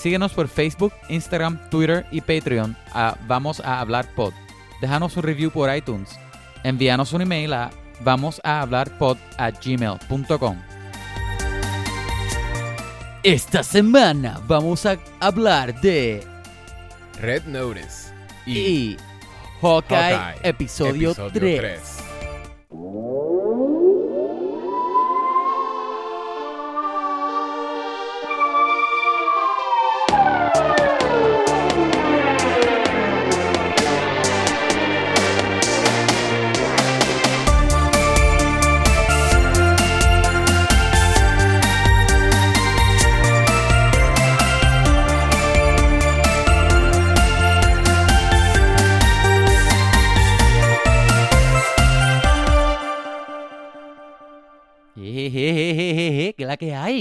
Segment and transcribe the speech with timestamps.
[0.00, 4.32] Síguenos por Facebook, Instagram, Twitter y Patreon a Vamos a Hablar Pod.
[4.80, 6.18] Déjanos un review por iTunes.
[6.64, 10.56] Envíanos un email a vamos a hablar pod a gmail.com.
[13.22, 16.26] Esta semana vamos a hablar de
[17.20, 18.10] Red Notice
[18.46, 18.96] y, y
[19.60, 21.30] Hawkeye, Hawkeye, episodio, 3.
[21.30, 21.80] 3.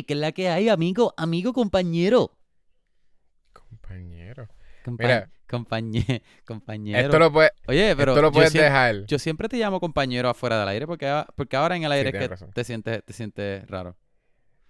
[0.09, 1.13] Que es la que hay, amigo?
[1.17, 2.35] Amigo, compañero.
[3.53, 4.47] Compañero.
[4.83, 5.29] Compa- Mira.
[5.47, 6.99] compañe- compañero.
[6.99, 9.05] Esto lo, puede- Oye, pero esto lo puedes dejar.
[9.05, 12.09] Yo siempre te llamo compañero afuera del aire porque, a- porque ahora en el aire
[12.09, 12.51] es tienes que razón.
[12.53, 13.97] te sientes, te sientes raro.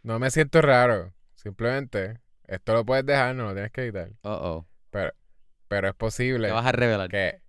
[0.03, 1.13] No me siento raro.
[1.35, 4.11] Simplemente, esto lo puedes dejar, no lo tienes que editar.
[4.23, 4.67] Oh, oh.
[4.89, 5.13] Pero,
[5.69, 7.09] pero es posible Te vas a revelar.
[7.09, 7.41] que,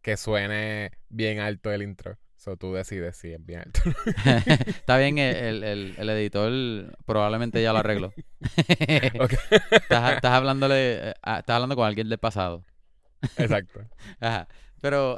[0.00, 2.18] que suene bien alto el intro.
[2.42, 3.80] So tú decides si es bien alto.
[4.66, 8.12] Está bien, el, el- el- editor probablemente ya lo arregló.
[8.66, 12.64] Estás, estás hablándole, eh, estás hablando con alguien del pasado.
[13.36, 13.82] Exacto.
[14.20, 14.48] Ajá.
[14.80, 15.16] Pero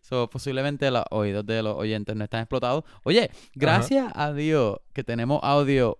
[0.00, 2.84] so, posiblemente los oídos de los oyentes no están explotados.
[3.02, 5.98] Oye, gracias a Dios que tenemos audio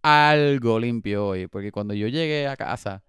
[0.00, 1.48] algo limpio hoy.
[1.48, 3.02] Porque cuando yo llegué a casa,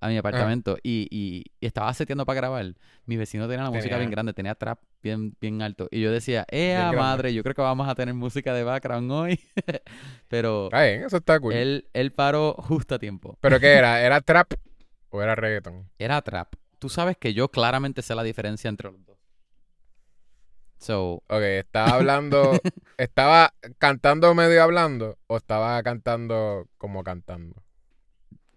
[0.00, 2.74] a mi apartamento, y, y- y estaba seteando para grabar,
[3.06, 5.88] mi vecino tenía la música bien grande, tenía trap bien, bien alto.
[5.90, 6.96] Y yo decía, ¡eh, grande.
[6.96, 7.34] madre!
[7.34, 9.40] Yo creo que vamos a tener música de background hoy.
[10.28, 11.54] Pero bien, eso está cool.
[11.54, 13.36] él, él paró justo a tiempo.
[13.40, 14.00] ¿Pero qué era?
[14.04, 14.54] ¿Era trap
[15.10, 15.88] o era reggaeton?
[15.98, 16.54] Era trap.
[16.78, 19.18] Tú sabes que yo claramente sé la diferencia entre los dos.
[20.78, 22.52] So, Ok, estaba hablando,
[22.98, 27.56] estaba cantando medio hablando o estaba cantando como cantando.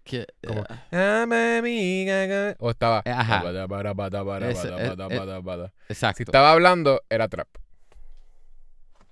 [0.04, 2.54] Que, Como- eh.
[2.58, 3.02] O estaba.
[3.06, 3.42] Ajá.
[5.88, 7.48] exacto, Si estaba hablando, era trap.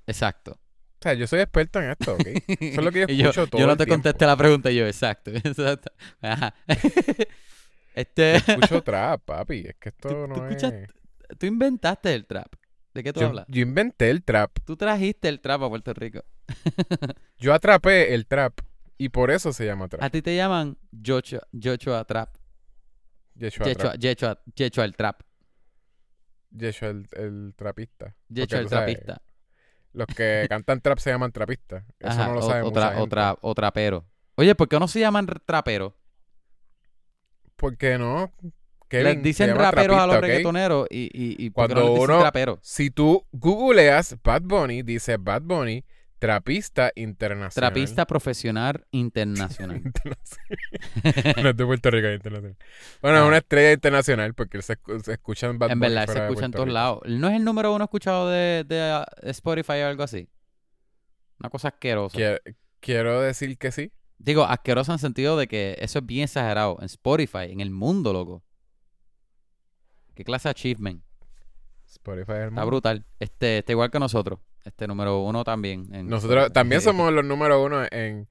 [0.06, 0.52] exacto.
[0.52, 2.26] O sea, yo soy experto en esto, ¿ok?
[2.26, 4.02] Eso es lo que yo escucho todo yo no el te tiempo.
[4.02, 5.30] contesté la pregunta yo, exacto.
[5.34, 5.90] exacto.
[6.20, 6.54] Ajá.
[7.94, 9.64] este, Escucho trap, papi.
[9.68, 10.56] Es que esto Tú- no tú es...
[10.62, 10.86] escuchas-
[11.38, 12.52] tú inventaste el trap.
[12.92, 13.46] ¿De qué tú Yo, hablas?
[13.48, 14.50] yo inventé el trap.
[14.64, 16.24] Tú trajiste el trap a Puerto Rico.
[17.38, 18.58] Yo atrapé el trap.
[19.03, 20.03] Y por eso se llama trap.
[20.03, 22.37] A ti te llaman Joshua, Joshua Trap.
[23.34, 23.66] Yeshua.
[23.99, 25.22] Joshua, Joshua el Trap.
[26.50, 28.15] Yeshua el, el trapista.
[28.28, 29.22] Joshua el sabes, Trapista.
[29.94, 31.84] Los que cantan trap se llaman trapistas.
[31.99, 33.03] Eso Ajá, no lo o- sabe otra, mucha gente.
[33.03, 34.05] otra, o trapero.
[34.34, 35.97] Oye, ¿por qué no se llaman trapero?
[37.56, 38.32] ¿Por qué no?
[38.43, 38.53] Les
[38.88, 40.22] Kevin, se dicen raperos a los trapista, ¿ok?
[40.22, 42.59] reggaetoneros y, y, y ¿por qué no Cuando les dicen uno- trapero?
[42.61, 45.84] Si tú googleas Bad Bunny, dice Bad Bunny,
[46.20, 47.72] trapista internacional.
[47.72, 49.82] Trapista profesional internacional.
[51.42, 52.56] No es de Puerto Rico, es internacional.
[53.03, 53.26] Bueno, es Ah.
[53.26, 57.00] una estrella internacional porque se, se escuchan Bad en verdad, se escucha en todos lados.
[57.06, 60.28] ¿No es el número uno escuchado de, de, uh, Spotify o algo así?
[61.41, 62.14] Una cosa asquerosa.
[62.16, 62.38] Quiero,
[62.81, 63.92] quiero decir que sí.
[64.19, 66.76] Digo, asquerosa en el sentido de que eso es bien exagerado.
[66.81, 68.44] En Spotify, en el mundo, loco.
[70.14, 71.02] ¿Qué clase de achievement?
[72.00, 73.05] Spotify es el Está brutal.
[73.19, 74.38] Este, está igual que nosotros.
[74.65, 75.88] Este número uno también.
[75.94, 78.28] en Nosotros también somos los número uno en,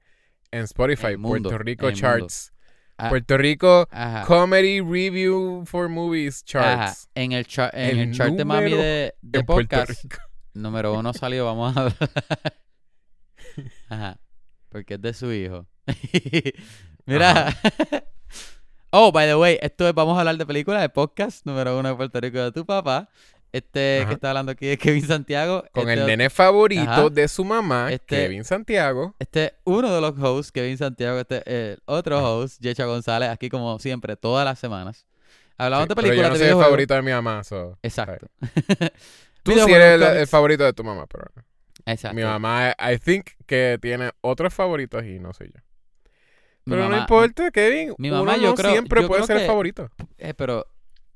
[0.50, 1.90] en Spotify, mundo, Puerto Rico.
[1.92, 2.52] Charts.
[2.98, 4.26] Ah, Puerto Rico Ajá.
[4.26, 6.86] Comedy Review for Movies Ajá.
[6.86, 7.08] Charts.
[7.14, 10.18] En el, cha- en El el chart de mami número de, de podcast, Rico.
[10.52, 11.96] número uno salió, vamos a hablar.
[13.88, 14.20] Ajá.
[14.68, 15.66] Porque es de su hijo.
[17.06, 17.56] Mira.
[18.90, 21.88] oh, by the way, esto es, vamos a hablar de películas de podcast, número uno
[21.88, 23.08] de Puerto Rico de tu papá.
[23.52, 24.08] Este Ajá.
[24.08, 25.64] que está hablando aquí es Kevin Santiago.
[25.72, 27.08] Con Este- el nene favorito Ajá.
[27.10, 29.14] de su mamá, Este- Kevin Santiago.
[29.18, 32.28] Este es uno de los hosts, Kevin Santiago, este el otro Ajá.
[32.30, 35.06] host, Yecha González, aquí como siempre, todas las semanas.
[35.58, 37.44] Hablamos Sí, de pero yo películas no de soy el favorito de mi mamá.
[37.44, 38.26] so, Exacto.
[39.42, 41.24] Tú sí eres el, favorito de tu mamá, pero
[41.86, 42.14] Exacto.
[42.14, 45.60] mi mamá, I think que tiene otros favoritos y no soy yo.
[46.66, 47.94] Mi Pero no importa, Kevin.
[47.98, 49.90] mi uno mamá, yo no creo- siempre yo puede creo ser el favorito.
[50.18, 50.66] Eh, pero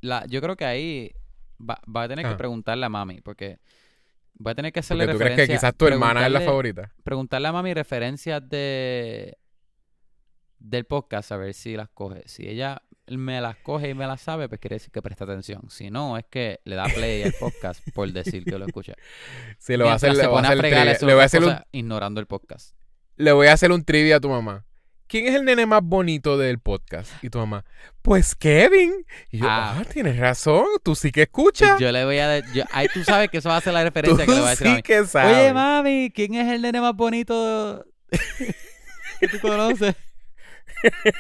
[0.01, 1.13] la, yo creo que ahí
[1.61, 2.37] va, va a tener que Ajá.
[2.37, 3.59] preguntarle a mami, porque
[4.35, 5.55] voy a tener que hacerle Porque tú crees referencia.
[5.55, 6.93] que quizás tu hermana es la favorita.
[7.05, 9.37] Preguntarle a mami referencias de
[10.59, 12.23] del podcast, a ver si las coge.
[12.27, 15.69] Si ella me las coge y me las sabe, pues quiere decir que presta atención.
[15.69, 18.95] Si no, es que le da play al podcast por decir que lo escucha.
[19.59, 22.21] Sí, le voy a hacer, le voy a hacer Le voy a hacer un, ignorando
[22.21, 22.75] el podcast.
[23.17, 24.65] le voy a hacer un trivia a tu mamá.
[25.15, 27.09] ¿Quién es el nene más bonito del podcast?
[27.23, 27.65] Y tu mamá,
[28.03, 29.07] pues Kevin.
[29.31, 29.77] Y yo, Ah.
[29.79, 31.79] ah, tienes razón, tú sí que escuchas.
[31.79, 32.41] Yo le voy a...
[32.53, 34.49] yo- ahí tú sabes que eso va a ser la referencia tú que le voy
[34.49, 34.83] a decir a sí mí.
[34.83, 35.37] que sabes.
[35.37, 37.85] Oye, mami, ¿quién es el nene más bonito
[39.21, 39.95] que tú conoces?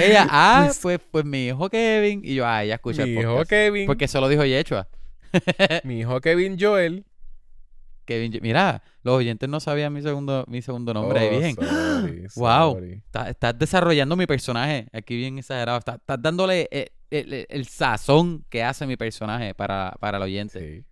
[0.00, 2.22] Ella, ah, Pues- pues, pues mi hijo Kevin.
[2.24, 3.50] Y yo, ah, ella escucha mi el hijo podcast.
[3.50, 4.88] Kevin, Porque eso lo dijo Yechua.
[5.84, 7.04] mi hijo Kevin Joel.
[8.04, 11.54] Kevin, mira, los oyentes no sabían mi segundo, mi segundo nombre Oh, bien.
[11.56, 12.80] sorry, Wow.
[13.26, 15.78] Estás, desarrollando mi personaje aquí bien exagerado.
[15.78, 20.60] Estás, dándole el, el- el sazón que hace mi personaje para, para el oyente.
[20.60, 20.84] Sí.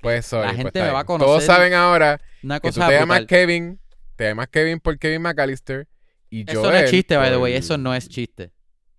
[0.00, 1.06] Pues sorry, La pues, gente me va a bien.
[1.18, 3.26] Todos conocer saben ahora Una que tú cosa te llamas brutal.
[3.26, 3.80] Kevin,
[4.16, 5.88] te llamas Kevin por Kevin McAllister
[6.30, 7.54] y Eso Joel no es chiste, by the way.
[7.54, 8.52] Eso no es chiste.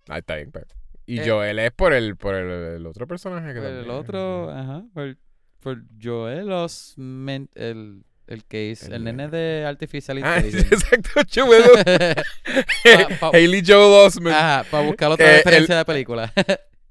[0.08, 0.66] Ah, está bien, pero-
[1.06, 1.24] Y Eh.
[1.26, 5.16] Joel es por el por el, el otro personaje que Por el otro, ajá, por,
[5.60, 10.74] por Joel Osment, el, el que es, el, El- nene de Artificial Ah, Intelligence.
[10.74, 11.62] exacto, Joel.
[13.32, 14.34] Hailey Joel Osment.
[14.36, 16.32] Ajá, para buscar otra Eh, referencia de película.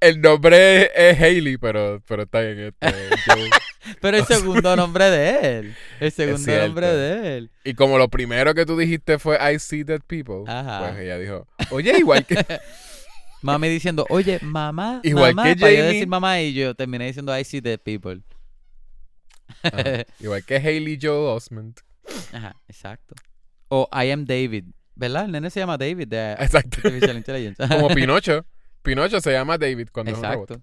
[0.02, 2.74] El nombre es, es Hailey, pero, pero está bien.
[2.80, 2.88] Este,
[3.26, 3.50] Joel.
[4.00, 5.76] Pero el segundo nombre de él.
[6.00, 7.52] El segundo nombre de él.
[7.66, 10.80] Y como lo primero que tú dijiste fue I see dead people, Ajá.
[10.92, 12.38] pues ella dijo, oye, igual que
[13.42, 15.94] Mami diciendo, oye, mamá, Igual mamá, que para yo Jamie.
[15.94, 18.22] decir mamá y yo terminé diciendo I see dead people.
[19.64, 20.06] Ajá.
[20.20, 21.80] igual que Hailey Joel Osment.
[22.34, 23.16] Ajá, exacto.
[23.68, 24.66] O I am David,
[24.96, 25.26] ¿verdad?
[25.26, 26.78] El nene se llama David de Exacto.
[26.84, 27.68] Artificial Intelligence.
[27.68, 28.46] Como Pinocho.
[28.82, 30.62] Pinocho se llama David cuando es un robot.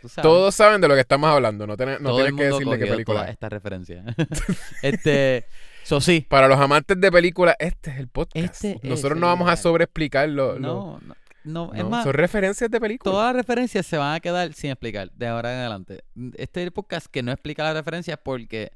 [0.00, 0.22] Tú sabes.
[0.22, 3.30] Todos saben de lo que estamos hablando, no, no tienes que decirle qué película es.
[3.30, 4.04] esta referencia.
[4.82, 5.44] este,
[5.82, 6.24] so sí.
[6.28, 8.36] Para los amantes de películas, este es el podcast.
[8.36, 9.58] Este es Nosotros el no vamos a lugar.
[9.58, 11.14] sobreexplicar lo, lo- No, no,
[11.48, 13.12] no, es no, más, son referencias de películas.
[13.12, 16.04] todas las referencias se van a quedar sin explicar de ahora en adelante.
[16.36, 18.70] Este podcast que no explica las referencias porque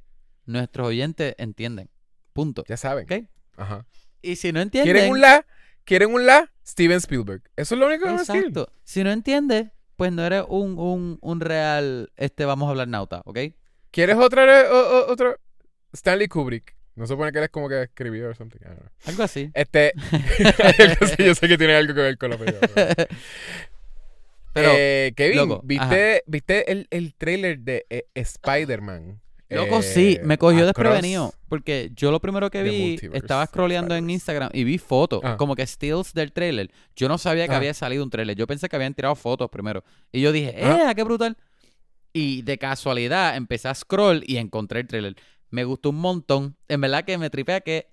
[0.47, 1.91] nuestros oyentes entienden.
[2.33, 2.65] Punto.
[2.69, 3.05] Ya saben.
[3.05, 3.29] ¿Ok?
[3.57, 3.87] Ajá.
[4.23, 4.93] Y si no entienden...
[4.95, 5.47] ¿Quieren un la?
[5.85, 6.51] ¿Quieren un la?
[6.67, 7.43] Steven Spielberg.
[7.57, 8.49] Eso es lo único que vamos a decir.
[8.49, 8.73] Exacto.
[8.85, 13.21] Si no entiendes, pues no eres un, un, un real, este, vamos a hablar nauta,
[13.25, 13.39] ¿ok?
[13.91, 15.37] ¿Quieres otra, re- o- o- otro?
[15.93, 16.75] Stanley Kubrick.
[16.95, 18.59] No se supone que eres como que escribió o something.
[19.07, 19.51] Algo así.
[19.55, 19.93] Este.
[21.19, 22.69] yo, sé, que tiene algo que ver con la película.
[22.75, 23.09] pero-
[24.55, 29.19] Pero, Eh, Kevin, loco, ¿viste, ¿viste el, el trailer de eh, Spider-Man?
[29.49, 31.33] Loco, Eh, sí, me cogió desprevenido.
[31.49, 34.09] Porque yo lo primero que vi, estaba scrolleando en.
[34.11, 35.37] Instagram y vi fotos, Ah.
[35.39, 36.71] como que stills del trailer.
[36.97, 37.59] Yo no sabía que Ah.
[37.59, 38.37] había salido un trailer.
[38.37, 39.85] Yo pensé que habían tirado fotos primero.
[40.11, 40.89] Y yo dije, Ah.
[40.91, 41.37] ¡eh, qué brutal!
[42.15, 45.17] Y de casualidad empecé a scroll y encontré el trailer.
[45.53, 46.57] Me gustó un montón.
[46.67, 47.87] En verdad que me tripea que.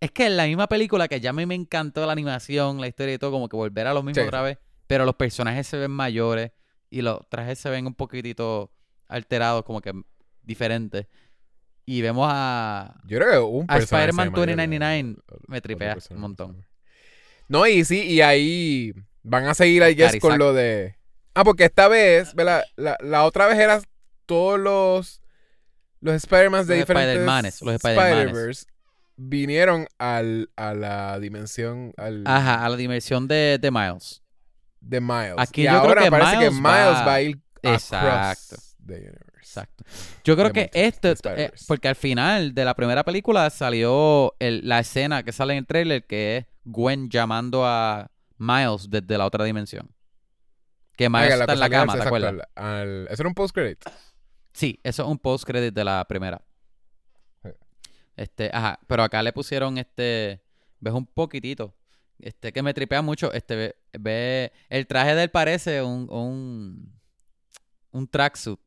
[0.00, 2.88] Es que en la misma película que ya a mí me encantó la animación, la
[2.88, 4.26] historia y todo, como que volver a lo mismo Sí.
[4.26, 4.58] otra vez.
[4.86, 6.50] Pero los personajes se ven mayores
[6.90, 8.72] y los trajes se ven un poquitito
[9.08, 9.92] alterados, como que
[10.42, 11.06] diferentes.
[11.84, 13.00] Y vemos a.
[13.06, 16.66] Yo creo que un A Spider-Man se llama 2099 otro me tripea un montón.
[17.48, 18.92] No, y sí, y ahí
[19.22, 20.96] van a seguir, I guess, con lo de...
[21.34, 22.64] Ah, porque esta vez, ¿verdad?
[22.76, 23.82] La, la otra vez eran
[24.26, 25.20] todos los...
[26.00, 27.74] Los Spider-Man de Los diferentes Spider-Manes, los.
[27.76, 28.66] Spider-Verse
[29.16, 34.22] vinieron al, a la dimensión al, Ajá, a la dimensión de, de Miles.
[34.80, 35.34] de Miles.
[35.38, 38.56] Aquí y yo creo ahora que parece que Miles va- va a ir Exacto.
[38.86, 39.24] the universe.
[39.38, 39.84] Exacto.
[40.24, 44.80] Yo creo que esto, eh, porque al final de la primera película salió el- la
[44.80, 49.44] escena que sale en el trailer que es Gwen llamando a Miles desde la otra
[49.44, 49.90] dimensión.
[50.96, 52.34] Que Miles Oiga, está en la cama, ¿te acuerdas?
[52.54, 53.78] al- al- Eso era un post-credit.
[54.56, 56.40] Sí, eso es un post-credit de la primera.
[58.16, 60.42] Este, ajá, pero acá le pusieron este,
[60.80, 61.74] ves un poquitito,
[62.18, 66.98] este que me tripea mucho, este ve, ve- el traje de él parece un un
[67.90, 68.58] un tracksuit.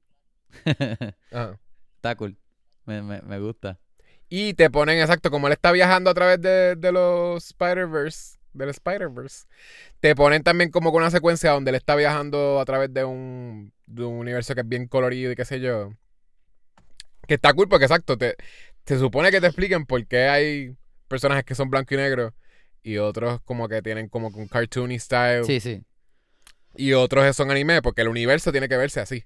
[1.31, 1.59] Ajá.
[1.95, 2.37] Está cool.
[2.85, 3.79] Me, me, me gusta.
[4.29, 8.69] Y te ponen, exacto, como él está viajando a través de, de los Spider-Verse, del
[8.69, 9.45] Spider-Verse,
[9.99, 13.73] te ponen también como con una secuencia donde él está viajando a través de un,
[13.85, 15.91] de un universo que es bien colorido y qué sé yo.
[17.27, 18.35] Que está cool porque, exacto, te,
[18.85, 20.75] se supone que te expliquen por qué hay
[21.07, 22.33] personajes que son blanco y negro
[22.81, 25.83] y otros como que tienen como un cartoony style Sí, sí.
[26.75, 29.25] y otros son anime porque el universo tiene que verse así.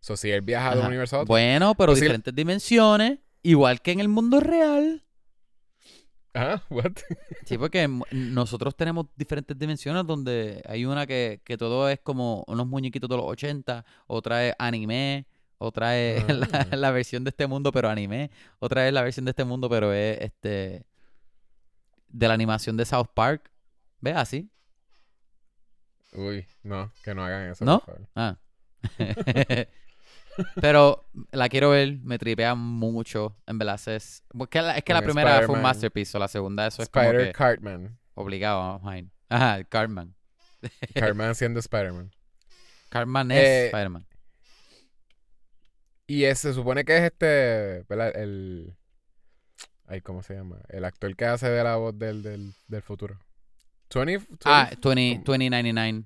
[0.00, 1.28] So, si él viaja de un universo a otro.
[1.28, 5.04] Bueno, pero Pues diferentes dimensiones, igual que en el mundo real.
[6.70, 6.92] What?
[7.44, 12.66] Sí, porque nosotros tenemos diferentes dimensiones donde hay una que, que todo es como unos
[12.66, 15.26] muñequitos de los 80, otra es anime,
[15.58, 16.32] otra es Ah.
[16.70, 19.68] la, la versión de este mundo pero anime, otra es la versión de este mundo
[19.68, 20.86] pero es este
[22.08, 23.50] de la animación de South Park.
[24.00, 24.16] ¿Ves?
[24.16, 24.48] Así.
[26.12, 27.64] Uy, no, que no hagan eso.
[27.64, 27.80] ¿No?
[27.80, 28.08] por favor.
[28.14, 28.36] Ah.
[30.60, 33.36] Pero la quiero ver, me tripea mucho.
[33.46, 34.22] En verdad, es.
[34.36, 37.04] porque la- es que la primera fue un masterpiece, o la segunda, eso es como
[37.06, 37.32] Spider que.
[37.32, 37.98] Cartman.
[38.14, 39.10] Obligado, Mine.
[39.28, 40.14] Ajá, Cartman.
[40.94, 42.10] Cartman siendo Spider-Man.
[42.88, 44.06] Cartman es Eh, Spider-Man.
[46.06, 48.16] Y es- se supone que es este, ¿verdad?
[48.16, 48.74] El...
[49.86, 50.58] Ay, ¿cómo se llama?
[50.68, 53.18] El actor que hace de la voz del, del, del futuro.
[53.94, 56.04] 20, 20 Ah, 20, 2099.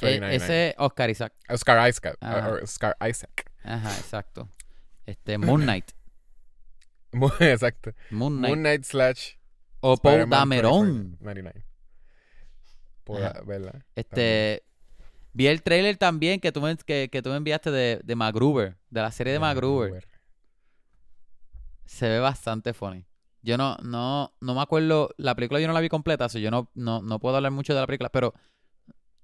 [0.00, 0.36] Eh, 2099.
[0.36, 1.32] ese Oscar Isaac.
[1.48, 2.16] Oscar Isaac.
[2.20, 2.58] Ajá.
[2.62, 3.50] Oscar Isaac.
[3.64, 4.48] Ajá, exacto.
[5.06, 5.92] Este, Moon Knight.
[7.40, 7.92] Exacto.
[8.10, 8.50] Moon Knight.
[8.50, 9.34] Moon Knight slash
[9.80, 11.16] o Paul Spider-Man Dameron.
[11.20, 11.64] 99.
[13.04, 13.46] Por.
[13.46, 13.82] ¿verdad?
[13.94, 14.64] Este,
[15.32, 18.76] vi el trailer también que tú me, que, que tú me enviaste de, de MacGruber,
[18.90, 20.06] de la serie de MacGruber.
[21.86, 23.06] Se ve bastante funny.
[23.42, 26.50] Yo no, no, no me acuerdo, la película yo no la vi completa, así yo
[26.50, 28.34] no, no, no puedo hablar mucho de la película, pero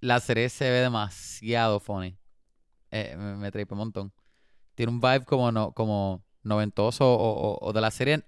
[0.05, 2.17] la serie se ve demasiado funny.
[2.91, 4.13] Eh, me, me tripe un montón.
[4.75, 8.25] Tiene un vibe como no, como noventoso o, o- o de la serie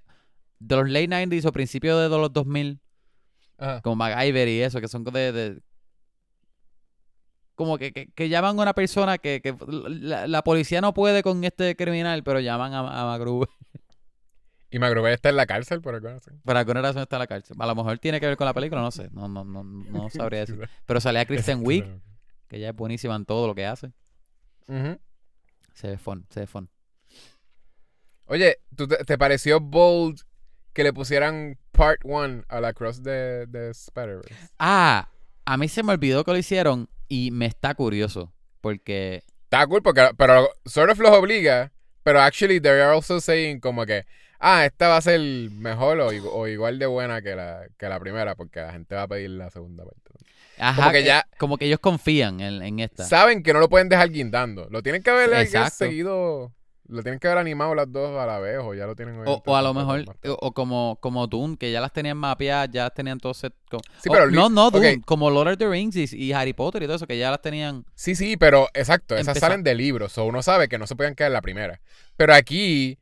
[0.59, 2.81] de los late 90s o principios de los 2000,
[3.59, 3.81] Ajá.
[3.83, 5.33] como MacGyver y eso, que son de...
[5.33, 5.61] de-
[7.55, 11.23] como que, que, que llaman a una persona que, que la, la policía no puede
[11.23, 13.49] con este criminal, pero llaman a, a MacGruber.
[14.71, 16.41] Y McGruber está en la cárcel por alguna razón.
[16.45, 17.57] Por alguna razón está en la cárcel.
[17.59, 19.09] A lo mejor tiene que ver con la película, no sé.
[19.13, 20.69] No, no, no, no sabría decir.
[20.87, 21.61] Pero sale a Kristen.
[21.65, 21.85] Wiig,
[22.49, 23.93] que ella es buenísima en todo lo que hace.
[24.67, 26.69] Se ve fun, se ve fun.
[28.27, 30.21] Oye, ¿tú te, te pareció bold
[30.73, 34.35] que le pusieran part 1 a la cross de, de Spider-Verse?
[34.59, 35.09] Ah,
[35.45, 38.33] a mí se me olvidó que lo hicieron y me está curioso.
[38.61, 41.71] Porque, Está cool porque, pero sort of los obliga,
[42.03, 44.05] pero actually they're also saying como que,
[44.41, 47.89] ah, esta va a ser mejor o, igu- o igual de buena que la, que
[47.89, 50.01] la primera porque la gente va a pedir la segunda parte.
[50.59, 53.05] ajá, Como que eh, ya- como que ellos confían en, en esta.
[53.05, 54.69] Saben que no lo pueden dejar guindando.
[54.71, 56.53] Lo tienen que haber seguido,
[56.89, 59.43] lo tienen que haber animado las dos a la vez o ya lo tienen O,
[59.45, 60.31] o a lo mejor, tarde.
[60.31, 63.53] o, o como, como Dune, que ya las tenían mapeadas, ya las tenían todo set.
[64.01, 66.87] Sí, pero no, no, Dune, como Lord of the Rings y, y Harry Potter y
[66.87, 67.85] todo eso, que ya las tenían.
[67.97, 69.51] Sí, sí, pero exacto, esas Empezar.
[69.51, 71.81] salen de libros, o uno sabe que no se pueden quedar en la primera.
[72.17, 72.99] Pero aquí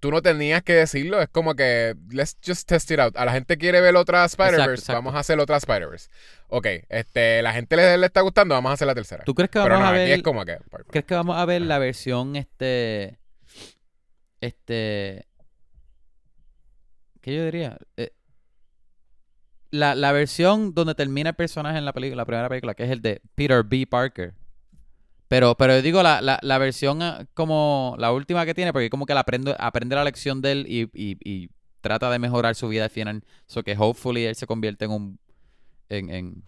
[0.00, 3.16] tú no tenías que decirlo, es como que let's just test it out.
[3.16, 6.08] A la gente quiere ver otra Spider-Verse, vamos a hacer otra Spider-Verse.
[6.48, 9.24] Ok, este, la gente le, le está gustando, vamos a hacer la tercera.
[9.24, 10.58] ¿Tú crees que pero vamos no, a aquí ver es como que
[10.90, 13.18] ¿Crees que vamos a ver la versión este
[14.40, 15.26] este
[17.20, 17.76] qué yo diría?
[17.96, 18.12] Eh,
[19.70, 22.90] la, la versión donde termina el personaje en la película, la primera película, que es
[22.90, 23.86] el de Peter B.
[23.86, 24.34] Parker.
[25.28, 28.88] Pero, pero yo digo la, la, la versión ah, como la última que tiene, porque
[28.90, 31.50] como que la aprende, aprende la lección de él y, y, y
[31.82, 33.22] trata de mejorar su vida al final.
[33.46, 35.18] So que hopefully él se convierte en un
[35.90, 36.44] en, en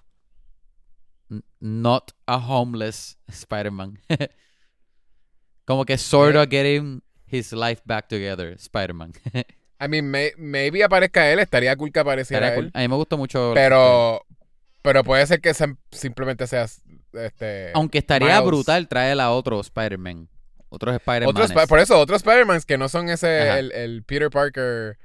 [1.61, 3.99] not a homeless Spider-Man.
[5.65, 9.13] Como que sort of getting his life back together, Spider-Man.
[9.83, 12.65] I mean, may- maybe aparezca él, estaría cool que apareciera Estaría cool.
[12.67, 12.71] él.
[12.75, 13.53] A mí me gustó mucho.
[13.55, 14.27] Pero,
[14.83, 15.53] pero puede ser que
[15.93, 17.71] simplemente seas este.
[17.75, 18.45] Aunque estaría Miles.
[18.45, 20.29] brutal traer a otro Spider-Man.
[20.69, 21.67] Otros Spider-Man.
[21.69, 24.99] Por eso, otros Spider-Man que no son ese, el, el Peter Parker,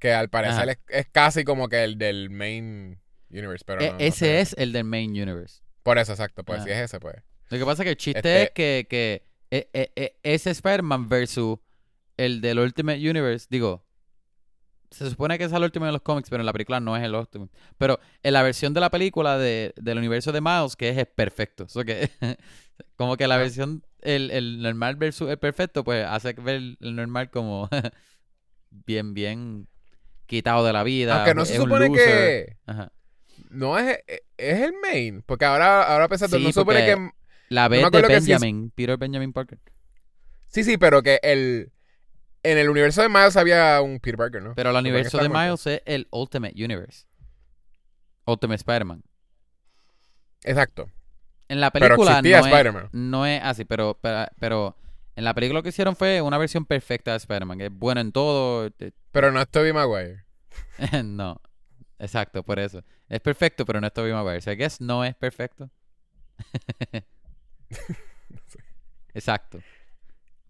[0.00, 2.98] que al parecer es, es casi como que el del main
[3.30, 4.40] universe, pero no- no E, ese sé.
[4.40, 5.60] es el del main universe.
[5.82, 6.66] Por eso, exacto, pues Ajá.
[6.66, 7.16] si es ese, pues.
[7.50, 10.50] Lo que pasa es que el chiste Este- es que, que e- e- e- ese
[10.50, 11.58] Spider-Man versus
[12.16, 13.84] el del Ultimate Universe, digo,
[14.92, 17.02] se supone que es el Ultimate en los cómics, pero en la película no es
[17.02, 17.50] el Ultimate.
[17.78, 21.06] Pero en la versión de la película de, del universo de Miles, que es, es
[21.06, 21.68] perfecto.
[21.68, 22.10] So que,
[22.96, 23.38] como que la Ah.
[23.38, 27.68] versión, el, el normal versus el perfecto, pues hace ver el normal como
[28.70, 29.68] bien, bien
[30.26, 31.16] quitado de la vida.
[31.16, 32.92] Aunque no se supone que Ajá.
[33.50, 33.98] no es,
[34.36, 37.10] es el main, porque ahora, ahora pensando, Sí, no se supone que...
[37.48, 39.58] La vez de acuerdo que sí es- Benjamin, Peter Benjamin Parker.
[40.48, 41.70] Sí, sí, pero que el...
[42.44, 44.54] En el universo de Miles había un Peter Parker, ¿no?
[44.54, 45.28] Pero el universo de.
[45.28, 47.06] Miles es el Ultimate Universe.
[48.26, 49.02] Ultimate Spider-Man.
[50.44, 50.90] Exacto.
[51.48, 52.88] En la Pero película existía no, es, Spider-Man.
[52.92, 54.76] no es así, pero, pero, pero
[55.16, 57.58] en la película que hicieron fue una versión perfecta de Spider-Man.
[57.58, 58.70] que Es bueno en todo.
[58.70, 60.24] te- Pero no es Tobey Maguire.
[61.04, 61.40] no,
[61.98, 62.82] exacto, por eso.
[63.08, 64.38] Es perfecto, pero no es Tobey Maguire.
[64.38, 65.70] O sea, guess no es perfecto.
[69.14, 69.60] exacto.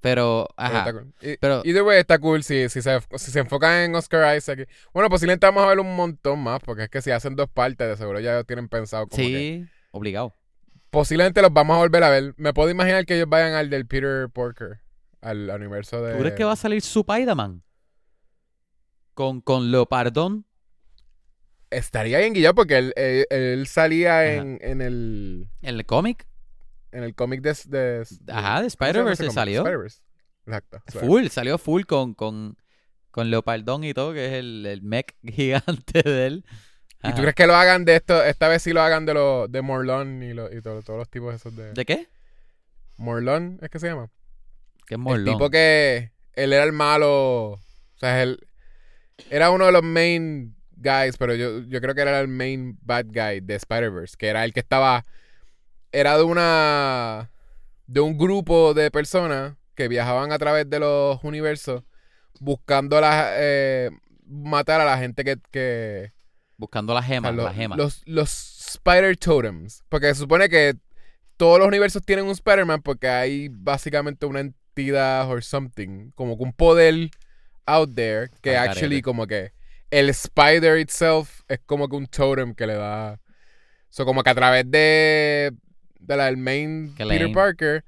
[0.03, 0.79] Pero, Pero ajá.
[0.81, 1.15] está cool.
[1.23, 4.69] Y- Pero- Either way está cool si, si, se, si se enfocan en Oscar Isaac.
[4.93, 7.89] Bueno, posiblemente vamos a ver un montón más, porque es que si hacen dos partes,
[7.89, 9.25] de seguro ya tienen pensado como que...
[9.29, 10.35] Sí, obligado.
[10.91, 12.35] Posiblemente los vamos a volver a ver.
[12.37, 14.81] Me puedo imaginar que ellos vayan al del Peter Parker,
[15.21, 16.13] al universo de...
[16.15, 17.63] ¿Tú crees que va a salir Spider-Man?
[19.15, 20.45] Con, con Leopardón.
[21.71, 26.27] Estaría bien guillado porque él, él- él salía en, en el, En el cómic.
[26.93, 29.65] En el cómic de, de, Ajá, de ¿cómo se llama Spider-Verse salió.
[30.47, 30.83] Exacto.
[31.01, 32.57] Full, salió full con, con,
[33.11, 36.45] con Leopardón y todo, que es el, el mech gigante de él.
[37.05, 38.23] ¿Y tú crees que lo hagan de esto?
[38.23, 41.09] Esta vez sí lo hagan de los de Morlon y, lo- y todo- todos los
[41.11, 41.73] tipos esos de.
[41.73, 42.07] ¿De qué?
[42.97, 44.09] Morlon, ¿es que se llama?
[44.87, 45.35] Que es El Morlón.
[45.35, 47.53] tipo que él era el malo.
[47.55, 47.61] O
[47.97, 48.39] sea, él
[49.31, 53.07] era uno de los main guys, pero yo, yo creo que era el main bad
[53.07, 55.05] guy de Spider-Verse, que era el que estaba.
[55.93, 57.31] Era de una.
[57.87, 61.83] de un grupo de personas que viajaban a través de los universos
[62.41, 63.91] buscando la, eh,
[64.27, 65.37] matar a la gente que.
[65.51, 66.13] que
[66.57, 67.77] Buscando la o gema, sea, lo- la gema.
[67.77, 68.31] Los, los
[68.75, 69.85] Spider Totems.
[69.89, 70.75] Porque se supone que
[71.37, 76.45] todos los universos tienen un Spider-Man porque hay básicamente una entidad or something, como que
[76.45, 77.11] un poder
[77.67, 79.53] out there que Al actually como que
[79.91, 83.21] el Spider itself es como que un totem que le da...
[83.91, 85.53] So como que a través de,
[86.03, 87.35] de la del main Qué Peter lame.
[87.35, 87.85] Parker,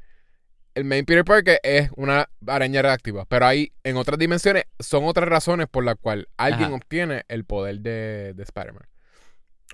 [0.74, 3.24] el main Peter Parker es una araña reactiva.
[3.26, 6.74] Pero ahí, en otras dimensiones, son otras razones por las cuales alguien Ajá.
[6.76, 8.84] obtiene el poder de, de Spider-Man.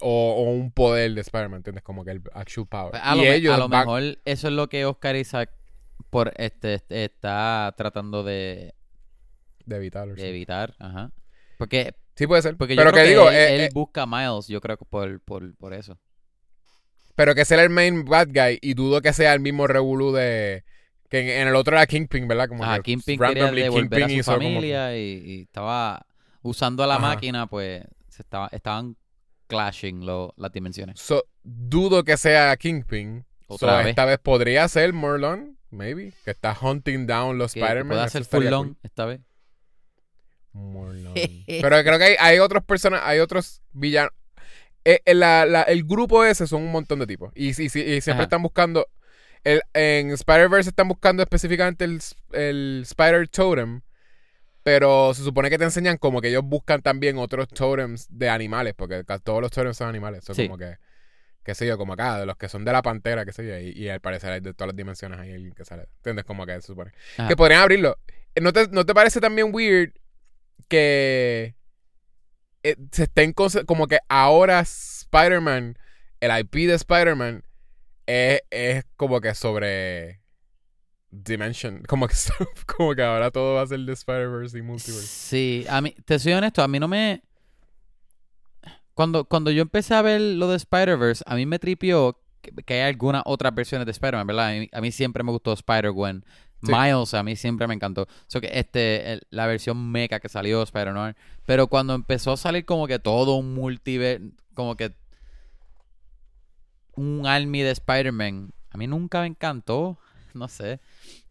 [0.03, 1.83] O, o un poder de Spider-Man, ¿entiendes?
[1.83, 2.91] Como que el actual power.
[2.93, 5.51] Pues, A y lo, ellos a lo van- mejor eso es lo que Oscar Isaac
[6.09, 8.75] por este, este, está tratando de,
[9.67, 10.09] de evitar.
[10.09, 10.75] de evitar.
[10.79, 11.13] Ajá.
[11.59, 12.57] Porque, Sí puede ser.
[12.57, 14.61] porque yo pero creo que, que, digo, él, eh, él eh, busca a Miles, yo
[14.61, 15.99] creo que por, por, por eso.
[17.15, 20.65] Pero que sea el main bad guy y dudo que sea el mismo Revolu de...
[21.09, 22.49] Que en, en el otro era Kingpin, ¿verdad?
[22.49, 26.07] Como que Kingpin quería devolver a Kingpin su como familia y, y estaba
[26.43, 27.09] usando a la Ajá.
[27.09, 28.97] máquina, pues se estaba, estaban
[29.49, 31.01] clashing lo- las dimensiones.
[31.01, 33.25] So, dudo que sea Kingpin.
[33.49, 33.87] Otra So, vez.
[33.89, 36.13] Esta vez podría ser Morlon, maybe.
[36.25, 37.89] Que está hunting down los Spider-Man.
[37.89, 38.77] puede hacer cool.
[38.85, 39.21] esta vez.
[40.53, 41.15] Morlon.
[41.47, 44.13] Pero creo que hay, hay otras personas, hay otros villanos.
[44.85, 47.33] Eh, eh, la- la- el grupo ese son un montón de tipos.
[47.35, 48.23] Y, sí, y siempre Ajá.
[48.25, 48.87] están buscando.
[49.45, 52.01] El, en Spider-Verse están buscando específicamente el,
[52.33, 53.83] el Spider Totem.
[54.63, 58.75] Pero se supone que te enseñan como que ellos buscan también otros totems de animales.
[58.77, 60.25] Porque todos los totems son animales.
[60.25, 60.45] Son Sí.
[60.47, 60.77] como que.
[61.43, 63.59] Qué sé yo, como acá, de los que son de la pantera, qué sé yo.
[63.59, 65.85] Y, y al parecer hay de todas las dimensiones hay alguien que sale.
[65.97, 66.27] ¿Entiendes?
[66.27, 66.93] Como que se supone.
[67.17, 67.29] Ajá.
[67.29, 67.97] Que podrían abrirlo.
[68.41, 69.93] ¿No te, ¿No te parece también weird
[70.69, 71.55] que
[72.63, 75.79] eh, se estén como que ahora Spider-Man,
[76.21, 77.45] el IP de Spider-Man,
[78.07, 80.21] es, es como que sobre
[81.11, 81.83] Dimension.
[81.89, 82.15] Como que,
[82.67, 85.07] como que ahora todo va a ser de Spider-Verse y Multiverse.
[85.07, 87.23] Sí, a mí, te soy honesto, a mí no me...
[88.95, 92.75] Cuando, cuando yo empecé a ver lo de Spider-Verse, a mí me tripió que, que
[92.75, 94.49] hay algunas otras versiones de Spider-Man, ¿verdad?
[94.49, 96.25] A mí, a mí siempre me gustó Spider-Gwen.
[96.63, 96.73] Sí.
[96.73, 98.07] Miles a mí siempre me encantó.
[98.27, 101.17] So que este, el- la versión mecha que salió, Spider-Man.
[101.47, 104.93] Pero cuando empezó a salir como que todo un multiverso, como que
[106.95, 109.99] un army de Spider-Man, a mí nunca me encantó.
[110.33, 110.79] No sé.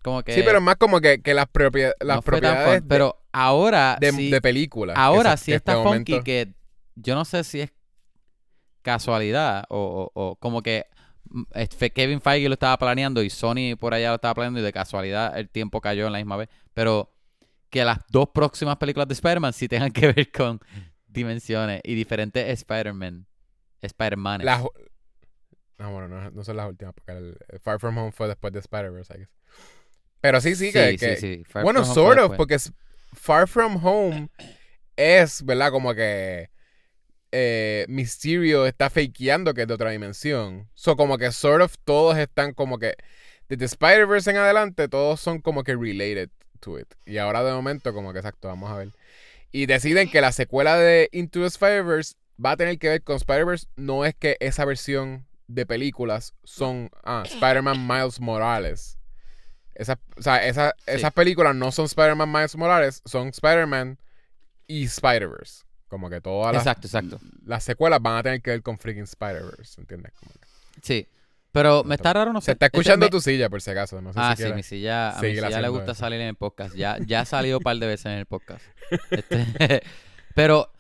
[0.04, 2.88] Como que Sí, pero más como que, que las, propia- las no propiedades fun.
[2.90, 4.94] Pero ahora de, sí, de película.
[4.94, 6.54] ahora sí este está momento- funky que
[6.96, 7.72] yo no sé si es
[8.82, 10.99] casualidad o, o- o como que este,
[11.94, 15.38] Kevin Feige lo estaba planeando y Sony por allá lo estaba planeando y de casualidad
[15.38, 16.50] el tiempo cayó en la misma vez.
[16.74, 17.12] Pero
[17.70, 20.60] que las dos próximas películas de Spider-Man sí tengan que ver con
[21.08, 23.28] dimensiones y diferentes Spider-Man.
[23.82, 24.42] Spider-Man.
[25.78, 28.60] No, bueno, no, no son las últimas, porque el, Far From Home fue después de
[28.60, 29.30] Spider-Verse, I guess.
[30.20, 30.98] Pero sí, sí, que...
[30.98, 32.38] que- Far bueno, From Home sort of, después.
[32.38, 32.74] porque es-
[33.14, 34.30] Far From Home
[34.98, 35.72] es, ¿verdad?
[35.72, 36.50] Como que
[37.32, 40.70] eh, Mysterio está fakeando que es de otra dimensión.
[40.74, 42.96] So, como que sort of todos están como que...
[43.48, 46.88] Desde Spider-Verse en adelante, todos son como que related to it.
[47.06, 48.90] Y ahora de momento, como que exacto, vamos a ver.
[49.52, 52.14] Y deciden que la secuela de Into the Spider-Verse
[52.44, 53.66] va a tener que ver con Spider-Verse.
[53.76, 59.00] No es que esa versión de películas son ah, Spider-Man Miles Morales.
[59.74, 60.84] Esa, o sea, esa- Sí.
[60.98, 63.98] esas películas no son Spider-Man Miles Morales, son Spider-Man
[64.68, 65.64] y Spider-Verse.
[65.90, 67.20] Como que todas las, Exacto, exacto.
[67.46, 70.14] las secuelas van a tener que ver con freaking Spider-Verse, ¿entiendes?
[70.20, 70.48] Como que-
[70.82, 71.08] Sí.
[71.52, 72.46] Pero me está raro, no sé.
[72.46, 74.00] Se está Este, escuchando me- tu silla, por si acaso.
[74.02, 76.00] No sé Ah, si sí, mi silla, a mi silla le gusta eso.
[76.02, 76.76] salir en el podcast.
[76.76, 78.64] Ya, ya ha salido un par de veces en el podcast.
[79.10, 79.82] Este,
[80.36, 80.72] pero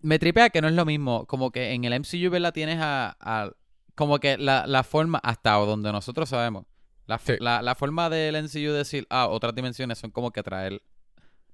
[0.00, 1.26] me tripea que no es lo mismo.
[1.26, 2.52] Como que en el MCU, ¿verdad?
[2.52, 3.16] Tienes a...
[3.20, 3.50] a-
[3.96, 6.66] como que la, la forma, hasta donde nosotros sabemos,
[7.06, 7.32] la, Sí.
[7.40, 10.82] la, la forma del MCU de decir, ah, otras dimensiones son como que traer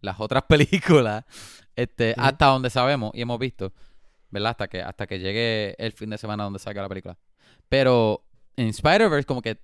[0.02, 1.24] las otras películas,
[1.74, 3.72] este, hasta donde sabemos y hemos visto,
[4.30, 4.50] ¿verdad?
[4.50, 7.16] Hasta que, hasta que llegue el fin de semana donde salga la película.
[7.68, 8.24] Pero
[8.56, 9.58] en Spider-Verse como que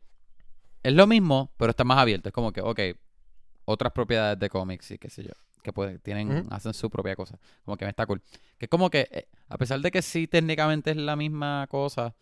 [0.83, 2.29] es lo mismo, pero está más abierto.
[2.29, 2.81] Es como que, ok,
[3.65, 5.33] otras propiedades de cómics y qué sé yo.
[5.63, 7.39] Que pueden, tienen, hacen su propia cosa.
[7.65, 8.23] Como que me está cool.
[8.57, 12.15] Que es como que, eh, a pesar de que sí técnicamente es la misma cosa,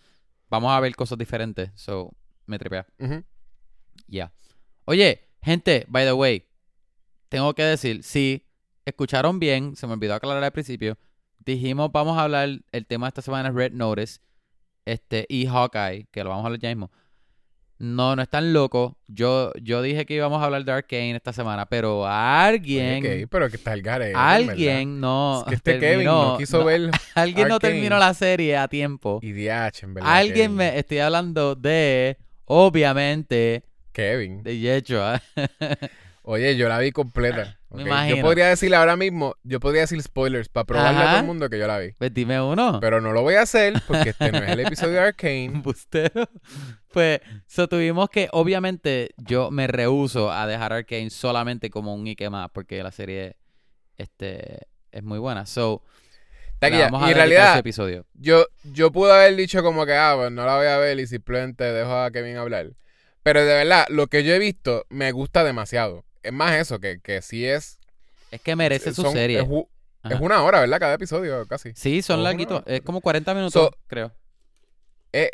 [0.48, 1.70] vamos a ver cosas diferentes.
[1.74, 2.10] So,
[2.46, 2.86] me tripea.
[4.08, 4.32] Ya.
[4.86, 6.48] Oye, gente, by the way,
[7.28, 8.44] tengo que decir, si
[8.84, 10.96] escucharon bien, se me olvidó aclarar al principio,
[11.44, 14.20] dijimos, vamos a hablar, el tema de esta semana es Red Notice,
[14.84, 16.90] este, y Hawkeye, que lo vamos a hablar ya mismo.
[17.78, 18.94] No, no están locos.
[19.06, 23.56] Yo, yo dije que íbamos a hablar de Arkane esta semana, pero alguien, pero que
[23.56, 25.40] está el garete, en alguien no.
[25.40, 28.66] Es que este Kevin terminó- no quiso no, ver alguien no terminó la serie a
[28.68, 29.20] tiempo.
[29.22, 30.10] y DH, en verdad.
[30.16, 30.56] Alguien Kevin.
[30.56, 34.42] me estoy hablando de, obviamente, Kevin.
[34.42, 35.20] de Yechua.
[36.28, 37.60] Oye, yo la vi completa.
[37.70, 37.86] Me ok.
[37.86, 38.16] imagino.
[38.16, 41.48] Yo podría decir ahora mismo, yo podría decir spoilers para probarle a todo el mundo
[41.48, 41.92] que yo la vi.
[41.92, 42.80] Pues dime uno.
[42.80, 45.44] Pero no lo voy a hacer porque este no es el episodio de Arcane.
[45.54, 46.28] Embustero.
[46.92, 52.28] Pues, so tuvimos que, obviamente, yo me rehuso a dejar Arkane solamente como un Ike
[52.28, 53.36] más, porque la serie
[53.96, 55.46] este, es muy buena.
[55.46, 55.82] So,
[56.60, 56.90] ya.
[56.90, 58.04] vamos a Y en ese realidad, episodio.
[58.14, 61.06] yo, yo pude haber dicho como que, ah, pues no la voy a ver y
[61.06, 62.70] simplemente dejo a Kevin hablar.
[63.22, 66.04] Pero de verdad, lo que yo he visto me gusta demasiado.
[66.26, 67.78] Es más eso, que, que sí es...
[68.30, 69.40] Es que merece su serie.
[69.40, 70.78] Es, una hora, ¿verdad?
[70.78, 71.72] Cada episodio, casi.
[71.74, 72.62] Sí, son larguitos.
[72.66, 74.12] Es como 40 minutos, So- creo.
[75.12, 75.30] Eh,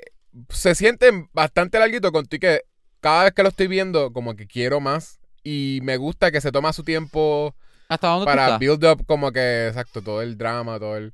[0.50, 2.62] se sienten bastante larguito contigo que
[3.00, 5.18] cada vez que lo estoy viendo, como que quiero más.
[5.42, 7.54] Y me gusta que se toma su tiempo
[7.88, 8.60] ¿Hasta dónde tú para estás?
[8.60, 11.12] build up como que, exacto, todo el drama, todo el...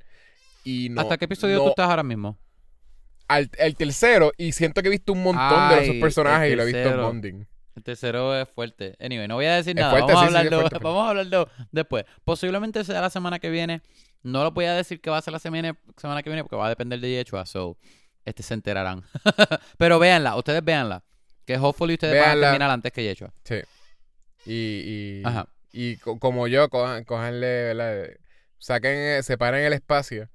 [0.63, 2.37] Y no, ¿Hasta qué episodio no- tú estás ahora mismo?
[3.29, 6.63] al, el tercero, y siento que he visto un montón de esos personajes y lo
[6.63, 7.47] he visto en bonding.
[7.75, 8.95] El tercero es fuerte.
[8.99, 9.91] Anyway, no voy a decir Es nada.
[9.91, 10.83] fuerte, vamos, a sí, sí, es hablarlo, fuerte, fuerte.
[10.87, 12.05] vamos a hablarlo después.
[12.25, 13.81] Posiblemente sea la semana que viene.
[14.23, 16.55] No lo voy a decir que va a ser la semana, semana que viene porque
[16.57, 17.45] va a depender de Yechua.
[17.45, 17.77] So,
[18.25, 19.03] este se enterarán.
[19.77, 21.03] Pero véanla, ustedes véanla.
[21.45, 23.33] Que hopefully ustedes van a terminar antes que Yechua.
[23.43, 23.55] Sí.
[24.45, 25.47] Y, y, Ajá.
[25.71, 28.07] y co- como yo, cojan, cojanle, ¿verdad?
[28.57, 30.29] Saquen, eh, separen el espacio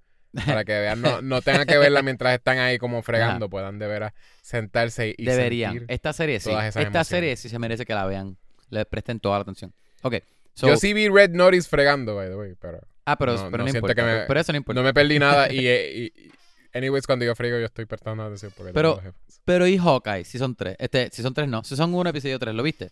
[0.47, 3.87] para que vean, no, no tengan que verla mientras están ahí como fregando, puedan de
[3.87, 5.73] veras sentarse y Deberían.
[5.73, 5.93] sentir.
[5.93, 6.51] Esta serie sí.
[6.51, 7.09] todas Esta emociones.
[7.09, 8.37] serie sí se merece que la vean.
[8.71, 9.73] Le presten toda la atención.
[10.03, 10.17] Ok.
[10.55, 13.59] So, Yo sí vi Red Notice fregando, by the way, pero ah, pero, no- pero
[13.59, 13.95] no, no siento importa.
[13.95, 14.81] que me- Pero eso no importa.
[14.81, 16.33] no me perdí nada y, eh, y- y-
[16.73, 19.41] anyways, cuando yo frego yo estoy prestando atención porque Pero- tengo los headphones.
[19.45, 20.77] Pero y Hawkeye, si son tres.
[20.79, 21.63] Este, si son tres no.
[21.65, 22.55] Si son uno, episodio tres.
[22.55, 22.91] ¿Lo viste?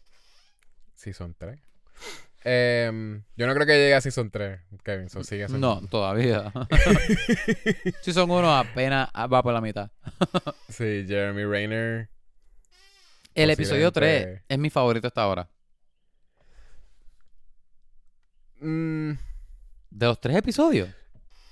[0.94, 1.58] Sí, son tres.
[2.44, 6.52] Em, yo no creo que llegue a Season 3, Kevin, so sigue No, todavía.
[8.02, 9.90] si son uno, apenas va por la mitad.
[10.68, 12.08] Sí, Jeremy Rayner.
[13.34, 15.48] El episodio 3 Posiblemente- es mi favorito hasta ahora.
[18.60, 19.12] Mm,
[19.90, 20.88] De los tres episodios.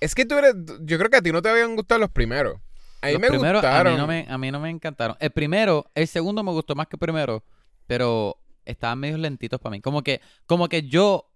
[0.01, 0.55] es que tú eres.
[0.83, 2.59] Yo creo que a ti no te habían gustado los primeros.
[3.03, 3.93] A mí los me primeros gustaron.
[3.93, 5.17] A mí, no me, a mí no me encantaron.
[5.21, 7.43] El primero, el segundo me gustó más que el primero,
[7.87, 8.37] pero
[8.71, 9.81] estaban medio lentitos para mí.
[9.81, 11.27] Como que, como que yo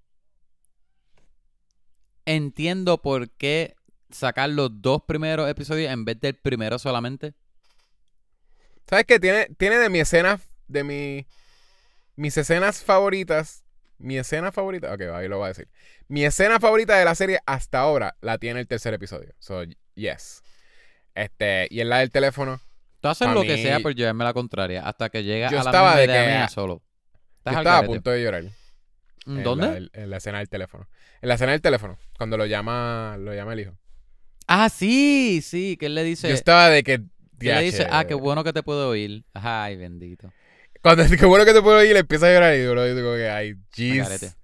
[2.26, 3.76] entiendo por qué
[4.10, 7.34] sacar los dos primeros episodios en vez del primero solamente.
[8.88, 9.18] ¿Sabes qué?
[9.18, 10.40] Tiene, tiene de mi escena.
[10.68, 11.26] De mi.
[12.16, 13.64] Mis escenas favoritas.
[13.98, 14.92] Mi escena favorita.
[14.92, 15.68] Ok, ahí lo voy a decir.
[16.08, 19.34] Mi escena favorita de la serie hasta ahora la tiene el tercer episodio.
[19.38, 19.62] So,
[19.94, 20.42] yes.
[21.14, 21.66] Este.
[21.70, 22.60] Y es la del teléfono.
[23.00, 25.70] Tú haces lo que sea por llevarme la contraria hasta que llega Yo a la
[25.70, 26.82] estaba de que- solo.
[27.44, 28.44] Estás Yo estaba a punto de llorar.
[29.26, 29.80] en ¿Dónde?
[29.80, 30.88] la- en la escena del teléfono.
[31.20, 31.98] En la escena del teléfono.
[32.16, 33.16] Cuando lo llama.
[33.18, 33.78] Lo llama el hijo.
[34.46, 36.28] Ah, sí, sí, que él le dice...
[36.28, 37.00] Yo estaba de que.
[37.38, 39.24] que le dice, ah, qué bueno que te puedo oír.
[39.35, 40.33] Ay, bendito.
[40.83, 43.28] Cuando qué bueno que te puedo ir, le empieza a llorar y yo digo que,
[43.28, 44.37] ay, jeez.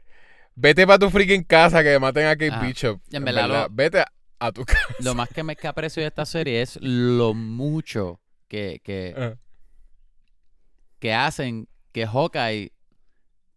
[0.55, 2.67] Vete para tu freaking casa que maten a Kate.
[2.67, 3.01] Bishop.
[3.13, 4.07] En verdad, lo- Vete a,
[4.39, 4.81] a tu casa.
[5.01, 9.37] Lo más que me que aprecio de esta serie es lo mucho que, que,
[10.99, 12.73] que hacen que Hawkeye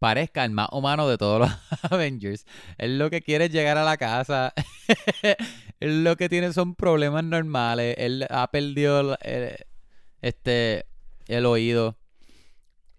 [0.03, 1.51] parezca el más humano de todos los
[1.91, 2.45] Avengers.
[2.77, 4.53] Él lo que quiere es llegar a la casa.
[5.79, 7.95] Él lo que tiene son problemas normales.
[7.97, 9.55] Él ha perdido el, el-
[10.21, 10.85] este,
[11.27, 11.97] el oído.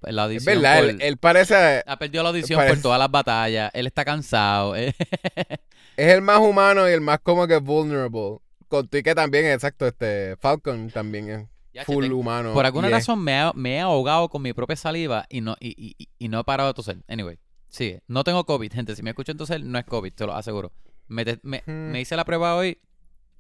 [0.00, 1.82] La Es audición verdad, por- él, él parece.
[1.86, 3.70] ha perdido la audición parece- por todas las batallas.
[3.74, 4.74] Él está cansado.
[5.96, 8.38] Es el más humano y el más como que vulnerable.
[8.68, 10.36] Contigo que también, exacto, este.
[10.38, 12.52] Falcon también es Ya, full te- humano.
[12.54, 15.70] Por alguna razón me, ha- me he ahogado con mi propia saliva y no, y,
[15.76, 16.98] y- y- y no he parado de toser.
[17.08, 18.00] Anyway, sigue.
[18.06, 18.94] No tengo COVID, gente.
[18.96, 20.72] Si me escuchan toser, no es COVID, te lo aseguro.
[21.08, 21.90] Me, te- me, Hmm.
[21.90, 22.78] me hice la prueba hoy,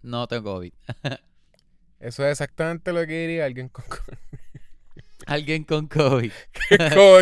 [0.02, 0.72] no tengo COVID.
[2.00, 3.84] Eso es exactamente lo que diría alguien con.
[5.26, 6.30] Alguien con COVID.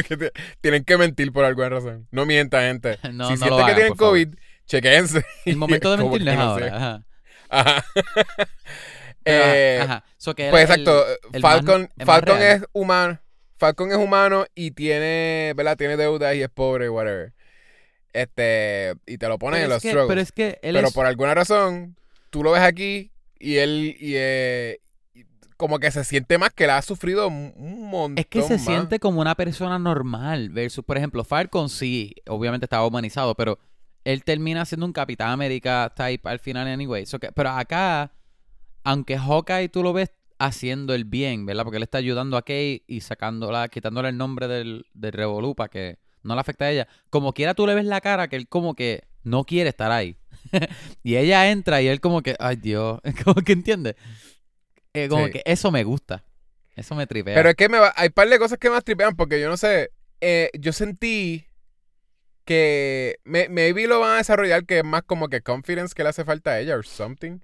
[0.08, 2.08] que te- tienen que mentir por alguna razón.
[2.10, 2.98] No mienta, gente.
[3.12, 4.12] No, si no sienten lo que tienen por favor.
[4.14, 4.34] COVID,
[4.66, 5.24] chequense.
[5.44, 6.64] El momento de mentir no es no sé.
[6.70, 6.76] ahora.
[6.76, 7.04] Ajá.
[7.48, 7.84] Ajá.
[9.24, 10.04] Eh, ajá.
[10.18, 12.56] So que Pues el- exacto, el Falcon, el más Falcon real.
[12.62, 13.18] es humano.
[13.56, 15.76] Falcon es humano y tiene, ¿verdad?
[15.76, 17.32] Tiene deudas y es pobre, whatever.
[18.12, 20.08] Este, y te lo ponen pero en los que- struggles.
[20.08, 20.94] Pero es que él Pero es...
[20.94, 21.96] por alguna razón,
[22.30, 24.80] tú lo ves aquí y él, y, eh,
[25.56, 28.54] como que se siente más que la ha sufrido un un montón Es que se
[28.54, 28.64] más.
[28.64, 33.58] siente como una persona normal versus, por ejemplo, Falcon sí, obviamente estaba humanizado, pero
[34.04, 37.06] él termina siendo un Capitán América type al final anyway.
[37.06, 38.10] So que- pero acá,
[38.84, 41.64] aunque Hawkeye tú lo ves haciendo el bien, ¿verdad?
[41.64, 45.68] Porque él está ayudando a Kate y sacándola, quitándole el nombre del, del Revolú para
[45.68, 46.88] que no le afecte a ella.
[47.10, 50.16] Como quiera tú le ves la cara que él como que no quiere estar ahí.
[51.04, 53.96] y ella entra y él como que, ay Dios, como que entiende.
[54.94, 55.32] Eh, como Sí.
[55.32, 56.24] que eso me gusta.
[56.74, 57.34] Eso me tripea.
[57.34, 59.56] Pero es que me va- hay par de cosas que me tripean porque yo no
[59.56, 59.90] sé.
[60.20, 61.46] eh, yo sentí
[62.44, 66.08] que me- maybe lo van a desarrollar que es más como que confidence que le
[66.08, 67.38] hace falta a ella or something.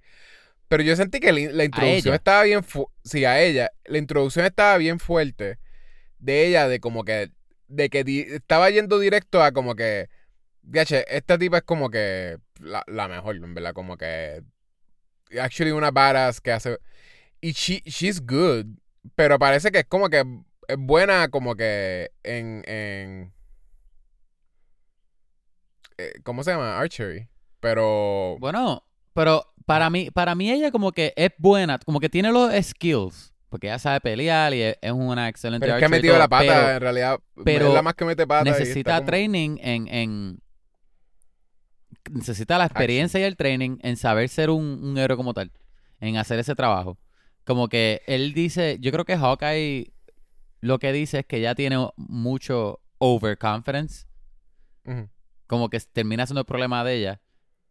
[0.69, 2.65] Pero yo sentí que la, la introducción estaba bien
[3.05, 3.71] sí, a ella.
[3.87, 5.59] La introducción estaba bien fuerte
[6.19, 7.31] de ella, de como que,
[7.69, 8.01] de que
[8.35, 10.09] estaba yendo directo a como que,
[10.63, 14.43] gache, esta tipa es como que la, la mejor, en verdad, como que,
[15.41, 16.79] actually una badass que hace,
[17.41, 18.67] y she, she's good,
[19.15, 20.25] pero parece que es como que
[20.69, 23.33] es buena como que en, en
[25.97, 26.79] eh, ¿cómo se llama?
[26.79, 27.29] Archery.
[27.61, 32.33] Pero Bueno, pero para mí, para mí ella como que es buena, como que tiene
[32.33, 35.89] los skills, porque ella sabe pelear y es, es una excelente pero es que ha
[35.89, 37.21] metido todo, la pata, pero en realidad.
[37.45, 38.45] pero es la más que mete pata.
[38.51, 40.41] necesita como- training en, en
[42.11, 45.53] necesita la experiencia y el training en saber ser un, un héroe como tal,
[46.01, 46.99] en hacer ese trabajo.
[47.45, 49.93] Como que él dice, yo creo que Hawkeye
[50.61, 54.07] lo que dice es que ya tiene mucho overconfidence
[55.47, 57.21] como que termina siendo el problema de ella.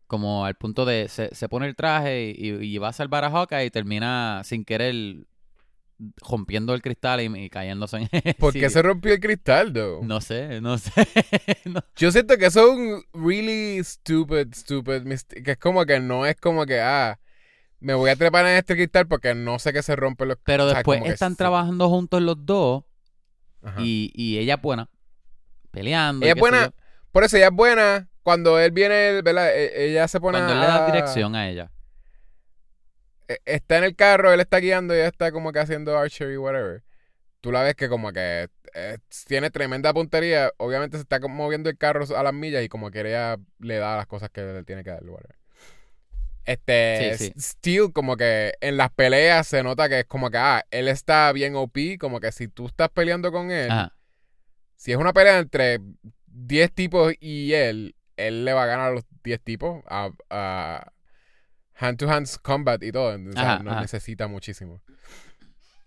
[0.08, 3.30] Como al punto de se, se pone el traje y, y va a salvar a
[3.30, 5.26] Hawkeye y termina sin querer
[6.30, 8.60] rompiendo el cristal y, y cayéndose en ¿Por sí.
[8.60, 10.04] qué se rompió el cristal, though?
[10.04, 10.92] No sé, no sé.
[11.66, 11.82] No.
[11.96, 15.44] Yo siento que eso es un really stupid, stupid mistake.
[15.44, 17.20] Que es como que no es como que, ah,
[17.80, 20.66] me voy a trepar en este cristal porque no sé que se rompe los Pero
[20.66, 22.84] o sea, después que están trabajando juntos los dos
[23.62, 23.82] Ajá.
[23.82, 24.90] y, y ella es buena.
[25.72, 26.26] Peleando.
[26.26, 26.72] Ella es buena.
[27.12, 28.10] Por eso ella es buena.
[28.28, 29.56] Cuando él viene, ¿verdad?
[29.56, 31.72] E- Ella se pone Cuando él le da a- dirección a ella.
[33.30, 36.36] e- Está en el carro, él está guiando y ella está como que haciendo archery,
[36.36, 36.84] whatever.
[37.40, 40.52] Tú la ves que como que eh, tiene tremenda puntería.
[40.58, 43.96] Obviamente se está moviendo el carro a las millas y como que ella le da
[43.96, 45.38] las cosas que le tiene que dar, whatever.
[46.44, 47.40] Este, Sí, sí.
[47.40, 51.32] Steel como que en las peleas se nota que es como que, ah, él está
[51.32, 53.96] bien OP, como que si tú estás peleando con él, Ajá.
[54.76, 55.80] si es una pelea entre
[56.28, 60.92] 10 tipos y él, él le va a ganar a los 10 tipos a, a
[61.80, 63.16] hand to hands combat y todo.
[63.16, 63.82] O sea, Ajá, no ajá.
[63.82, 64.82] necesita muchísimo.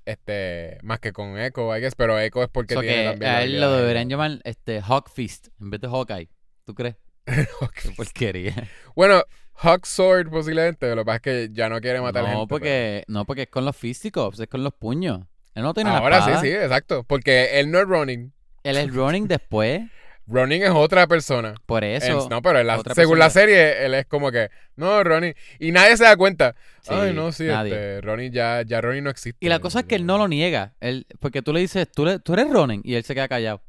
[0.06, 3.30] Este, más que con Echo, I guess, pero Echo es porque So tiene que también.
[3.30, 6.28] a la él lo de- deberían llamar este Hawk Fist en vez de Hawkeye.
[6.64, 6.96] ¿Tú crees?
[7.26, 8.54] Qué porquería.
[8.96, 9.22] Bueno,
[9.54, 12.46] Hawk Sword posiblemente, lo que pasa es que ya no quiere matar no, gente.
[12.48, 15.20] porque, no, porque es con los físicos, es con los puños.
[15.54, 16.40] Él no tiene Ahora sí, espada.
[16.42, 17.04] sí, exacto.
[17.04, 18.32] Porque él no es Ronin.
[18.62, 19.82] Él es running después.
[20.30, 21.54] Ronin es otra persona.
[21.66, 22.22] Por eso.
[22.24, 25.34] En- no, pero en la- según la serie, él es como que, no, Ronin.
[25.58, 26.54] Y nadie se da cuenta.
[26.82, 27.72] Sí, Ay, no, sí, nadie.
[27.72, 29.44] este, Ronin ya, ya Ronin no existe.
[29.44, 30.74] Y la cosa es que él no lo niega.
[30.80, 33.60] Él, porque tú le dices, tú, le- tú eres Ronin, y él se queda callado.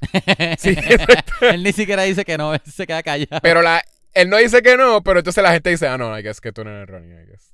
[0.58, 0.76] Sí,
[1.40, 3.40] él ni siquiera dice que no, él se queda callado.
[3.42, 3.82] Pero la,
[4.14, 6.52] él no dice que no, pero entonces la gente dice, ah, no, I guess que
[6.52, 7.52] tú no eres Ronin, I guess.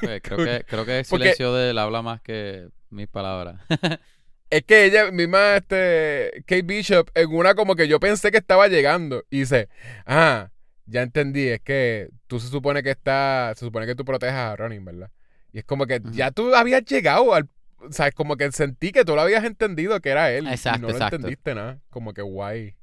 [0.00, 3.60] Pues, creo, que, creo que el Porque- silencio de él habla más que mis palabras.
[4.52, 8.68] Es que ella misma, este, Kate Bishop, en una como que yo pensé que estaba
[8.68, 9.24] llegando.
[9.30, 9.70] Y dice,
[10.04, 10.50] ah,
[10.84, 14.56] ya entendí, es que tú se supone que está, se supone que tú protejas a
[14.56, 15.10] Ronin, ¿verdad?
[15.52, 19.06] Y es como que ya tú habías llegado al, o sea, como que sentí que
[19.06, 20.46] tú lo habías entendido que era él.
[20.46, 21.80] Exacto, y no lo entendiste nada.
[21.88, 22.76] Como que guay.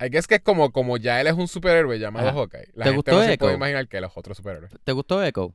[0.00, 2.38] I guess que es como, como ya él es un superhéroe llamado Ajá.
[2.38, 2.68] Hawkeye.
[2.72, 3.40] La ¿Te gente gustó no se Echo?
[3.44, 4.70] puede imaginar que él es otro superhéroe.
[4.84, 5.54] ¿Te gustó Echo?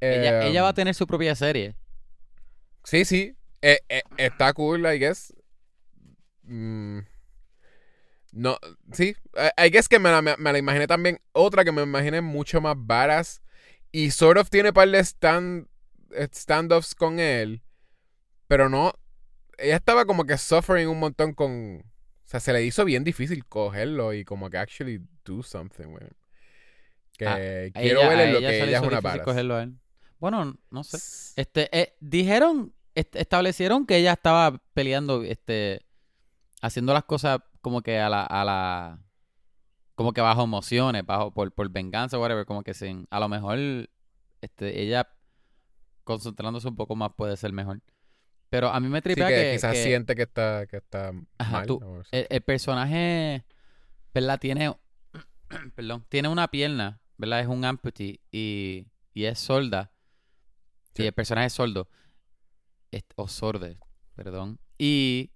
[0.00, 1.76] ella, ella va a tener su propia serie.
[2.84, 3.36] Sí, sí.
[3.60, 5.32] Eh, eh, está cool, I guess.
[6.42, 7.00] Mm,
[8.32, 8.58] no,
[8.92, 9.14] sí.
[9.36, 11.20] I, I guess que me la, me, me la imaginé también.
[11.32, 13.42] Otra que me imaginé mucho más varas.
[13.92, 15.68] Y sort of tiene par de stand,
[16.12, 17.62] eh, standoffs con él.
[18.48, 18.92] Pero no.
[19.58, 21.80] Ella estaba como que suffering un montón con.
[22.24, 26.08] O sea, se le hizo bien difícil cogerlo y como que actually do something, güey.
[27.18, 27.36] Que Ah,
[27.78, 29.81] quiero ella- ver en lo que ella es una difícil
[30.22, 30.98] Bueno, no sé.
[31.34, 35.84] Este, eh, dijeron, est- establecieron que ella estaba peleando, este,
[36.60, 39.00] haciendo las cosas como que a la, a la,
[39.96, 43.58] como que bajo emociones, bajo, por, por venganza, whatever, como que sin, a lo mejor,
[44.40, 45.08] este, ella
[46.04, 47.80] concentrándose un poco más puede ser mejor.
[48.48, 51.12] Pero a mí me Sí, tripea que, que, quizás que siente que está, que está
[51.38, 51.66] Ajá, mal.
[51.66, 53.44] tú- o el, el personaje,
[54.14, 54.38] ¿verdad?
[54.38, 54.76] Tiene,
[55.74, 57.40] perdón, tiene una pierna, ¿verdad?
[57.40, 59.91] Es un amputee y, y es sorda.
[60.94, 61.06] Sí.
[61.06, 61.88] El personaje es sordo.
[62.90, 63.78] Est- o sorde,
[64.14, 64.58] perdón.
[64.78, 65.30] Y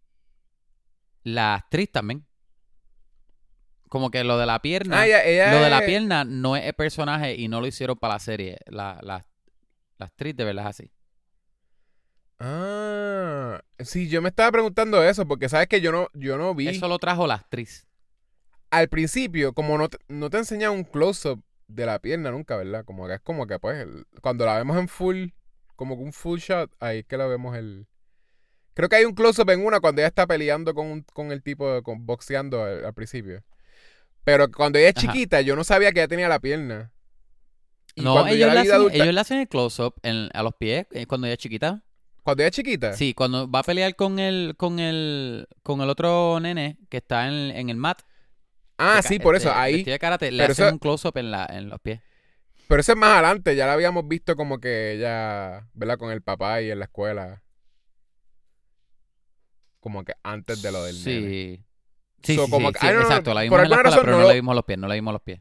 [1.22, 2.26] la actriz también.
[3.88, 6.56] como que lo de la pierna, Ah, ella, ella lo de la es- pierna no
[6.56, 8.58] es el personaje y no lo hicieron para la serie.
[8.66, 9.24] La, la,
[9.98, 10.92] la actriz de verdad es así.
[12.38, 16.68] Ah, sí, yo me estaba preguntando eso porque sabes que yo no, yo no vi
[16.68, 17.86] Eso lo trajo la actriz.
[18.70, 22.84] al principio, como no te, no te enseñan un close-up de la pierna nunca, ¿verdad?
[22.84, 25.28] Como que es como que pues el- cuando la vemos en full,
[25.76, 27.86] como que un full shot, ahí es que la vemos el...
[28.74, 31.42] Creo que hay un close-up en una cuando ella está peleando con, un- con el
[31.42, 33.42] tipo, con, boxeando al, al principio.
[34.24, 35.12] Pero cuando ella es Ajá.
[35.12, 36.92] chiquita, yo no sabía que ella tenía la pierna.
[37.94, 40.86] Y No, ellos la hacen, adulta- ellos le hacen el close-up en- a los pies
[40.90, 41.82] eh, cuando ella es chiquita.
[42.22, 42.92] Cuando ella es chiquita.
[42.92, 47.28] Sí, cuando va a pelear con el, con el, con el otro nene que está
[47.28, 48.02] en, en el mat.
[48.78, 49.74] Ah, sí, por este, eso, ahí.
[49.76, 52.00] vestido de karate, le hacen eso- un close-up en, la, en los pies.
[52.68, 55.98] Pero eso es más adelante, ya la habíamos visto como que ella, ¿verdad?
[55.98, 57.42] Con el papá y en la escuela.
[59.80, 61.28] Como que antes de lo del nene.
[61.28, 61.62] Sí.
[62.22, 63.34] Sí, So, sí, como sí, que- sí, no, exacto.
[63.34, 64.88] La vimos en la escuela, razón pero no no, lo- le vimos los pies, no
[64.88, 65.40] le vimos los pies.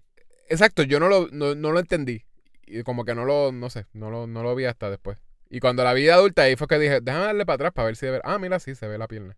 [0.50, 2.24] Exacto, yo no lo, no, no lo entendí.
[2.68, 5.18] Y como que no lo, no sé, no lo, no lo vi hasta después.
[5.50, 7.86] Y cuando la vi de adulta, ahí fue que dije, déjame darle para atrás para
[7.88, 8.22] ver si de ver.
[8.24, 9.36] Ah, mira, sí, se ve la pierna.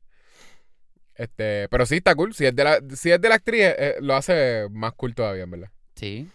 [1.16, 2.34] Este, pero sí está cool.
[2.34, 5.44] Si es de la, si es de la actriz, eh, lo hace más cool todavía,
[5.44, 5.72] en verdad.
[5.96, 6.30] Sí.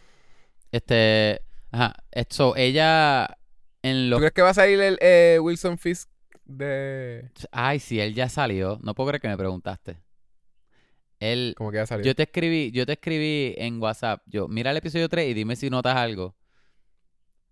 [0.73, 1.43] Este.
[1.71, 1.95] Ajá.
[2.11, 3.39] Esto, ella.
[3.83, 4.19] En ¿Tú los.
[4.19, 6.09] crees que va a salir el eh, Wilson Fisk
[6.45, 7.31] de.
[7.53, 8.79] Ay, sí, él ya salió.
[8.83, 10.03] No puedo creer que me preguntaste.
[11.21, 11.55] Él.
[11.57, 12.05] Como que va a salir?
[12.05, 14.23] Yo te escribí, yo te escribí en WhatsApp.
[14.27, 16.35] Yo, mira el episodio 3 y dime si notas algo.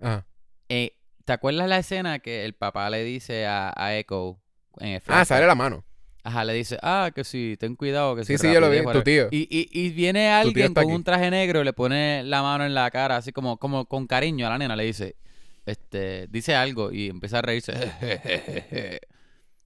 [0.01, 0.27] Ajá.
[0.69, 4.41] Eh, ¿Te acuerdas la escena que el papá le dice a, a Echo
[4.79, 5.85] en el Ah, sale la mano.
[6.23, 8.85] Ajá, le dice, ah, que sí, ten cuidado, que Sí, sí, yo lo vi, tu
[8.85, 9.05] whatever".
[9.05, 9.29] tío.
[9.31, 10.93] Y, y, y viene alguien con aquí.
[10.93, 14.07] un traje negro y le pone la mano en la cara, así como, como con
[14.07, 15.17] cariño a la nena, le dice,
[15.65, 17.73] este, dice algo y empieza a reírse.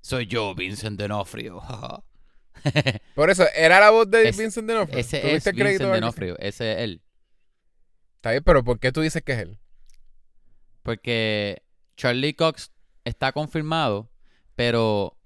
[0.01, 1.61] Soy yo, Vincent D'Onofrio.
[3.15, 4.99] Por eso, ¿era la voz de Es- Vincent D'Onofrio?
[4.99, 7.03] Ese ¿Tuviste es Vincent D'Onofrio, ese es él.
[8.17, 9.59] Está bien, pero ¿por qué tú dices que es él?
[10.83, 11.63] Porque
[11.97, 12.71] Charlie Cox
[13.05, 14.09] está confirmado,
[14.57, 15.17] pero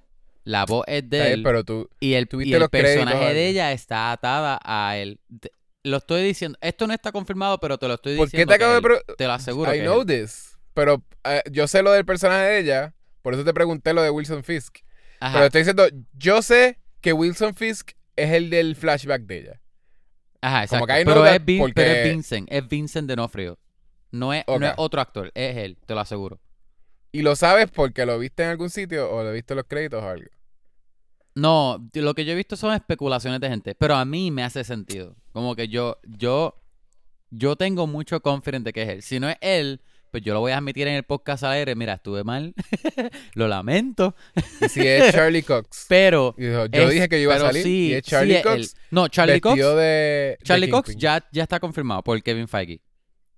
[0.48, 1.42] la voz es de él.
[1.42, 1.88] pero tú...
[2.00, 5.20] Y el, ¿Tuviste y el los créditos o personaje de ella está atada a él.
[5.40, 5.52] Te-
[5.84, 6.58] lo estoy diciendo.
[6.60, 8.52] Esto no está confirmado, pero te lo estoy ¿Por qué diciendo.
[8.52, 8.82] te que acabo de él.
[8.82, 9.16] preguntar?
[9.16, 9.74] Te lo aseguro.
[9.74, 10.06] I que know él.
[10.06, 10.56] this.
[10.74, 14.10] Pero eh, yo sé lo del personaje de ella, por eso te pregunté lo de
[14.10, 14.78] Wilson Fisk.
[15.20, 15.34] Ajá.
[15.34, 19.60] Pero estoy diciendo, yo sé que Wilson Fisk es el del flashback de ella.
[20.40, 20.86] Ajá, exacto.
[20.86, 22.48] que I know pero, es Vin- porque- pero es Vincent.
[22.50, 23.58] Es Vincent D'Onofrio.
[24.12, 25.30] No es, no es otro actor.
[25.34, 25.76] Es él.
[25.84, 26.40] Te lo aseguro.
[27.12, 30.02] ¿Y lo sabes porque lo viste en algún sitio o lo viste en los créditos
[30.02, 30.30] o algo?
[31.40, 33.74] No, lo que yo he visto son especulaciones de gente.
[33.74, 35.16] Pero a mí me hace sentido.
[35.32, 36.60] Como que yo, yo,
[37.30, 39.02] yo tengo mucho confidence de que es él.
[39.02, 41.74] Si no es él, pues yo lo voy a admitir en el podcast al aire.
[41.74, 42.54] Mira, estuve mal.
[43.34, 44.16] lo lamento.
[44.60, 45.86] Y si es Charlie Cox.
[45.88, 48.56] Pero yo Es- dije que iba a salir sí, y es sí Charlie es Cox
[48.56, 48.68] él.
[48.90, 49.56] No, Charlie Cox.
[49.58, 52.80] de Charlie Cox ya, ya está confirmado por Kevin Feige.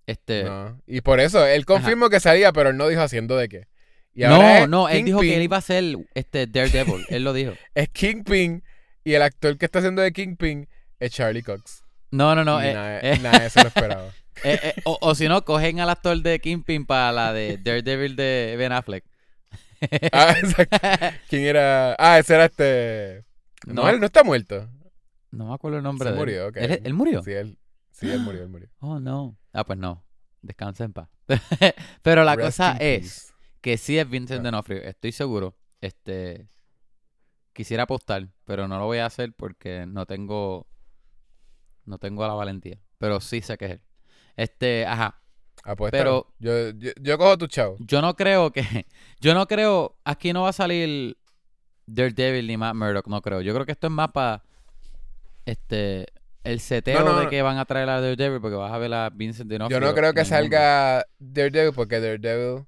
[0.06, 0.44] Este.
[0.44, 3.48] No, No, Y por eso, él confirmó que salía, pero él no dijo haciendo de
[3.48, 3.68] qué.
[4.14, 7.04] Y ahora no, es él dijo que él iba a ser este Daredevil.
[7.08, 7.52] él lo dijo.
[7.74, 8.62] Es Kingpin
[9.04, 10.68] y el actor que está haciendo de Kingpin
[10.98, 11.84] es Charlie Cox.
[12.10, 12.60] No, no, no.
[12.60, 14.08] eh, nada, eh, nada de eso lo esperaba.
[14.44, 18.16] eh, eh, o o si no, cogen al actor de Kingpin para la de Daredevil
[18.16, 19.04] de Ben Affleck.
[20.12, 20.76] Ah, exacto.
[21.30, 21.96] ¿Quién era?
[21.98, 23.24] Ah, ese era este...
[23.66, 23.88] No, No.
[23.88, 24.68] él no está muerto.
[25.30, 26.18] No me acuerdo el nombre Se de él.
[26.20, 26.56] murió, ok.
[26.58, 27.22] ¿Él, él murió?
[27.22, 27.56] Sí, él,
[27.92, 28.68] sí, él murió, él murió.
[28.80, 29.38] Oh, no.
[29.54, 30.04] Ah, pues no.
[30.42, 31.08] Descansa en paz.
[32.02, 33.29] Pero la Rest cosa es.
[33.60, 34.44] Que sí es Vincent Ah.
[34.44, 34.82] D'Onofrio.
[34.82, 35.56] Estoy seguro.
[35.80, 36.48] Este.
[37.52, 40.66] Quisiera apostar, pero no lo voy a hacer porque no tengo.
[41.84, 42.78] No tengo la valentía.
[42.98, 43.80] Pero sí sé que es él.
[44.36, 45.20] Este, ajá.
[45.64, 45.98] Apuesta.
[45.98, 47.76] pero- Yo, yo, yo cojo tu chavo.
[47.80, 48.62] Yo no creo que.
[49.20, 49.98] Yo no creo.
[50.04, 51.18] Aquí no va a salir
[51.86, 53.08] Daredevil ni Matt Murdock.
[53.08, 53.40] No creo.
[53.42, 54.42] Yo creo que esto es más para.
[55.44, 56.06] Este.
[56.42, 58.94] El seteo No, no, de que van a traer a Daredevil porque vas a ver
[58.94, 59.78] a Vincent D'Onofrio.
[59.78, 62.64] Yo no creo que salga Daredevil porque Daredevil...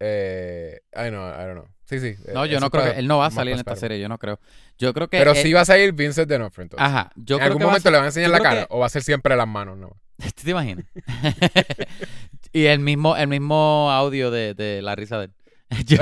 [0.00, 1.68] Eh, I know, I don't know.
[1.84, 2.14] Sí, sí.
[2.32, 2.98] No, eh, yo eso no creo que.
[3.00, 4.00] Él no va a salir en esta serie.
[4.00, 4.40] Yo no creo.
[4.78, 5.18] Yo creo que.
[5.18, 6.86] Pero eh, sí va a salir Vincent D'Onofrio entonces.
[6.86, 7.12] Ajá.
[7.16, 8.60] Yo en creo algún que va a momento le van a enseñar yo la cara
[8.62, 9.88] que- o va a ser siempre las manos, ¿no?
[10.18, 10.84] ¿Tú te imaginas?
[12.52, 15.32] y el mismo, el mismo audio de, de la risa de él.
[15.86, 15.98] Yo,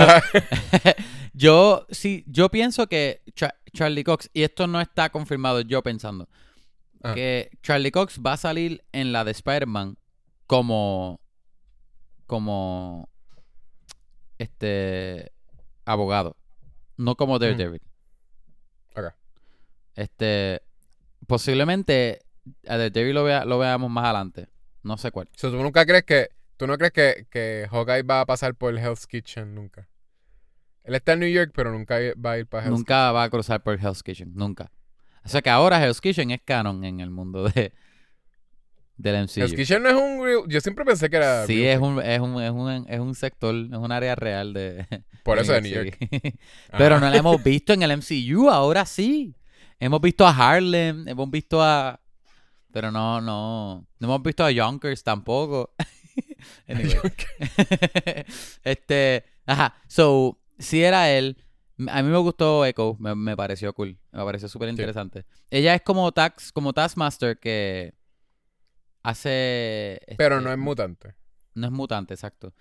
[1.35, 6.27] yo sí, yo pienso que Cha- Charlie Cox, y esto no está confirmado, yo pensando,
[7.03, 7.13] Ah.
[7.15, 9.99] que Charlie Cox va a salir en la de Spider-Man
[10.47, 11.21] como,
[12.27, 13.11] como,
[14.39, 15.33] este,
[15.85, 16.37] abogado,
[16.97, 17.83] no como Daredevil.
[18.97, 19.13] Ok.
[19.95, 20.63] Este,
[21.27, 22.21] posiblemente
[22.67, 24.49] a Daredevil lo, vea- lo veamos más adelante,
[24.83, 25.29] no sé cuál.
[25.41, 26.29] ¿Tú nunca crees que...
[26.57, 29.89] ¿Tú no crees que, que Hawkeye va a pasar por Hell's Kitchen nunca?
[30.83, 33.31] Él está en New York, pero nunca va a ir para Hell's Nunca va a
[33.31, 34.73] cruzar por Hell's Kitchen, nunca.
[35.23, 37.73] O sea que ahora Hell's Kitchen es canon en el mundo de
[38.99, 39.41] del MCU.
[39.81, 41.47] No es un real- Yo siempre pensé que era.
[41.47, 44.87] Sí, es un, es, un, es, un, es un sector, es un área real de...
[45.25, 45.97] Por eso de New York.
[46.77, 49.35] Pero no la hemos visto en el MCU, ahora sí.
[49.81, 52.01] Hemos visto a Harlem, hemos visto a...
[52.73, 53.87] Pero no, no.
[53.99, 55.73] No hemos visto a Yonkers tampoco.
[56.67, 56.95] Anyway.
[58.65, 59.75] este, ajá.
[59.87, 61.37] So, si era él.
[61.89, 63.99] A mí me gustó Echo, me, me pareció cool.
[64.13, 65.25] Me pareció súper interesante.
[65.51, 67.95] Ella es como Tax, como Taskmaster que
[69.09, 70.01] hace.
[70.17, 71.15] Pero este, no es mutante.
[71.55, 72.53] no es mutante, exacto.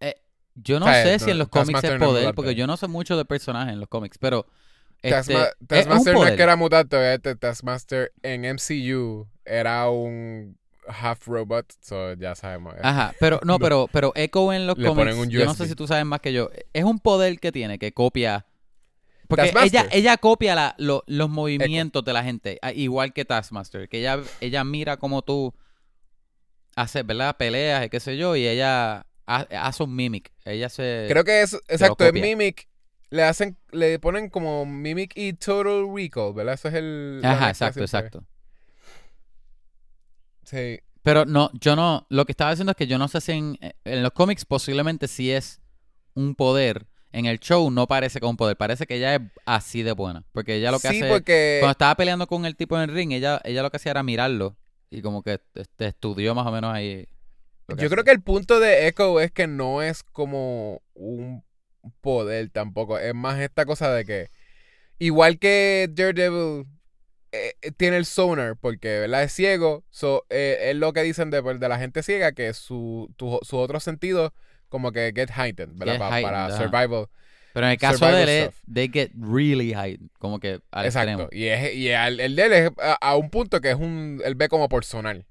[0.00, 0.14] Eh,
[0.54, 2.54] yo no O sea, sé no, si en los cómics es no es poder, porque
[2.54, 4.46] yo no sé mucho de personajes en los cómics, pero.
[5.02, 5.34] Este,
[5.66, 12.12] Taskmaster no es que era mutante, obviamente Taskmaster en MCU era un half robot, so
[12.14, 12.74] ya sabemos.
[12.74, 12.80] eh.
[12.82, 15.66] Ajá, pero no, pero, pero Echo en los le ponen cómics, un yo no sé
[15.68, 18.46] si tú sabes más que yo, es un poder que tiene, que copia...
[19.26, 24.00] Porque ella, ella copia la- lo- los movimientos de la gente, igual que Taskmaster, que
[24.00, 25.54] ella, ella mira como tú
[26.76, 27.36] haces, ¿verdad?
[27.36, 31.06] Peleas y qué sé yo, y ella ha- hace un mimic, ella se...
[31.08, 32.22] Creo que es, exacto, copia.
[32.22, 32.68] Mimic
[33.10, 36.54] le hacen, le ponen como Mimic y Total Recall, ¿verdad?
[36.54, 37.20] Eso es el...
[37.24, 38.24] Ajá, exacto, exacto.
[40.44, 40.80] Sí.
[41.02, 43.58] Pero no, yo no, lo que estaba diciendo es que yo no sé si en,
[43.84, 45.60] en los cómics posiblemente sí es
[46.14, 46.86] un poder.
[47.12, 50.22] En el show no parece como un poder, parece que ella es así de buena.
[50.30, 51.08] Porque ella lo que sí, hace...
[51.08, 51.56] porque...
[51.60, 54.04] Cuando estaba peleando con el tipo en el ring, ella, ella lo que hacía era
[54.04, 54.56] mirarlo.
[54.90, 57.06] Y como que este, estudió más o menos ahí.
[57.68, 57.88] Yo hace.
[57.88, 61.44] creo que el punto de Echo es que no es como un
[62.00, 62.98] poder tampoco.
[62.98, 64.28] Es más esta cosa de que,
[64.98, 66.66] igual que Daredevil
[67.32, 69.24] eh, eh, tiene el sonar, porque ¿verdad?
[69.24, 73.12] es ciego, so, eh, es lo que dicen de, de la gente ciega, que su,
[73.16, 74.34] tu- su otro sentido
[74.68, 75.94] como que get heightened, ¿verdad?
[75.94, 76.58] Get heightened, para ajá.
[76.58, 77.08] survival.
[77.52, 79.98] Pero en el caso de él, they get really high.
[80.18, 81.22] Como que al Exacto.
[81.22, 81.28] extremo.
[81.32, 84.20] Y, es, y al- el de él es a, a un punto que es un.
[84.24, 85.26] Él ve como personal.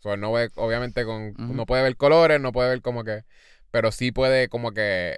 [0.00, 1.34] O sea, no ve, obviamente, con.
[1.38, 3.22] No puede ver colores, no puede ver como que.
[3.70, 5.16] Pero sí puede como que.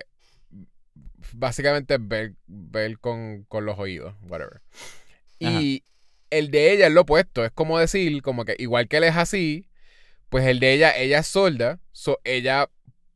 [1.35, 4.61] Básicamente ver, ver con, con los oídos, whatever.
[5.39, 5.85] Y
[6.31, 7.45] el de ella es lo opuesto.
[7.45, 9.67] Es como decir, como que igual que él es así,
[10.29, 11.79] pues el de ella, ella es sorda.
[11.93, 12.69] So ella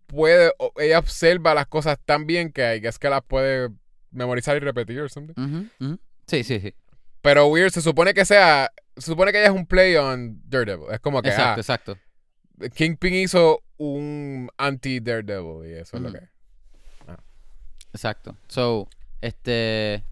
[0.06, 0.52] puede.
[0.76, 3.70] Ella observa las cosas tan bien que es que las puede
[4.10, 5.68] memorizar y repetir o something.
[6.26, 6.74] Sí, sí, sí.
[7.22, 8.70] Pero Weird se supone que sea.
[8.96, 10.86] Se supone que ella es un play on Daredevil.
[10.92, 11.98] Es como que Exacto, ah, exacto.
[12.74, 16.20] Kingpin hizo un anti-Daredevil y eso es lo que.
[17.92, 18.36] Exacto.
[18.48, 18.88] So,
[19.20, 20.04] este.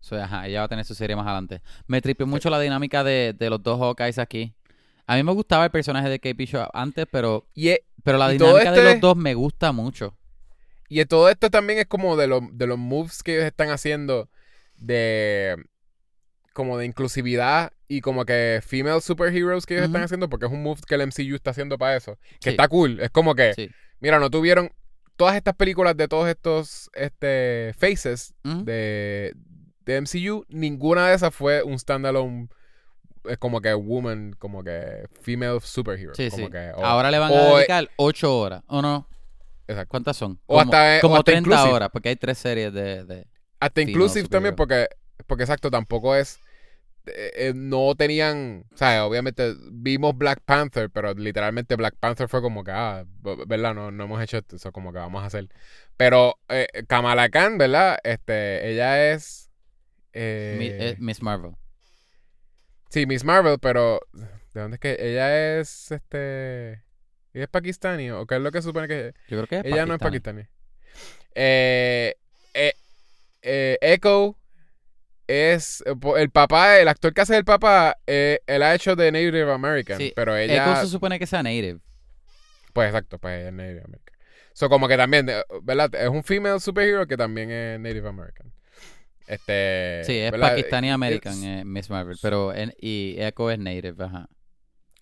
[0.00, 1.62] So, ajá, ella va a tener su serie más adelante.
[1.86, 4.54] Me tripió mucho la dinámica de, de los dos Hawkeyes aquí.
[5.06, 8.28] A mí me gustaba el personaje de Kate Bishop antes, pero, Y, e- pero la
[8.30, 10.16] dinámica de este- los dos me gusta mucho.
[10.88, 14.28] y todo esto también es como de, los de los moves que ellos están haciendo
[14.76, 15.56] de.
[16.52, 20.62] Como de inclusividad y como que female superheroes que ellos están haciendo, porque es un
[20.62, 22.16] move que el MCU está haciendo para eso.
[22.38, 23.00] Que Sí, está cool.
[23.00, 23.70] Es como que, sí.
[23.98, 24.70] mira, no tuvieron
[25.16, 29.34] todas estas películas de todos estos este, faces de,
[29.84, 32.48] de MCU, ninguna de esas fue un standalone
[33.24, 36.14] es como que woman, como que female superhero.
[36.14, 36.52] Sí, como sí.
[36.52, 38.62] que, o, Ahora le van a o- dedicar 8 horas.
[38.66, 39.08] ¿O no?
[39.66, 39.88] exacto.
[39.90, 40.38] ¿Cuántas son?
[40.46, 41.72] O hasta- o como hasta 30 inclusive.
[41.72, 43.04] horas, porque hay tres series de...
[43.04, 43.26] de-
[43.60, 44.88] Hasta inclusive también porque,
[45.26, 46.38] porque exacto, tampoco es,
[47.06, 52.42] eh, eh, no tenían, o sea, obviamente vimos Black Panther, pero literalmente Black Panther fue
[52.42, 53.04] como que, ah,
[53.46, 53.74] ¿verdad?
[53.74, 55.48] No, no hemos hecho esto, eso como que vamos a hacer.
[55.96, 57.98] Pero eh, Kamala Khan, ¿verdad?
[58.04, 59.50] Este, ella es...
[60.12, 61.52] eh, Mi- eh, Miss Marvel.
[62.94, 66.84] Sí, Miss Marvel, pero ¿de dónde es que ella es este
[67.32, 69.84] ella es pakistaní o qué es lo que supone que Yo creo que es ella
[69.84, 70.42] no es pakistaní.
[71.34, 72.14] Eh,
[72.54, 72.72] eh,
[73.42, 74.38] eh, Echo
[75.26, 75.82] es
[76.16, 79.98] el papá, el actor que hace el papá, eh, él ha hecho de Native American,
[79.98, 81.80] Sí, pero Echo ella se supone que sea native.
[82.72, 84.14] pues exacto, pues ella es Native American.
[84.52, 85.28] So como que también,
[85.62, 85.92] ¿verdad?
[85.96, 88.52] Es un female superhero que también es Native American.
[89.26, 90.32] Este, Sí, es.
[90.32, 92.18] Pakistani American, eh, Miss Marvel.
[92.20, 94.28] Pero en- y Echo es native, ajá.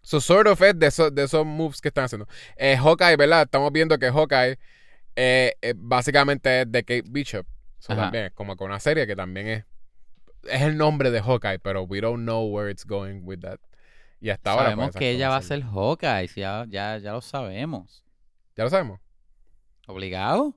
[0.02, 2.26] So, sort of es de, esos- de esos moves que están haciendo.
[2.56, 3.42] Eh, Hawkeye, ¿verdad?
[3.42, 4.58] Estamos viendo que Hawkeye
[5.14, 7.46] eh, básicamente es de Kate Bishop.
[7.78, 9.64] So, también es como que una serie que también es
[10.44, 13.60] es el nombre de Hawkeye, pero we don't know where it's going with that.
[14.20, 17.12] Y hasta ahora sabemos pues, que exacto, ella va a ser Hawkeye, ya, ya, ya
[17.12, 18.04] lo sabemos.
[18.56, 19.00] Ya lo sabemos.
[19.86, 20.56] ¿Obligado?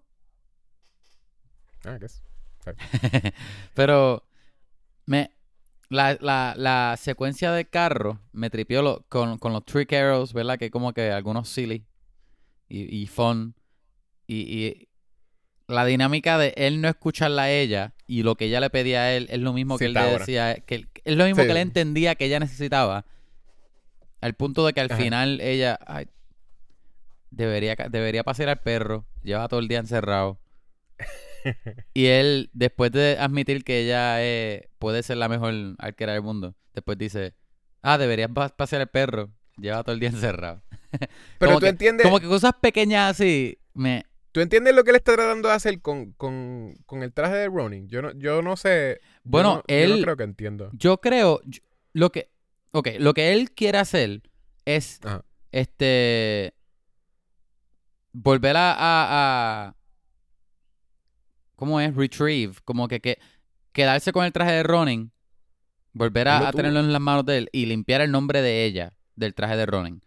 [1.84, 2.24] Ah, ¿qué es?
[3.74, 4.24] Pero
[5.06, 5.32] me
[5.90, 10.58] la, la, la secuencia de carro me tripió lo- con, con los trick arrows, ¿verdad?
[10.58, 11.86] Que como que algunos silly
[12.68, 13.56] y, y fun.
[14.28, 14.36] Y,
[14.66, 14.90] y
[15.68, 19.14] la dinámica de él no escucharla a ella y lo que ella le pedía a
[19.14, 20.56] él es lo mismo que Sí, él le decía.
[20.56, 21.48] Que es lo mismo Sí.
[21.48, 23.06] que él entendía que ella necesitaba.
[24.22, 25.02] Al punto de que al Ajá.
[25.02, 26.08] final ella ay,
[27.30, 29.06] debería, debería pasear al perro.
[29.22, 30.40] Lleva todo el día encerrado.
[31.94, 36.56] Y él, después de admitir que ella eh, puede ser la mejor arquera del mundo,
[36.74, 37.34] después dice,
[37.82, 39.32] ah, deberías pa- pasear al perro.
[39.58, 40.62] Lleva todo el día encerrado.
[40.92, 41.08] Pero
[41.40, 44.06] Como tú que- entiendes, Como que cosas pequeñas así, me...
[44.34, 47.48] tú entiendes lo que él está tratando de hacer con, con, con el traje de
[47.48, 47.88] Ronin.
[47.88, 49.00] Yo no, yo no sé.
[49.02, 50.70] yo Bueno, no- yo él- no creo que entiendo.
[50.74, 51.62] Yo creo, yo-
[51.94, 52.30] lo que,
[52.72, 54.24] ok, lo que él quiere hacer
[54.66, 55.24] es, Ajá.
[55.54, 56.54] este,
[58.12, 59.76] volver a, a, a-
[61.56, 61.96] ¿cómo es?
[61.96, 63.20] Retrieve, como que, que
[63.72, 65.12] quedarse con el traje de Ronin,
[65.94, 69.34] volver a, tenerlo en las manos de él y limpiar el nombre de ella, del
[69.34, 70.02] traje de Ronin.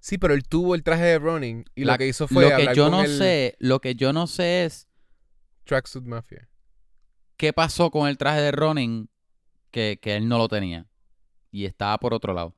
[0.00, 2.56] Sí, pero él tuvo el traje de Ronin y La- lo que hizo fue Lo
[2.56, 4.88] que yo no el sé, lo que yo no sé es
[5.64, 6.48] Tracksuit Mafia.
[7.36, 9.10] qué pasó con el traje de Ronin
[9.70, 10.86] que, que él no lo tenía
[11.52, 12.54] y estaba por otro lado.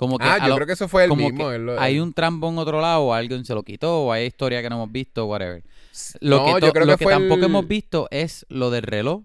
[0.00, 1.50] Como que Ah, yo lo- creo que eso fue el como mismo.
[1.50, 4.62] que hay un trampo en otro lado, o alguien se lo quitó, o hay historia
[4.62, 5.62] que no hemos visto, whatever.
[6.20, 9.24] Lo no, que, yo creo lo que, tampoco el- hemos visto es lo del reloj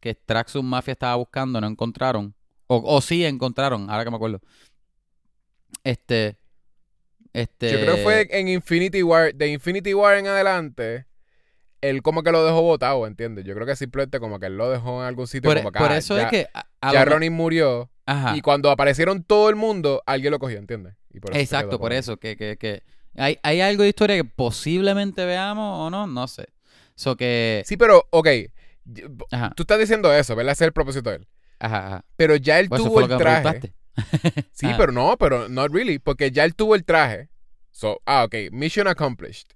[0.00, 2.34] que Traxxum Mafia estaba buscando, no encontraron.
[2.66, 4.40] O, o sí encontraron, ahora que me acuerdo.
[5.84, 6.36] Este.
[7.32, 7.70] Este.
[7.70, 9.32] Yo creo que fue en Infinity War.
[9.32, 11.06] De Infinity War en adelante,
[11.80, 13.44] él como que lo dejó botado, ¿entiendes?
[13.44, 15.78] Yo creo que simplemente como que él lo dejó en algún sitio Por, como que,
[15.78, 16.48] por ah, eso ya, es que.
[16.52, 18.36] a- a ya Ronin murió Ajá.
[18.36, 20.94] y cuando aparecieron todo el mundo, alguien lo cogió, ¿entiendes?
[21.12, 22.16] Y por eso se Exacto, por eso.
[22.18, 22.82] Que, que, que
[23.16, 26.48] hay, hay algo de historia que posiblemente veamos o no, no sé.
[26.94, 27.62] So que.
[27.66, 28.28] Sí, pero, ok.
[29.32, 30.52] Ajá, Tú estás diciendo eso, ¿verdad?
[30.52, 31.28] Ese es el propósito de él.
[31.58, 32.04] ajá, ajá.
[32.16, 33.72] Pero ya él Pues tuvo el traje.
[34.52, 37.30] Sí, pero no, pero not really, porque ya él tuvo el traje.
[37.70, 39.48] So, ah, ok, mission accomplished.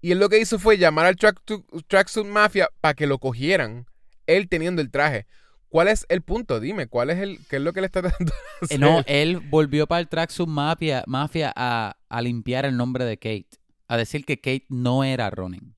[0.00, 1.40] Y él lo que hizo fue llamar al track
[1.88, 3.86] Tracksuit Mafia para que lo cogieran,
[4.26, 5.26] él teniendo el traje.
[5.72, 6.60] ¿Cuál es el punto?
[6.60, 8.80] Dime, ¿cuál es el, qué es lo que le está tratando de Eh, hacer?
[8.80, 13.48] No, él volvió para el Traxxum Mafia, Mafia a, a limpiar el nombre de Kate.
[13.88, 15.74] A decir que Kate no era Ronin.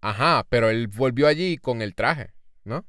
[0.00, 2.34] Ajá, pero él volvió allí con el traje,
[2.64, 2.84] ¿no?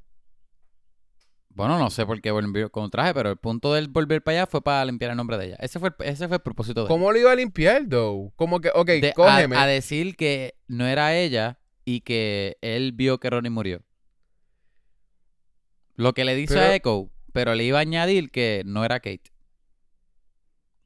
[1.50, 4.40] Bueno, no sé por qué volvió con traje, pero el punto de él volver para
[4.40, 5.58] allá fue para limpiar el nombre de ella.
[5.60, 6.90] Ese fue el, ese fue el propósito de él.
[6.90, 8.34] ¿Cómo lo iba a limpiar, though?
[8.36, 9.56] Como que, ok, De- a- cógeme.
[9.56, 13.84] a, decir que no era ella y que él vio que Ronin murió.
[15.96, 19.00] Lo que le dice Pero- a Echo, pero le iba a añadir que no era
[19.00, 19.32] Kate.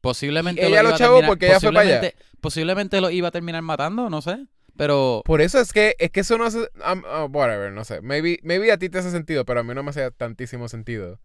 [0.01, 2.11] Posiblemente ella lo iba a chavó porque ella fue para allá.
[2.39, 4.45] posiblemente- lo iba a terminar matando, no sé.
[4.77, 7.99] Pero Por eso es que, es que eso no hace, um, whatever, no sé.
[8.01, 11.19] Maybe, maybe a ti te hace sentido, pero a mí no me hace tantísimo sentido.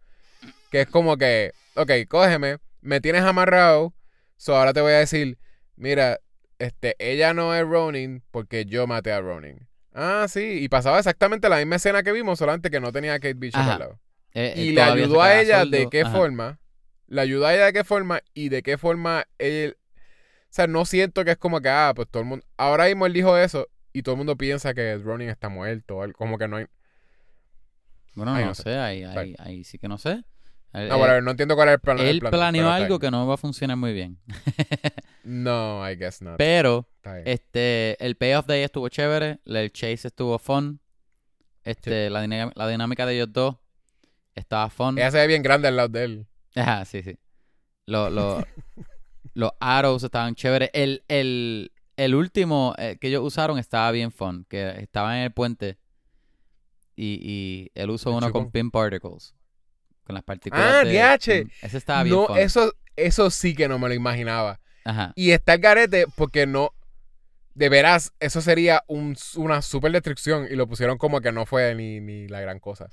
[0.72, 3.94] Que es como que, ok, cógeme, me tienes amarrado,
[4.36, 5.38] so ahora te voy a decir,
[5.76, 6.18] mira,
[6.58, 9.68] este, ella no es Ronin porque yo maté a Ronin.
[9.94, 13.18] Ah, sí, y pasaba exactamente la misma escena que vimos, solamente que no tenía a
[13.20, 13.72] Kate Bishop Ajá.
[13.74, 14.00] al lado.
[14.34, 16.10] eh, Y él le ayudó a ella de qué Ajá.
[16.10, 16.58] forma.
[17.06, 19.76] Le ayudó a ella de qué forma y de qué forma él.
[19.96, 22.44] O sea, no siento que es como que, ah, pues todo el mundo.
[22.56, 26.00] Ahora mismo él dijo eso y todo el mundo piensa que Ronin está muerto.
[26.16, 26.66] Como que no hay.
[28.14, 28.62] Bueno, Ay, no, no sé.
[28.64, 30.24] sé, ahí, ahí sí que no sé.
[30.74, 31.98] Él, No, whatever, no entiendo cuál es el plan.
[31.98, 34.18] el él plan, planeó pero algo que no va a funcionar muy bien.
[35.26, 36.36] No, I guess not.
[36.36, 36.86] Pero
[37.24, 40.80] este el payoff de ella estuvo chévere, el chase estuvo fun.
[41.62, 43.56] Este, la, diná- la dinámica de ellos dos
[44.34, 44.98] estaba fun.
[44.98, 46.26] Ella se ve bien grande al lado de él.
[46.54, 47.16] Ajá, sí, sí.
[47.86, 48.44] Lo- lo-
[49.34, 50.68] los arrows estaban chéveres.
[50.74, 55.32] El, el, el último eh, que ellos usaron estaba bien fun, que estaba en el
[55.32, 55.78] puente
[56.96, 58.42] y, y él usó El uno chupón.
[58.44, 59.34] con pin particles.
[60.04, 61.44] Con las partículas Ah, de-.
[61.44, 62.38] Mm, Ese estaba bien No, fun.
[62.38, 64.60] eso, eso sí que no me lo imaginaba.
[64.84, 65.12] Ajá.
[65.16, 66.70] Y está el garete porque no.
[67.54, 70.46] De veras, eso sería un, una super destrucción.
[70.50, 72.88] Y lo pusieron como que no fue ni, ni la gran cosa.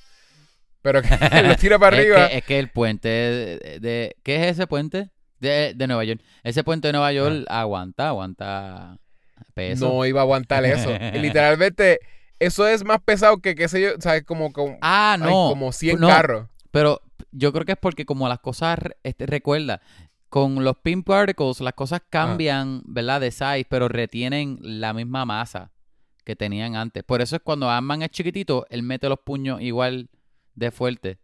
[0.83, 1.09] Pero que
[1.43, 2.29] lo tira para Es arriba.
[2.29, 5.09] que, es que el puente de, de- ¿Qué es ese puente?
[5.39, 6.21] De, de Nueva York.
[6.43, 8.97] Ese puente de Nueva York aguanta, aguanta
[9.55, 9.89] peso.
[9.89, 10.89] no iba a aguantar eso.
[11.15, 11.99] Literalmente,
[12.37, 14.23] eso es más pesado que, qué sé yo, ¿sabes?
[14.23, 15.49] Como, como, ah, ay, no.
[15.49, 16.07] como 100 no.
[16.07, 16.47] carros.
[16.71, 17.01] Pero
[17.31, 19.81] yo creo que es porque como las cosas, este, recuerda,
[20.29, 23.21] con los pin particles las cosas cambian, ¿verdad?
[23.21, 25.71] De size, pero retienen la misma masa
[26.23, 27.03] que tenían antes.
[27.03, 30.09] Por eso es cuando Ant-Man es chiquitito, él mete los puños igual
[30.55, 31.19] de fuerte.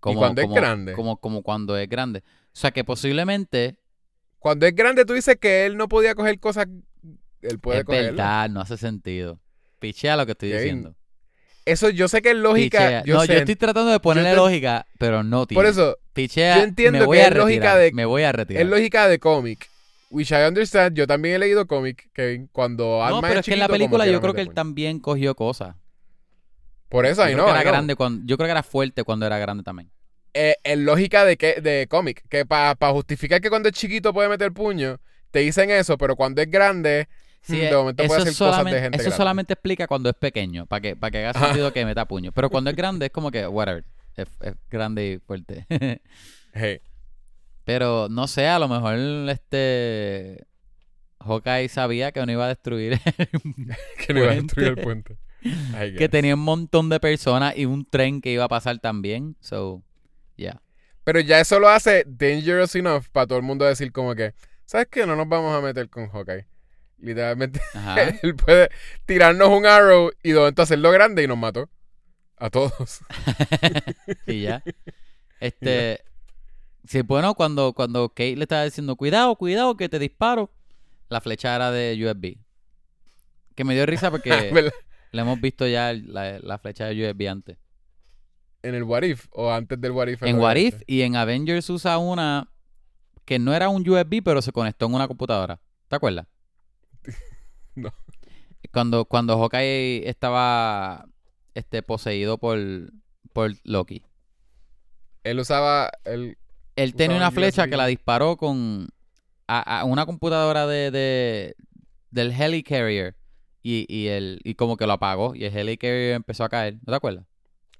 [0.00, 0.92] cuando es grande?
[0.92, 2.20] Como, como cuando es grande.
[2.20, 3.78] O sea que posiblemente
[4.38, 6.68] Cuando es grande, tú dices que él no podía coger cosas.
[7.42, 8.16] Él puede es cogerlas.
[8.16, 9.40] verdad, no hace sentido.
[9.78, 10.95] Pichea lo que estoy diciendo.
[11.66, 12.78] Eso yo sé que es lógica.
[12.78, 13.04] Pichea.
[13.04, 13.26] Yo no, sé.
[13.34, 15.56] yo estoy tratando de ponerle te- lógica, pero no, tío.
[15.56, 18.32] Por eso, Pichea, yo entiendo me voy que a es lógica de- Me voy a
[18.32, 18.62] retirar.
[18.62, 19.68] es lógica de cómic.
[20.08, 20.96] Which I understand.
[20.96, 22.08] Yo también he leído cómic.
[22.14, 25.34] Que cuando No, pero es que en la película yo creo que él también cogió
[25.34, 25.74] cosas.
[26.88, 27.48] Por eso, ahí no.
[27.48, 29.90] era grande cuando, yo creo que era fuerte cuando era grande también.
[30.34, 34.28] eh, en lógica de que de cómic, que para justificar que cuando es chiquito puede
[34.28, 35.00] meter puño,
[35.30, 37.08] te dicen eso, pero cuando es grande,
[37.46, 39.16] Sí, hmm, eh, de momento puede eso hacer cosas de solamente, gente eso grande.
[39.16, 41.46] solamente explica cuando es pequeño, para que, para que haga Ajá.
[41.46, 42.32] sentido que meta puño.
[42.32, 43.84] Pero cuando es grande es como que, whatever,
[44.16, 45.66] es, es grande y fuerte.
[46.58, 46.80] Hey,
[47.64, 48.94] Pero no sé, a lo mejor
[49.28, 50.46] este
[51.20, 52.98] Hawkeye sabía que no iba a destruir,
[54.06, 55.18] que no iba a destruir el puente.
[55.98, 59.36] Que tenía un montón de personas y un tren que iba a pasar también.
[59.40, 59.82] So,
[60.36, 60.62] yeah.
[61.04, 64.32] Pero ya eso lo hace dangerous enough para todo el mundo decir como que,
[64.64, 65.06] ¿sabes qué?
[65.06, 66.46] No nos vamos a meter con Hawkeye.
[66.98, 68.02] Literalmente, Ajá.
[68.22, 68.70] él puede
[69.04, 71.68] tirarnos un arrow y de momento hacerlo grande y nos mató.
[72.38, 73.00] A todos.
[74.26, 74.62] y ya.
[75.40, 76.02] Este.
[76.86, 80.52] Sí, bueno, cuando, cuando Kate le estaba diciendo, cuidado, cuidado, que te disparo,
[81.08, 82.38] la flecha era de USB.
[83.54, 84.52] Que me dio risa porque
[85.12, 87.56] le hemos visto ya la, la flecha de USB antes.
[88.62, 90.22] en el What If o antes del What If.
[90.22, 92.50] En What If y en Avengers usa una
[93.24, 95.58] que no era un USB, pero se conectó en una computadora.
[95.88, 96.26] ¿Te acuerdas?
[97.76, 97.92] No.
[98.72, 101.06] Cuando, cuando Hawkeye estaba
[101.54, 102.58] este, poseído por,
[103.32, 104.02] por Loki.
[105.24, 106.36] Él usaba el.
[106.76, 107.70] Él tenía Usaba una flecha USB.
[107.70, 108.88] que la disparó con
[109.46, 111.56] a, a una computadora de, de-
[112.10, 113.16] del Helicarrier
[113.62, 116.74] y, y, el, y como que lo apagó y el Helicarrier empezó a caer.
[116.86, 117.24] ¿No te acuerdas?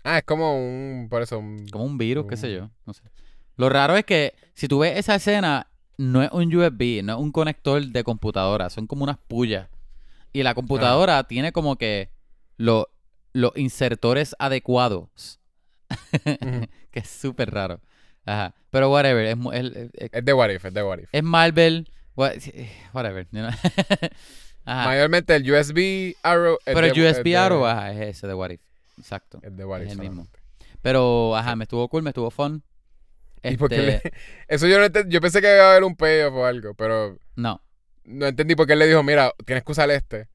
[0.04, 1.08] Ah, es como un.
[1.10, 1.38] Por eso.
[1.38, 2.70] Un, Como un virus, qué sé yo.
[2.86, 3.02] No sé.
[3.56, 5.68] Lo raro es que si tú ves esa escena,
[5.98, 9.68] no es un USB, no es un conector de computadora, son como unas pullas.
[10.36, 12.10] Y la computadora tiene como que
[12.58, 12.88] lo-
[13.32, 15.40] los insertores adecuados.
[16.90, 17.80] Que es súper raro.
[18.24, 18.54] Ajá.
[18.70, 21.08] Pero whatever, es, es- es- Es de What If, es de What If.
[21.12, 22.32] es Marvel, wha-
[22.92, 23.26] whatever.
[23.30, 23.50] you know.
[24.64, 24.84] Ajá.
[24.88, 26.58] Mayormente el USB Arrow.
[26.66, 28.60] es Pero el es USB de- Arrow, ajá, es ese de What If.
[28.98, 29.38] Exacto.
[29.42, 30.26] Es de What es If el mismo.
[30.82, 32.62] Pero, ajá, me estuvo cool, me estuvo fun.
[33.42, 34.16] ¿Y por qué Este, le-
[34.48, 37.16] Eso yo no enten- Yo pensé que iba a haber un payoff o algo, pero
[37.36, 37.60] No,
[38.06, 40.28] no entendí por qué él le dijo, mira, tienes que usar este.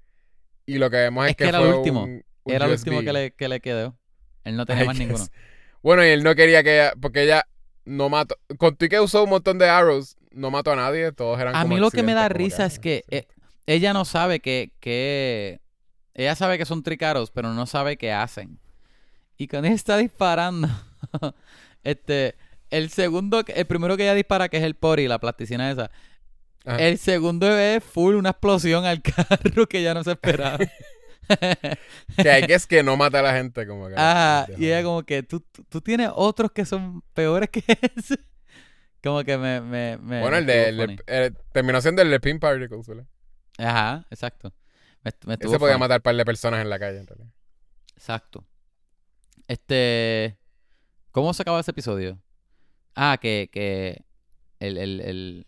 [0.65, 2.03] Y lo que vemos es, Es que era fue el último.
[2.03, 3.97] un- un era el último que le, que le quedó.
[4.43, 5.07] Él no tenía I más guess.
[5.07, 5.25] ninguno.
[5.83, 7.43] Bueno, y él no quería que ella, porque ella
[7.85, 11.39] no mató, con y que usó un montón de arrows, no mató a nadie, todos
[11.39, 13.25] eran A como mí lo que me da risa es que eh,
[13.65, 15.59] ella no sabe que, que...
[16.13, 18.59] Ella sabe que son tricaros, pero no sabe qué hacen.
[19.37, 20.67] Y cuando ella está disparando,
[21.83, 22.35] este...
[22.69, 25.91] El segundo, el primero que ella dispara, que es el pori, la plasticina esa.
[26.65, 26.77] Ajá.
[26.77, 30.59] El segundo es full una explosión al carro que ya no se esperaba.
[32.17, 33.93] Que hay que es que no mata a la gente, como que.
[33.95, 35.39] Ajá, y ella como que tú,
[35.69, 37.63] tú, tienes otros que son peores que
[37.95, 38.19] ese.
[39.01, 39.61] Como que me...
[39.61, 40.69] me, me Bueno, el de.
[40.69, 40.97] El, funny.
[41.07, 43.05] el- terminó siendo el de Pin Particles, ¿verdad?
[43.57, 44.53] Ajá, exacto.
[45.03, 47.31] Me, me estuvo Ese podía matar un par de personas en la calle, en realidad.
[47.95, 48.45] Exacto.
[49.47, 50.37] Este...
[51.11, 52.21] ¿Cómo se acaba ese episodio?
[52.95, 54.03] Ah, que, que
[54.59, 55.47] el, el, el,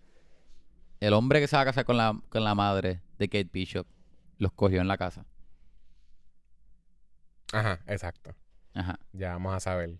[1.05, 3.85] el hombre que se va a casar con la, con la madre de Kate Bishop
[4.37, 5.25] los cogió en la casa.
[7.51, 8.35] Ajá, exacto.
[8.73, 9.97] Ajá, Ya vamos a saber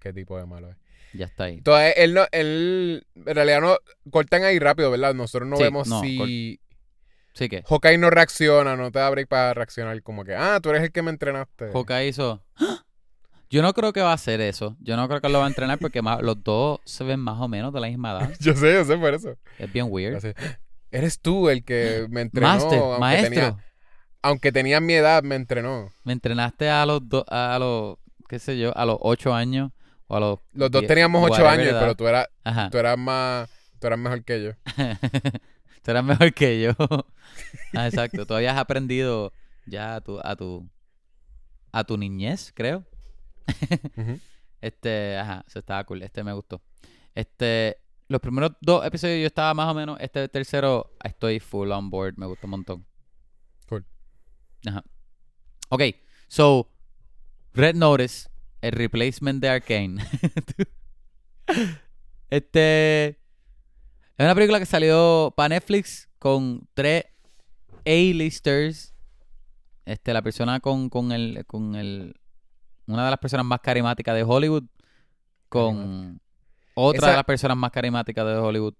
[0.00, 0.76] qué tipo de malo es.
[1.12, 1.58] ya está ahí.
[1.58, 3.76] Entonces, él no, él, en realidad no,
[4.10, 5.14] cortan ahí rápido, ¿verdad?
[5.14, 6.60] Nosotros no Sí, vemos no, si
[7.34, 10.70] Sí que Hawkeye no reacciona, no te da break para reaccionar como que, ah, tú
[10.70, 11.70] eres el que me entrenaste.
[11.70, 12.42] Hawkeye hizo...
[12.56, 12.82] ¡Ah!
[13.48, 14.76] Yo no creo que va a hacer eso.
[14.80, 17.40] Yo no creo que lo va a entrenar porque más- los dos se ven más
[17.40, 18.32] o menos de la misma edad.
[18.40, 19.36] Yo sé, yo sé por eso.
[19.58, 20.16] Es bien weird.
[20.16, 20.28] Así,
[20.90, 23.30] eres tú el que me entrenó, Master, aunque, maestro.
[23.30, 23.56] tenía,
[24.22, 25.90] aunque tenía mi edad, me entrenó.
[26.04, 29.70] Me entrenaste a los dos, a los, qué sé yo, a los ocho años
[30.08, 30.38] o a los...
[30.52, 31.80] Los dos teníamos ocho años, edad.
[31.80, 32.68] pero tú eras, Ajá.
[32.70, 34.50] tú eras más, tú eras mejor que yo.
[35.82, 36.72] Tú eras mejor que yo.
[37.76, 38.26] ah, exacto.
[38.26, 39.32] Tú habías aprendido
[39.66, 40.68] ya a tu, a tu,
[41.70, 42.84] a tu niñez, creo.
[44.60, 46.02] Este, ajá, se estaba cool.
[46.02, 46.60] Este me gustó.
[47.14, 47.76] Este,
[48.08, 49.98] los primeros dos episodios yo estaba más o menos.
[50.00, 52.14] Este tercero estoy full on board.
[52.16, 52.86] Me gustó un montón.
[53.68, 53.84] Cool.
[54.66, 54.84] Ajá.
[55.68, 55.82] Ok,
[56.28, 56.70] so,
[57.52, 58.28] Red Notice,
[58.60, 60.04] el replacement de Arcane.
[62.30, 63.08] este.
[64.18, 67.04] Es una película que salió para Netflix con tres
[67.84, 68.94] A-listers.
[69.84, 71.44] Este, la persona con, con el.
[71.46, 72.14] con el.
[72.86, 74.64] Una de las personas más carismáticas de Hollywood.
[75.48, 76.20] Con
[76.74, 78.74] otra Esa- de las personas más carismáticas de Hollywood.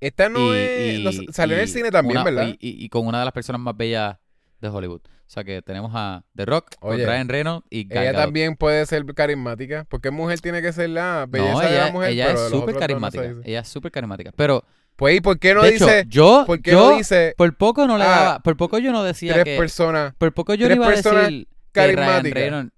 [0.00, 2.54] Esta no y- es, y- no- salió en el cine también, una- ¿verdad?
[2.60, 4.16] Y, con una de las personas más bellas
[4.60, 5.00] de Hollywood.
[5.04, 8.26] O sea que tenemos a The Rock, con Oye, Ryan Reynolds y Gal Ella Gadot.
[8.26, 9.84] también puede ser carismática.
[9.90, 12.10] porque mujer tiene que ser la belleza No, de la mujer?
[12.10, 13.34] ella pero es súper no carismática.
[13.44, 14.32] ella es súper carismática.
[14.36, 14.64] Pero,
[14.96, 17.54] Pues, ¿y por qué no de dice, hecho, yo, por qué yo no dice por
[17.56, 20.14] poco no le ah, daba, por poco yo no decía tres que, personas?
[20.18, 22.24] por poco yo no iba a decir que Ryan?
[22.24, 22.72] Reynolds,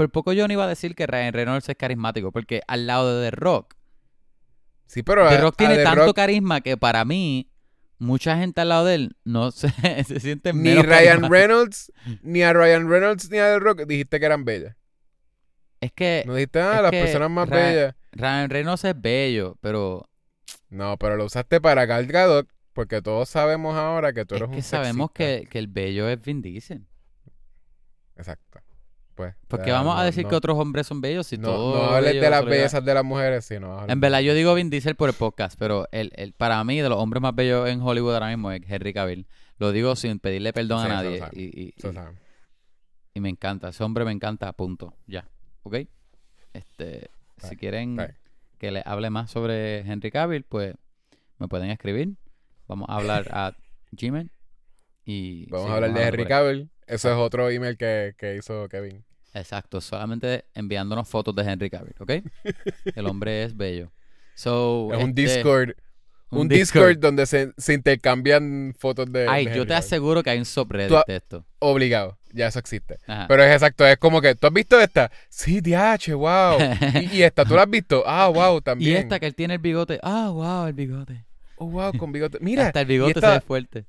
[0.00, 3.20] por poco yo no iba a decir que Ryan Reynolds es carismático, porque al lado
[3.20, 3.74] de The Rock,
[4.86, 7.50] Sí, pero The Rock a tiene The tanto Rock carisma que para mí,
[7.98, 9.68] mucha gente al lado de él no se,
[10.04, 11.30] se siente ni menos Ryan.
[11.30, 11.92] Reynolds,
[12.22, 14.74] ni a Ryan Reynolds ni a The Rock dijiste que eran bellas.
[15.80, 17.94] Es que No dijiste, ah, es las que personas más Ra- bellas.
[18.12, 20.08] Ryan Reynolds es bello, pero
[20.70, 24.50] No, pero lo usaste para Gal Gadot porque todos sabemos ahora que tú es eres
[24.50, 26.86] que un sabemos que, que el bello es Vin Diesel.
[28.16, 28.60] Exacto.
[29.20, 29.34] Pues.
[29.48, 32.12] Porque vamos a decir no- que otros hombres son bellos si No, todo no hables
[32.12, 35.08] bello de las bellezas de las mujeres, sino En verdad, yo digo Vin Diesel por
[35.10, 38.28] el podcast, pero el, el, para mí, de los hombres más bellos en Hollywood ahora
[38.28, 39.26] mismo es Henry Cavill.
[39.58, 41.22] Lo digo sin pedirle perdón Sí, a nadie.
[41.32, 41.74] Y,
[43.14, 43.68] y- me encanta.
[43.68, 44.94] Ese hombre me encanta, punto.
[45.06, 45.28] Ya.
[45.62, 45.76] ¿Ok?
[46.54, 48.10] Este, si quieren right.
[48.58, 50.74] que les hable más sobre Henry Cavill, pues
[51.38, 52.14] me pueden escribir.
[52.66, 53.54] Vamos a hablar a
[53.92, 54.30] Gmail.
[55.04, 56.24] Y Vamos sí, a hablar de Henry.
[56.26, 56.70] Cavill.
[56.86, 59.04] Eso es otro email que, que hizo Kevin.
[59.32, 62.12] Exacto, solamente enviándonos fotos de Henry Cavill, ¿ok?
[62.96, 63.90] El hombre es bello.
[64.34, 65.70] So, Es un este, Discord.
[66.30, 69.26] Un, Discord, donde se, se intercambian fotos de.
[69.28, 71.44] Ay, de yo te aseguro que hay un subreddit ha- de esto.
[71.58, 72.18] Obligado.
[72.32, 72.98] Ya eso existe.
[73.08, 73.26] Ajá.
[73.26, 73.84] Pero es exacto.
[73.84, 74.36] Es como que.
[74.36, 75.10] ¿Tú has visto esta?
[75.28, 76.56] Sí, DH, wow.
[77.02, 78.04] y, y esta, ¿tú la has visto?
[78.06, 78.96] Ah, wow, y también.
[78.98, 79.98] esta que él tiene el bigote.
[80.04, 81.24] Ah, wow, el bigote.
[81.56, 82.38] Oh, wow, con bigote.
[82.40, 82.68] Mira.
[82.68, 83.84] Hasta el y bigote esta se ve fuerte.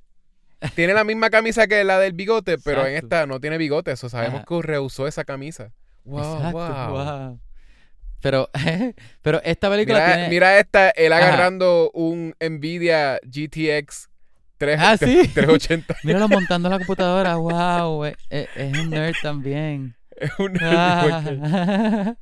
[0.76, 3.92] Tiene la misma camisa que la del bigote, pero en esta no tiene bigote.
[3.92, 4.46] Eso sabemos Ajá.
[4.48, 5.72] que reusó esa camisa.
[6.04, 6.90] Wow, Exacto, wow.
[6.92, 7.40] wow.
[8.22, 8.50] Pero,
[9.22, 10.30] pero esta película Mira, tiene...
[10.30, 11.26] mira esta, él Ajá.
[11.28, 14.10] agarrando un Nvidia GTX
[14.58, 15.28] 3, Ah, sí.
[15.34, 15.96] 380.
[16.04, 17.36] Míralo montando en la computadora.
[17.36, 19.96] Wow, es, es- es un nerd también.
[20.16, 20.62] Es un él.
[20.64, 22.16] Ah.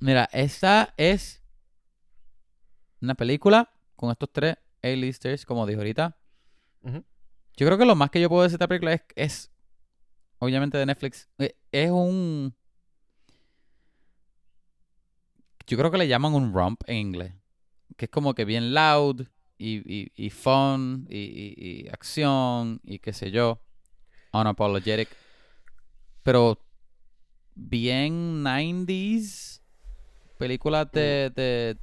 [0.00, 1.40] Mira, esta es
[3.00, 6.16] una película con estos tres A-listers, como dijo ahorita.
[6.84, 9.52] Yo creo que lo más que yo puedo decir de esta película es, es
[10.38, 11.28] obviamente de Netflix.
[11.38, 12.54] eh, Es un...
[15.66, 17.32] Yo creo que le llaman un romp en inglés.
[17.96, 19.26] Que es como que bien loud
[19.58, 21.54] y, y, y fun y, y-
[21.84, 23.60] y acción y qué sé yo.
[24.32, 25.08] Unapologetic.
[26.22, 26.58] Pero
[27.54, 29.60] bien 90s.
[30.38, 31.76] Películas de, de,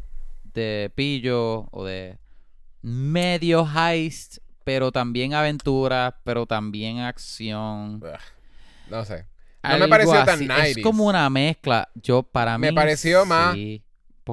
[0.54, 2.18] de pillo o de
[2.82, 8.01] medio heist, pero también aventura, pero también acción.
[8.89, 9.26] No sé.
[9.64, 10.39] No me pareció tan.
[10.39, 10.78] 90s.
[10.78, 11.89] Es como una mezcla.
[11.95, 12.68] Yo, para mí.
[12.68, 13.84] Me pareció más- sí.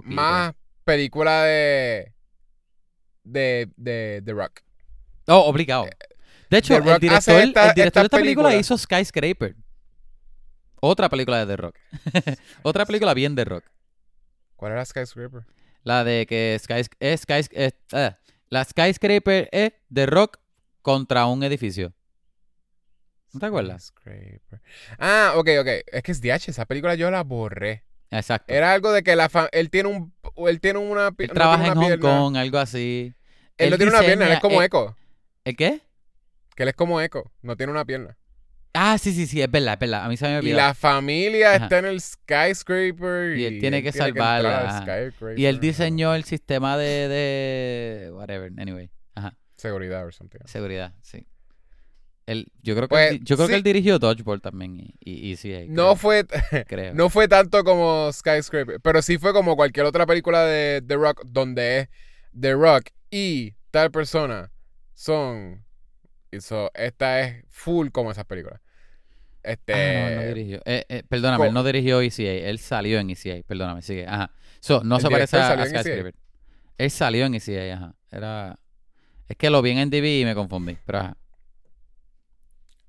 [0.04, 0.54] Más
[0.84, 2.12] película de.
[3.24, 3.70] de.
[3.76, 4.60] de The Rock.
[5.26, 5.86] Oh, obligado.
[6.48, 9.56] De hecho, el director, esta- el director de esta película hizo Skyscraper.
[10.80, 11.76] Otra película de The Rock.
[12.62, 13.64] Otra película bien de Rock.
[14.54, 15.44] ¿Cuál era Skyscraper?
[15.82, 17.72] La de que Sky, eh,
[18.48, 20.38] la Skyscraper es The Rock
[20.82, 21.92] contra un edificio.
[23.32, 23.86] ¿No te acuerdas?
[23.86, 24.62] Skyscraper.
[24.98, 25.68] Ah, ok, ok.
[25.86, 27.84] Es que es DH, esa película yo la borré.
[28.10, 28.52] Exacto.
[28.54, 31.68] Era algo de que la él tiene un él tiene una Él no trabaja tiene
[31.72, 32.18] en Hong pierna.
[32.18, 33.14] Kong, algo así.
[33.58, 34.96] Él no Él tiene una pierna, él es como eh, Echo.
[35.44, 35.80] ¿El qué?
[36.54, 38.16] Que él es como Echo, no tiene una pierna.
[38.78, 40.04] Ah, sí, sí, sí, es verdad, es verdad.
[40.04, 40.56] A mí se me Y olvidó.
[40.56, 41.64] la familia Ajá.
[41.64, 43.36] está en el skyscraper.
[43.38, 44.84] Y él tiene que salvarla.
[45.36, 48.90] Y él diseñó el sistema de, de whatever, anyway.
[49.14, 50.40] Ajá, Seguridad o something.
[50.44, 51.26] seguridad, sí.
[52.26, 53.52] Él, yo creo que Pues, él, yo creo sí.
[53.52, 56.26] que él dirigió Dodgeball también y, y, y CA, No creo, fue,
[56.66, 56.92] creo.
[56.92, 61.22] no fue tanto como Skyscraper, pero sí fue como cualquier otra película de The Rock
[61.24, 61.88] donde es
[62.38, 64.50] The Rock y tal persona
[64.92, 65.64] son.
[66.32, 68.60] y so, esta es full como esas películas.
[69.46, 69.72] Este.
[69.74, 70.60] Ah, no, no dirigió.
[70.64, 74.06] Eh, eh, perdóname, él no dirigió ECA, él salió en ECA, perdóname, sigue.
[74.06, 74.30] Ajá.
[74.60, 75.66] So, no ¿El se parece a, a?
[75.66, 76.14] Skyscraper.
[76.78, 77.94] Él salió en ECA, ajá.
[78.10, 78.58] Era...
[79.28, 81.16] Es que lo vi en DV y me confundí, pero ajá.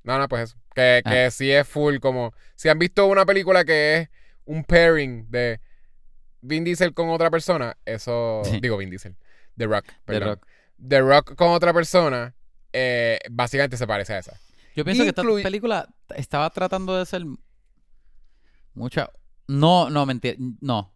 [0.03, 0.58] No, no, pues eso.
[0.74, 1.12] Que, Ah.
[1.12, 2.34] que sí es full como.
[2.55, 4.10] Si han visto una película que es
[4.45, 5.60] un pairing de
[6.41, 8.41] Vin Diesel con otra persona, eso.
[8.45, 8.60] Sí.
[8.62, 9.16] Digo Vin Diesel.
[9.58, 9.86] The Rock.
[10.05, 10.20] The.
[10.20, 10.47] Rock.
[10.88, 12.36] The Rock con otra persona,
[12.72, 14.39] eh, básicamente se parece a esa.
[14.78, 17.23] Yo pienso que esta película estaba tratando de ser
[18.75, 19.11] mucha...
[19.47, 20.38] No, no, mentira.
[20.61, 20.93] No.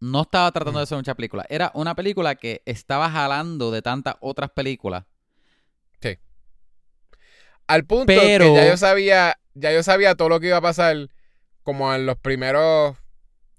[0.00, 1.46] No estaba tratando de ser mucha película.
[1.48, 5.04] Era una película que estaba jalando de tantas otras películas.
[7.68, 10.60] Al punto Pero- que ya yo sabía, ya yo sabía todo lo que iba a
[10.62, 11.08] pasar
[11.62, 12.96] como en los primeros.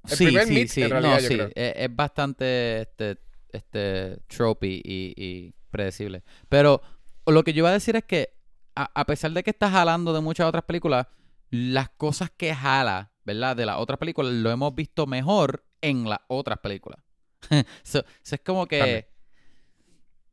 [0.10, 0.84] El sí, primer sí, meet, sí.
[0.84, 1.34] en realidad, no, yo sí.
[1.36, 1.48] creo.
[1.56, 3.18] Es, es bastante este,
[3.50, 6.24] este tropey y, y predecible.
[6.48, 6.82] Pero
[7.26, 8.37] lo que yo iba a decir es que
[8.78, 11.08] a, a pesar de que está jalando de muchas otras películas,
[11.50, 13.56] las cosas que jala, ¿verdad?
[13.56, 17.00] De las otras películas, lo hemos visto mejor en las otras películas.
[17.84, 18.80] so, so es como que...
[18.80, 19.06] También.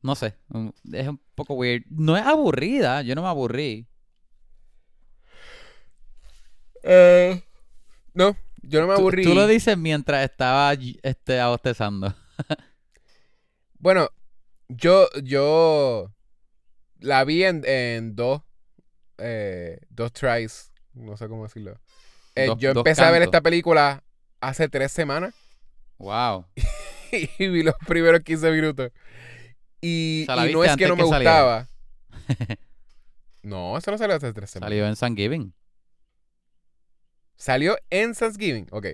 [0.03, 0.37] No sé,
[0.93, 1.85] es un poco weird.
[1.89, 3.89] No es aburrida, yo no me aburrí.
[6.83, 7.43] Eh,
[8.13, 9.25] no, yo no me Tú- aburrí.
[9.25, 12.15] Tú, lo dices mientras estaba este, abostezando.
[13.79, 14.09] Bueno,
[14.69, 16.11] yo, yo
[17.05, 18.43] la vi en, en dos,
[19.19, 21.79] eh, dos tries, no sé cómo decirlo.
[22.35, 24.03] Eh, Dos- yo empecé a ver esta película
[24.41, 25.35] hace tres semanas
[25.99, 26.47] Wow.
[27.39, 28.91] y vi los primeros 15 minutos.
[29.81, 31.69] Y, O sea, la y no es que no me que gustaba.
[33.43, 34.71] no, eso no salió hace tres semanas.
[34.71, 35.55] Salió en Thanksgiving.
[37.37, 38.87] Salió en Thanksgiving, ok.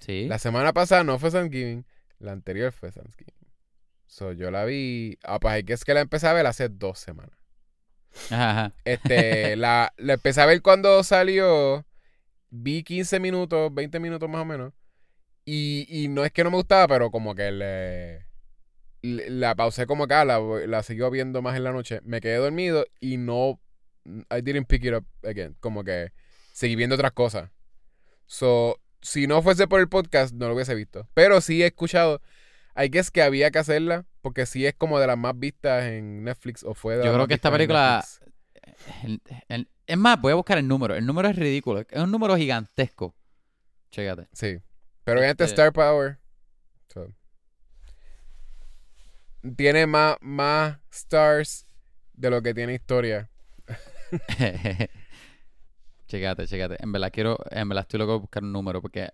[0.00, 0.26] Sí.
[0.28, 1.86] La semana pasada no fue Thanksgiving,
[2.18, 3.32] la anterior fue Thanksgiving.
[4.06, 6.68] So, yo la vi, ah, pues hay que es que la empecé a ver hace
[6.68, 7.36] dos semanas.
[8.28, 8.74] Ajá, ajá.
[8.84, 11.86] Este, la, la empecé a ver cuando salió.
[12.50, 14.72] Vi 15 minutos, 20 minutos más o menos.
[15.46, 18.26] Y, y no es que no me gustaba, pero como que le,
[19.02, 22.00] le- la pausé como acá, la, la siguió viendo más en la noche.
[22.04, 23.60] Me quedé dormido y no.
[24.06, 25.56] I didn't pick it up again.
[25.60, 26.12] Como que
[26.52, 27.50] seguí viendo otras cosas.
[28.26, 31.08] So, si no fuese por el podcast, no lo hubiese visto.
[31.14, 32.20] Pero sí he escuchado.
[32.74, 34.04] Hay que es que había que hacerla.
[34.20, 36.64] Porque sí es como de las más vistas en Netflix.
[36.64, 39.04] O fue de Yo creo que esta en película- Netflix.
[39.04, 40.94] El- el- es más, voy a buscar el número.
[40.94, 41.80] El número es ridículo.
[41.80, 43.14] Es un número gigantesco.
[43.90, 44.28] Chécate.
[44.32, 44.58] Sí.
[45.04, 46.18] Pero obviamente Este- Star Power.
[46.88, 47.06] so,
[49.56, 51.66] tiene más, más stars
[52.14, 53.30] de lo que tiene historia.
[56.06, 56.76] chécate, chécate.
[56.82, 59.10] En verdad quiero, en verdad estoy loco de buscar un número porque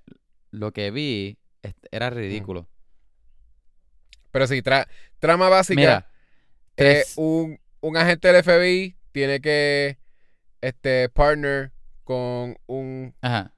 [0.51, 1.39] lo que vi
[1.91, 2.69] era ridículo.
[4.31, 4.87] Pero sí, tra-
[5.19, 5.81] trama básica.
[5.81, 6.07] Mira,
[6.77, 9.99] es tres- un, un agente del FBI tiene que
[10.61, 11.73] este partner
[12.05, 13.53] con un, ajá,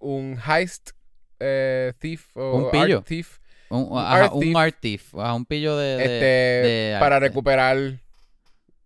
[0.00, 0.90] un heist
[1.40, 2.98] eh, thief o Un pillo.
[2.98, 4.56] art thief un, un ajá, art un thief.
[4.56, 6.24] art thief, ajá, un pillo de, de- este,
[6.68, 7.76] de para recuperar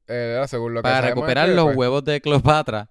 [0.08, 2.90] eh, según lo que para recuperar es que, los pues, huevos de Cleopatra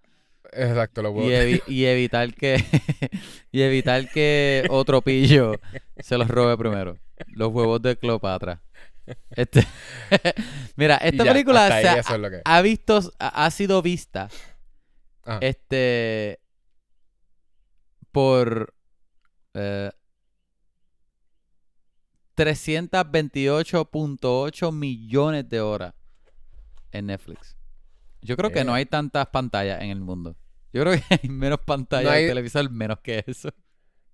[0.54, 2.64] exacto los y, huevos evi- y evitar que
[3.52, 5.54] y evitar que otro pillo
[6.00, 6.97] se los robe primero.
[7.28, 8.61] Los huevos de Cleopatra.
[9.32, 9.65] Este,
[10.76, 11.97] mira, esta ya, película se ha,
[12.57, 14.30] es visto, ha, ha sido vista
[15.26, 15.39] Ajá.
[15.41, 16.39] este
[18.11, 18.76] por
[19.55, 19.89] eh,
[22.38, 25.93] 328.8 millones de horas
[26.91, 27.55] en Netflix.
[28.22, 28.76] Yo creo que no Yeah.
[28.76, 30.36] hay tantas pantallas en el mundo.
[30.74, 33.49] Yo creo que hay menos pantallas No hay- de televisor menos que eso.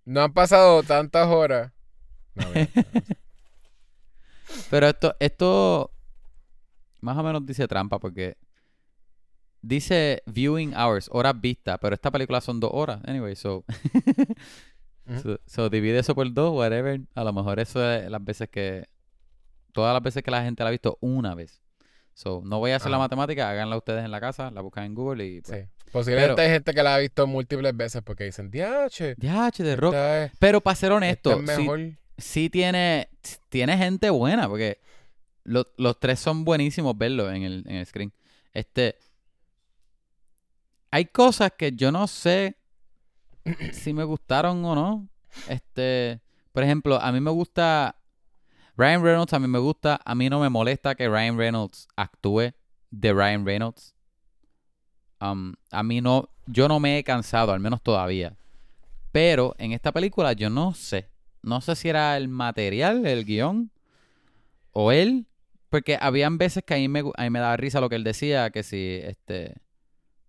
[0.05, 1.71] No han pasado tantas horas.
[2.35, 2.69] No, mira,
[4.69, 5.91] Pero esto, esto
[7.01, 8.37] más o menos dice trampa porque
[9.61, 12.99] dice viewing hours, horas vistas, pero esta película son dos horas.
[13.05, 13.63] Anyway, so,
[15.23, 17.01] so, so divide eso por dos, whatever.
[17.15, 18.87] A lo mejor eso es las veces que,
[19.71, 21.61] todas las veces que la gente la ha visto una vez.
[22.13, 24.95] So, no voy a hacer la matemática, háganla ustedes en la casa, la buscan en
[24.95, 25.69] Google y pues, sí.
[25.91, 29.75] Posiblemente Pero- hay gente que la ha visto múltiples veces porque dicen, diache, che, de
[29.75, 29.93] rock.
[29.95, 31.79] es, Pero para ser honesto, es mejor.
[32.17, 33.09] Sí tiene,
[33.49, 34.79] tiene gente buena, porque
[35.43, 38.13] lo- los tres son buenísimos verlos en el, en el screen.
[38.53, 38.95] Este.
[40.91, 42.57] Hay cosas que yo no sé
[43.73, 45.07] si me gustaron o no.
[45.49, 46.21] Este.
[46.51, 47.95] Por ejemplo, a mí me gusta.
[48.77, 49.99] Ryan Reynolds a mí me gusta.
[50.05, 52.53] A mí no me molesta que Ryan Reynolds actúe
[52.91, 53.93] de Ryan Reynolds.
[55.19, 56.29] Um, a mí no.
[56.47, 58.35] Yo no me he cansado, al menos todavía.
[59.11, 61.09] Pero en esta película yo no sé.
[61.45, 63.71] No sé si era el material, el guion,
[64.71, 65.27] o él.
[65.69, 68.03] Porque habían veces que a mí me, a mí me daba risa lo que él
[68.03, 69.55] decía, que si este...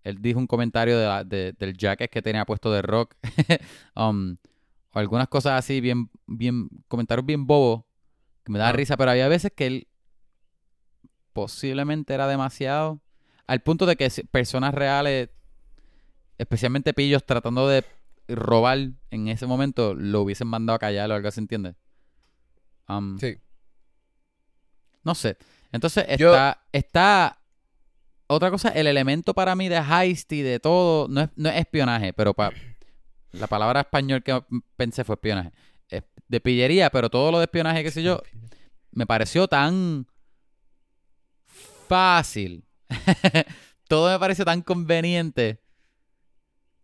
[0.03, 3.15] Él dijo un comentario de la- de- del jacket que tenía puesto de rock.
[3.95, 4.37] um,
[4.93, 7.83] o algunas cosas así, bien, bien, comentarios bien bobos,
[8.43, 8.73] que me daba Ah.
[8.73, 9.87] risa, pero había veces que él
[11.33, 12.99] posiblemente era demasiado.
[13.47, 15.29] Al punto de que personas reales,
[16.37, 17.83] especialmente pillos, tratando de
[18.27, 18.77] robar
[19.11, 21.75] en ese momento, lo hubiesen mandado a callar o algo así, ¿entiendes?
[22.89, 23.37] Um, Sí.
[25.03, 25.37] no sé.
[25.71, 27.41] Entonces Yo- está, está
[28.27, 31.55] otra cosa, el elemento para mí de heist y de todo, no es, no es
[31.57, 32.51] espionaje, pero pa-
[33.31, 34.41] la palabra español que
[34.75, 35.51] pensé fue espionaje.
[35.89, 38.21] Es de pillería, pero todo lo de espionaje, qué sé yo,
[38.91, 40.07] me pareció tan
[41.87, 42.65] fácil.
[43.87, 45.61] todo me pareció tan conveniente.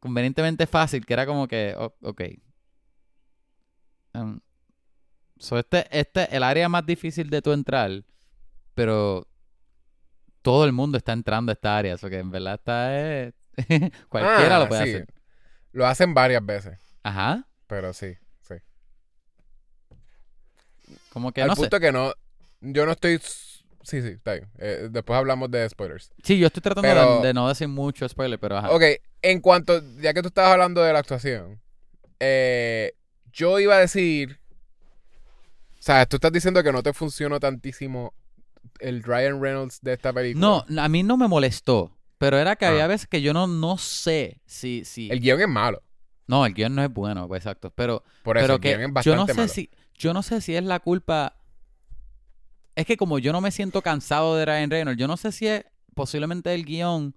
[0.03, 2.21] Convenientemente fácil, que era como que, o- ok.
[4.13, 4.41] Um,
[5.39, 8.03] so este, este, el área más difícil de tu entrar,
[8.75, 9.25] pero
[10.41, 13.33] todo el mundo está entrando a esta área, eso que en verdad está eh,
[14.09, 14.89] cualquiera Ah, lo puede sí.
[14.95, 15.07] hacer.
[15.71, 17.47] Lo hacen varias veces, Ajá.
[17.65, 18.55] pero sí, sí.
[21.13, 21.61] Como que Al no sé.
[21.61, 22.13] punto que no,
[22.59, 23.21] yo no estoy
[23.83, 24.49] Sí, sí, está bien.
[24.59, 26.11] Eh, después hablamos de spoilers.
[26.23, 28.71] Sí, yo estoy tratando de- Pero- de, no decir mucho spoiler, pero ajá.
[28.71, 28.83] Ok,
[29.21, 31.61] en cuanto, ya que tú estabas hablando de la actuación,
[32.19, 32.93] eh,
[33.33, 34.39] yo iba a decir,
[35.79, 38.13] o sea, tú estás diciendo que no te funcionó tantísimo
[38.79, 40.63] el Ryan Reynolds de esta película.
[40.67, 41.91] No, a mí no me molestó.
[42.17, 42.69] Pero era que Ah.
[42.69, 44.85] había veces que yo no, no sé si...
[44.85, 45.09] si...
[45.11, 45.83] El guion es malo.
[46.25, 47.71] No, el guion no es bueno, pues, exacto.
[47.75, 49.47] Pero, Por eso pero el que guion es yo bastante no sé malo.
[49.49, 49.69] si...
[49.95, 51.35] Yo no sé si es la culpa...
[52.75, 55.47] Es que como yo no me siento cansado de Ryan Reynolds, yo no sé si
[55.47, 55.63] es
[55.95, 57.15] posiblemente el guion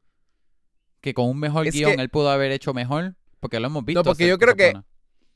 [1.00, 3.14] que con un mejor Es guion que- él pudo haber hecho mejor.
[3.40, 4.02] Porque lo hemos visto.
[4.02, 4.74] porque hacer yo creo que-.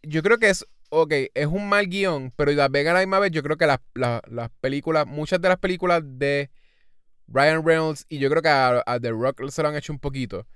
[0.03, 3.19] Yo creo que es, ok, es un mal guion, pero la vez a la misma
[3.19, 6.51] vez, yo creo que las, las, las películas, muchas de las películas de
[7.29, 9.99] Ryan Reynolds, y yo creo que a, a The Rock se lo han hecho un
[9.99, 10.47] poquito,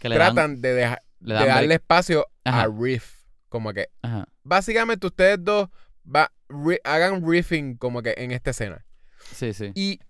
[0.00, 2.62] Que le dan- tratan de, dejar, le de darle espacio Ajá.
[2.62, 3.18] a riff.
[3.48, 4.26] Como que, Ajá.
[4.42, 5.68] básicamente ustedes dos
[6.04, 8.84] va- ri- hagan riffing como que en esta escena.
[9.34, 9.72] Sí, sí.
[9.74, 10.00] Y,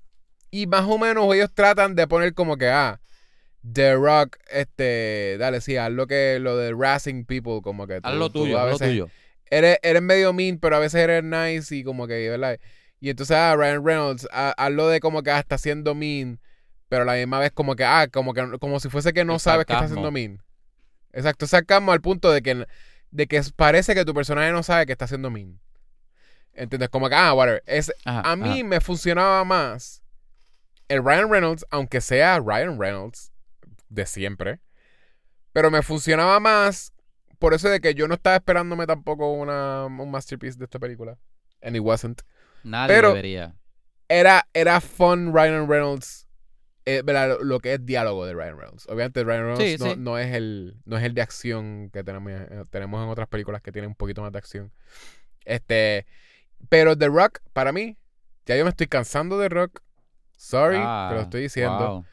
[0.50, 3.00] y más o menos ellos tratan de poner como que, ah,
[3.70, 8.08] The Rock, este, dale, sí, haz lo que, lo de Racing People, como que tú-
[8.08, 9.10] Haz lo tuyo, haz lo tuyo.
[9.50, 12.58] Eres, eres medio mean, pero a veces eres nice y como que, ¿verdad?
[13.00, 16.40] Y entonces, ah, Ryan Reynolds, ah, hazlo de como que ah, está siendo mean,
[16.88, 19.38] pero a la misma vez como que, ah, como que, como si fuese que no
[19.38, 20.42] sabes que está siendo mean.
[21.12, 22.66] Exacto, sarcasmo al punto de que,
[23.10, 25.58] de que parece que tu personaje no sabe que está siendo mean.
[26.58, 26.88] ¿Entiendes?
[26.88, 27.62] Como que, ah, whatever.
[27.66, 28.64] Es, Ajá, a mí ajá.
[28.68, 30.02] me funcionaba más
[30.88, 33.32] el Ryan Reynolds, aunque sea Ryan Reynolds
[33.88, 34.60] de siempre,
[35.52, 36.92] pero me funcionaba más
[37.38, 41.18] por eso de que yo no estaba esperándome tampoco una, un masterpiece de esta película.
[41.62, 42.22] And it wasn't.
[42.64, 43.54] Nadie pero- debería.
[44.08, 46.26] Era, era fun Ryan Reynolds.
[46.86, 47.02] eh.
[47.04, 48.86] Lo, lo que es diálogo de Ryan Reynolds.
[48.88, 49.96] Obviamente Ryan Reynolds Sí, no, sí.
[49.98, 53.60] no es el, no es el de acción que tenemos, eh, tenemos en otras películas
[53.60, 54.72] que tienen un poquito más de acción.
[55.44, 56.06] Este,
[56.68, 57.96] pero The Rock, para mí,
[58.46, 59.80] ya yo me estoy cansando de Rock.
[60.36, 61.78] Sorry, Ah, te lo estoy diciendo.
[61.78, 62.04] wow.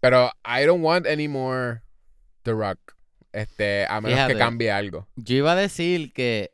[0.00, 1.82] Pero I don't want any more
[2.42, 2.78] The Rock.
[3.32, 4.32] Este, a menos Fíjate.
[4.34, 5.06] que cambie algo.
[5.16, 6.50] Yo iba a decir que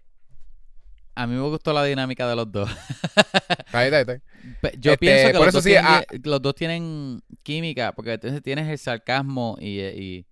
[1.14, 2.68] a mí me gustó la dinámica de los dos.
[3.72, 4.20] Ahí está, ahí está.
[4.78, 7.92] Yo Este, pienso que por los, eso dos sí, tienen, ah- los dos tienen química,
[7.92, 10.26] porque entonces tienes el sarcasmo y, y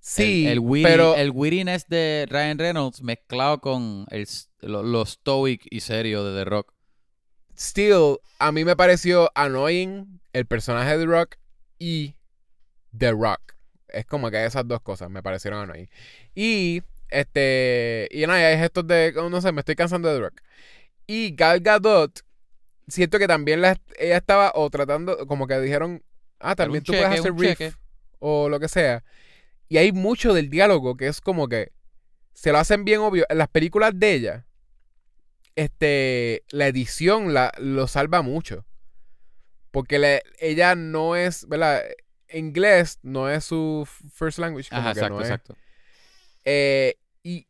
[0.00, 4.26] Sí, el, el, pero el wittiness de Ryan Reynolds mezclado con el,
[4.60, 6.72] lo, lo stoic y serio de The Rock.
[7.56, 11.36] still, a mí me pareció annoying el personaje de The Rock
[11.78, 12.14] y
[12.96, 13.54] The Rock.
[13.88, 15.88] Es como que esas dos cosas me parecieron annoying.
[16.34, 20.40] Y, este, y nada, hay gestos de, no sé, me estoy cansando de The Rock.
[21.06, 22.20] Y Gal Gadot,
[22.88, 26.02] siento que también la, ella estaba o tratando, como que dijeron,
[26.38, 27.72] ah, también tú puedes hacer riff cheque.
[28.20, 29.04] o lo que sea.
[29.70, 31.72] Y hay mucho del diálogo que es como que
[32.34, 33.24] se lo hacen bien obvio.
[33.28, 34.46] En las películas de ella,
[35.56, 38.66] este, la edición la, lo salva mucho.
[39.70, 41.82] Porque la- ella no es, ¿verdad?
[42.32, 44.68] Inglés no es su first language.
[44.70, 45.28] Como Ajá, que exacto, no es.
[45.28, 45.56] exacto.
[46.44, 47.46] Eh, y,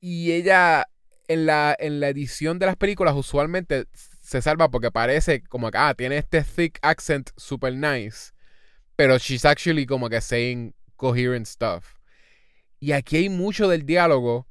[0.00, 0.88] y ella
[1.28, 3.86] en la, en la edición de las películas usualmente
[4.20, 8.32] se salva porque parece como que, ah, tiene este thick accent super nice.
[8.96, 11.96] Pero she's actually como que saying coherent stuff.
[12.78, 14.46] Y aquí hay mucho del diálogo.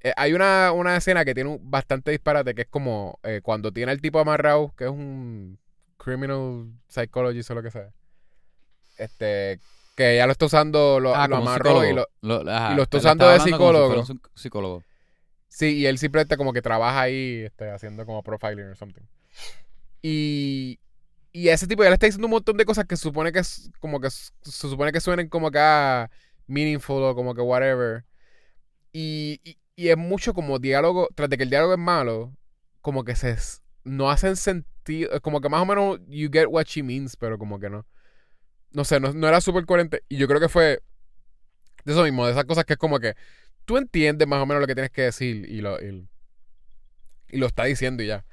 [0.00, 3.72] Eh, hay una, una escena que tiene un bastante disparate que es como eh, cuando
[3.72, 5.58] tiene el tipo amarrado, que es un
[5.98, 7.90] criminal psychologist o lo que sea.
[8.96, 9.60] Este,
[9.94, 12.82] que ya lo está usando, lo, Ah, lo amarró y lo, Lo- ajá, y lo
[12.84, 14.00] está usando de si psicólogo.
[14.00, 14.82] un psicólogo.
[15.48, 19.02] Sí, y él simplemente como que trabaja ahí este, haciendo como profiling o something.
[20.00, 20.80] Y,
[21.32, 23.40] y ese tipo ya le está diciendo un montón de cosas que supone que
[23.80, 26.10] como que se supone que suenen como que ah,
[26.46, 28.04] meaningful o como que whatever.
[28.92, 29.40] Y,
[29.76, 32.36] y, es mucho como diálogo, tras de que el diálogo es malo,
[32.82, 33.36] como que se
[33.84, 37.58] no hacen sentido, como que más o menos you get what she means, pero como
[37.58, 37.86] que no.
[38.72, 40.02] No sé, no, no era súper coherente.
[40.08, 40.82] Y yo creo que fue
[41.84, 43.14] de eso mismo, de esas cosas que es como que
[43.64, 46.06] tú entiendes más o menos lo que tienes que decir y lo, y,
[47.30, 48.24] y lo está diciendo y ya.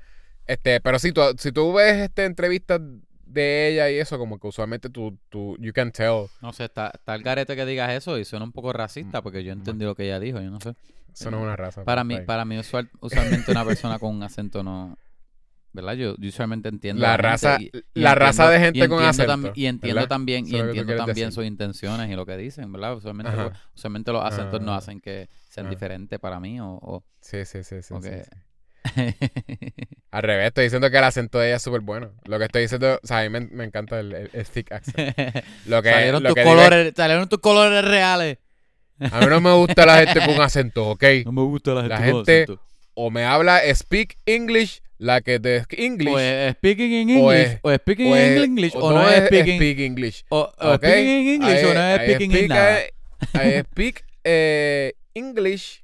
[0.50, 2.82] Este, pero si tú, si tú ves este, entrevistas
[3.26, 6.26] de ella y eso, como que usualmente tú, tú, you can tell.
[6.42, 9.44] No sé, está, está el garete que digas eso y suena un poco racista porque
[9.44, 10.74] yo entendí lo que ella dijo, yo no sé.
[11.14, 11.84] Eso no es una raza.
[11.84, 14.98] Para pero mí, para mí usual- usualmente una persona con un acento no...
[15.72, 15.94] ¿Verdad?
[15.94, 17.04] Yo, yo usualmente entiendo.
[17.04, 20.10] La raza- y- la raza de gente con acento, tam- y entiendo ¿verdad?
[20.10, 21.32] también, y entiendo también decir.
[21.32, 22.96] sus intenciones y lo que dicen, ¿verdad?
[22.96, 23.50] Usualmente, Ajá.
[23.50, 24.78] pues, usualmente los acentos no Ah.
[24.78, 25.70] hacen que sean Ah.
[25.70, 26.70] diferentes para mí o...
[26.82, 28.32] o- Sí, sí, sí, sí, sí, sí.
[30.12, 32.12] Al revés, estoy diciendo que el acento de ella es súper bueno.
[32.26, 34.72] Lo que estoy diciendo, o sea, a mí me, me encanta el, el- el thick
[34.72, 35.16] accent.
[35.68, 38.38] Lo que, salieron lo tus que digo es- colores, salieron tus colores reales.
[39.00, 41.04] a mí no me gusta la gente con acento, ¿ok?
[41.26, 42.46] No me gusta la La gente-
[42.96, 46.14] O me habla speak English La que de English.
[46.14, 49.10] O es speaking in O English, es- o es speaking o in English, o, no
[49.10, 50.24] es speaking, speak English.
[50.30, 50.78] o, o ¿ok?
[50.84, 52.80] speaking in English, o no I- es I speaking in speak, nada.
[53.36, 55.84] I speak eh, English.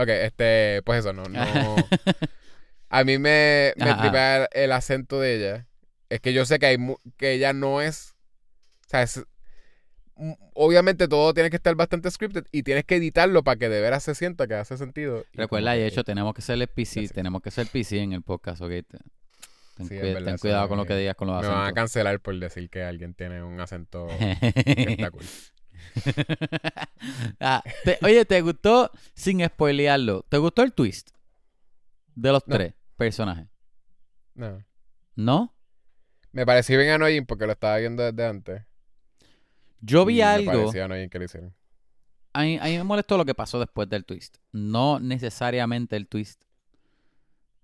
[0.00, 1.40] Ok, este, pues eso, no, no.
[2.90, 4.00] A mí me, me Ajá.
[4.02, 5.66] tripea el, acento de ella.
[6.08, 8.14] Es que yo sé que hay mu- que ella no es.
[8.86, 9.24] O sea, es-
[10.54, 14.02] obviamente todo tiene que estar bastante scripted y tienes que editarlo para que de veras
[14.02, 15.24] se sienta que hace sentido.
[15.34, 18.22] Recuerda, y de hecho, tenemos que ser el PC, tenemos que ser PC en el
[18.22, 18.70] podcast, ¿ok?
[18.70, 18.84] Te-
[19.76, 21.40] Ten, Sí, es cuida- verdad, ten eso cuidado con lo me- que digas con los
[21.42, 21.74] me van a acentos.
[21.82, 25.24] cancelar por decir que alguien tiene un acento que está cool.
[27.40, 31.10] Ah, te- oye, ¿te gustó, sin spoilearlo, ¿te gustó el twist
[32.14, 32.56] de los No.
[32.56, 33.46] tres personajes?
[34.34, 34.64] No.
[35.14, 35.54] ¿No?
[36.32, 38.62] Me pareció bien annoying porque lo estaba viendo desde antes.
[39.80, 41.54] Yo y vi Me algo, parecía annoying que lo hicieron.
[42.32, 44.36] a mí, a mí me molestó lo que pasó después del twist.
[44.52, 46.42] No necesariamente el twist.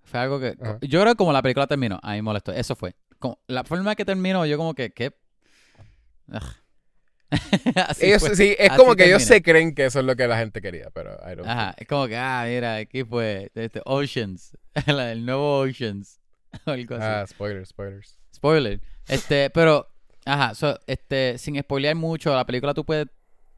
[0.04, 0.56] Fue algo que...
[0.60, 0.78] Ajá.
[0.82, 2.52] Yo creo que como la película terminó, a mí me molestó.
[2.52, 2.94] Eso fue.
[3.18, 4.90] Como, la forma que terminó, yo como que...
[4.92, 5.16] ¿qué?
[6.28, 6.42] Ugh.
[8.01, 10.39] Ellos, sí, es Así como que ellos se creen que eso es lo que la
[10.39, 14.57] gente quería, pero I don't Ajá, es como que, ah, mira, aquí fue este, Oceans,
[14.87, 16.20] el nuevo Oceans,
[16.66, 17.05] o algo así.
[17.05, 18.18] Ah, spoilers, spoilers.
[18.35, 18.80] Spoiler.
[19.09, 19.89] Este, pero,
[20.24, 23.07] ajá, so, este, sin spoilear mucho, la película tú puedes,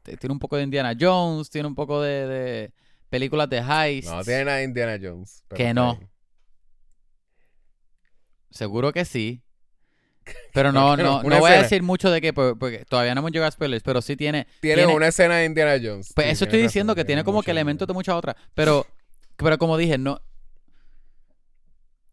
[0.03, 2.73] tiene un poco de Indiana Jones, tiene un poco de, de
[3.09, 4.09] películas de heist.
[4.09, 5.43] No tiene nada de Indiana Jones.
[5.47, 5.99] pero Que no.
[8.49, 9.43] Seguro que sí.
[10.53, 11.39] Pero no, que no, no?
[11.39, 14.01] voy a decir mucho de qué, por- porque todavía no hemos llegado a spoilers, pero
[14.01, 16.11] sí tiene, Tiene, Tiene- una escena de Indiana Jones.
[16.15, 18.35] Pues Sí, eso estoy diciendo razón, que tiene como que elementos de muchas otras.
[18.55, 18.85] Pero,
[19.35, 20.21] pero como dije, no.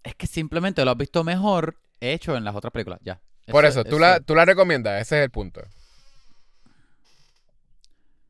[0.02, 3.00] Es que simplemente lo has visto mejor hecho en las otras películas.
[3.02, 3.20] Ya.
[3.46, 5.62] Por eso, tú, La, tú la recomiendas, ese es el punto.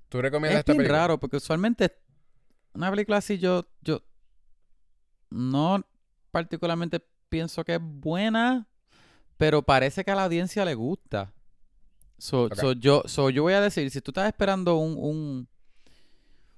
[0.08, 0.98] ¿Tú recomiendas Es esta película?
[0.98, 1.96] raro, porque usualmente
[2.74, 4.00] una película así yo, yo
[5.30, 5.84] no
[6.30, 8.68] particularmente pienso que es buena,
[9.36, 11.32] pero parece que a la audiencia le gusta.
[12.18, 15.48] So, so yo, so yo voy a decir, si tú estás esperando un, un-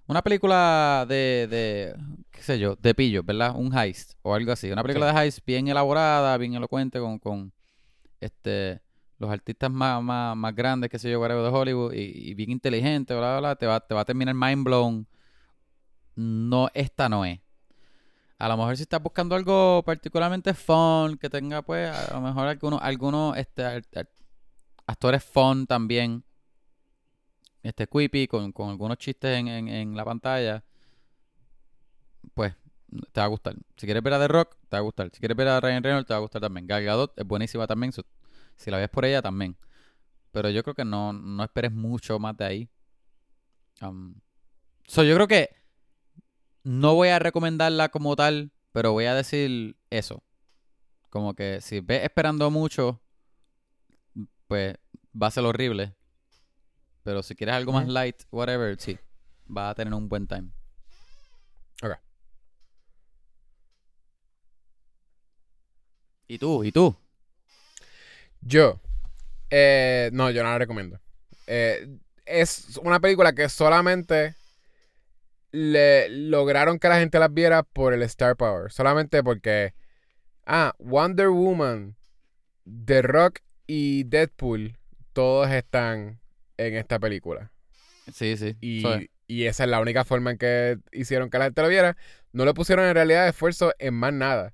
[0.08, 1.96] una película de, de,
[2.30, 3.54] qué sé yo, de pillos, ¿verdad?
[3.56, 4.70] Un heist o algo así.
[4.70, 7.52] Una película de heist bien elaborada, bien elocuente, con, con
[8.20, 8.80] este
[9.18, 12.50] los artistas más, más, más grandes, que sé yo, whatever, de Hollywood, y, y bien
[12.50, 15.06] inteligente, bla, bla, bla, te va, te va a terminar mind blown.
[16.14, 17.40] No, esta no es.
[18.38, 22.48] A lo mejor si estás buscando algo particularmente fun, que tenga pues, a lo mejor
[22.48, 23.82] algunos, algunos este,
[24.86, 26.22] actores fun también,
[27.62, 30.62] este quippy, con, con algunos chistes en, en, la pantalla,
[32.34, 32.54] pues
[33.12, 33.56] te va a gustar.
[33.76, 35.10] Si quieres ver a The Rock, te va a gustar.
[35.12, 36.66] Si quieres ver a Ryan Reynolds, te va a gustar también.
[36.66, 37.92] Gal Gadot es buenísima también.
[38.56, 39.56] si la ves por ella, también.
[40.30, 42.68] Pero yo creo que no, no esperes mucho más de ahí.
[43.80, 44.14] Um,
[44.86, 45.56] so, yo creo que
[46.66, 50.24] no voy a recomendarla como tal, pero voy a decir eso.
[51.10, 53.00] Como que si ves esperando mucho,
[54.48, 54.74] pues
[55.20, 55.94] va a ser horrible.
[57.04, 58.98] Pero si quieres algo más light, whatever, sí,
[59.48, 60.50] va a tener un buen time.
[61.82, 61.92] Ok.
[66.26, 66.64] ¿Y tú?
[66.64, 66.96] ¿Y tú?
[68.40, 68.80] Yo.
[69.50, 71.00] eh, no, yo no la recomiendo.
[71.46, 74.34] Eh, es una película que solamente
[75.56, 78.70] le lograron que la gente las viera por el Star Power.
[78.70, 79.72] Solamente porque.
[80.44, 81.96] Ah, Wonder Woman,
[82.84, 84.76] The Rock y Deadpool.
[85.14, 86.20] Todos están
[86.58, 87.50] en esta película.
[88.12, 88.54] Sí, sí.
[88.60, 88.84] Y,
[89.26, 91.96] y esa es la única forma en que hicieron que la gente lo viera.
[92.32, 94.52] No le pusieron en realidad esfuerzo en más nada.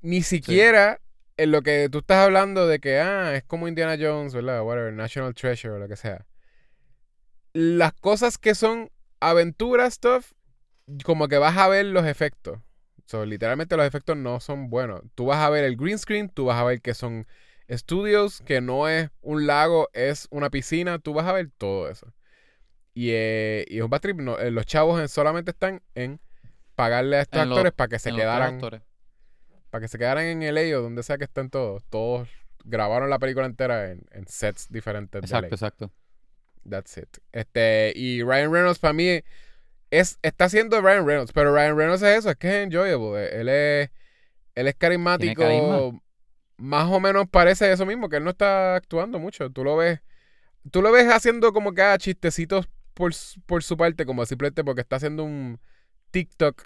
[0.00, 1.00] Ni siquiera
[1.36, 4.62] en lo que tú estás hablando de que, ah, es como Indiana Jones, ¿verdad?
[4.62, 6.26] Whatever, National Treasure o lo que sea.
[7.52, 8.90] Las cosas que son
[9.30, 10.32] aventuras, stuff,
[11.04, 12.60] como que vas a ver los efectos.
[13.06, 15.02] So, literalmente los efectos no son buenos.
[15.14, 17.26] Tú vas a ver el green screen, tú vas a ver que son
[17.68, 22.12] estudios, que no es un lago, es una piscina, tú vas a ver todo eso.
[22.94, 26.20] Y, eh, y es un bad trip, no, eh, los chavos en- solamente están en
[26.74, 28.60] pagarle a estos En actores para que se quedaran
[29.70, 31.84] para que se quedaran en LA o donde sea que estén todos.
[31.90, 32.28] Todos
[32.64, 35.92] grabaron la película entera en, en sets diferentes Exacto, exacto.
[36.68, 37.18] That's it.
[37.32, 39.20] Este, y Ryan Reynolds para mí
[39.90, 43.40] es, está haciendo Ryan Reynolds, pero Ryan Reynolds es eso, es que es enjoyable.
[43.40, 43.90] Él es,
[44.54, 46.00] él es carismático.
[46.58, 49.50] Más o menos parece eso mismo, que él no está actuando mucho.
[49.50, 50.00] Tú lo ves,
[50.70, 53.12] tú lo ves haciendo como que ah, chistecitos por,
[53.44, 55.60] por su parte, como simplemente porque está haciendo un
[56.12, 56.62] TikTok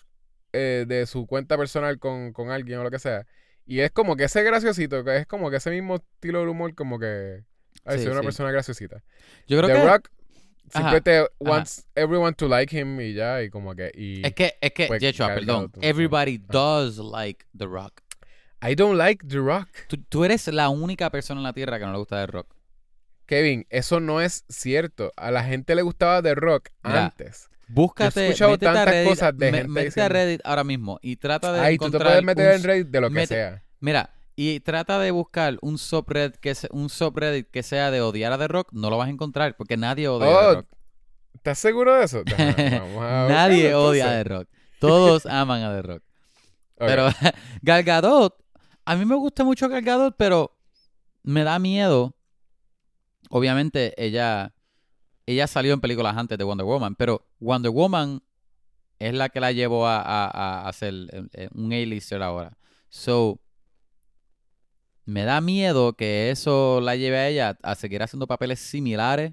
[0.52, 3.26] eh, de su cuenta personal con, con alguien o lo que sea.
[3.66, 6.74] Y es como que ese graciosito, que es como que ese mismo estilo de humor,
[6.74, 7.44] como que.
[7.84, 8.26] Ay, Sí, soy una sí.
[8.26, 9.02] persona graciosita.
[9.46, 10.10] Yo creo The que Rock
[10.72, 13.90] simplemente wants everyone to like him y ya, y como que...
[13.94, 15.72] Y, Es que, es que, pues, perdón.
[15.82, 18.00] Everybody does like The Rock.
[18.62, 19.68] I don't like The Rock.
[19.88, 22.54] Tú, tú eres la única persona en la tierra que no le gusta The Rock.
[23.26, 25.12] Kevin, eso no es cierto.
[25.16, 27.48] A la gente le gustaba The Rock Mira, antes.
[27.68, 30.40] Búscate, Yo he escuchado a tantas Reddit, cosas de me- gente métete a diciendo- Reddit
[30.44, 33.10] ahora mismo y trata de Ay, tú te puedes meter un en Reddit de lo
[33.10, 33.62] que sea.
[33.78, 38.32] Mira, y trata de buscar un subreddit que, se- un subreddit que sea de odiar
[38.32, 40.66] a The Rock, no lo vas a encontrar porque nadie odia a Oh, The Rock.
[41.34, 42.22] ¿Estás seguro de eso?
[42.26, 44.10] Ajá, vamos a nadie buscarlo, odia a.
[44.12, 44.48] The Rock.
[44.78, 46.02] Todos aman a The Rock.
[46.78, 47.08] Pero
[47.60, 48.34] Gal Gadot,
[48.86, 50.56] a mí me gusta mucho Gal Gadot, pero
[51.22, 52.14] me da miedo.
[53.28, 54.54] Obviamente ella
[55.26, 58.22] ella salió en películas antes de Wonder Woman, pero Wonder Woman
[58.98, 60.26] es la que la llevó a, a,
[60.64, 60.92] a hacer
[61.34, 62.56] eh, un A-lister ahora.
[62.88, 63.38] So,
[65.10, 69.32] me da miedo que eso la lleve a ella a seguir haciendo papeles similares.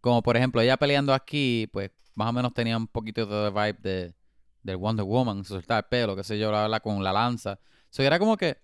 [0.00, 3.78] Como por ejemplo, ella peleando aquí, pues más o menos tenía un poquito de vibe
[3.80, 4.14] de,
[4.62, 7.58] del Wonder Woman, soltar el pelo, qué sé yo, bla, con la lanza.
[7.90, 8.58] So, era como que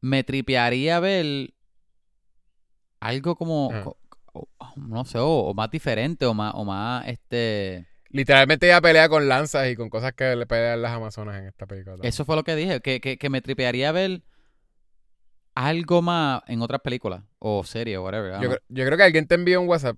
[0.00, 1.52] me tripearía ver
[3.00, 7.86] algo como, co- co- no sé, o, o más diferente, o más, o más, este...
[8.08, 11.66] Literalmente ella pelea con lanzas y con cosas que le pelean las amazonas en esta
[11.66, 11.94] película.
[11.96, 12.08] también.
[12.08, 14.22] Eso fue lo que dije, que, que, que me tripearía ver
[15.56, 18.40] algo más en otras películas, o series, o whatever.
[18.68, 19.96] Yo, creo que alguien te envió un WhatsApp.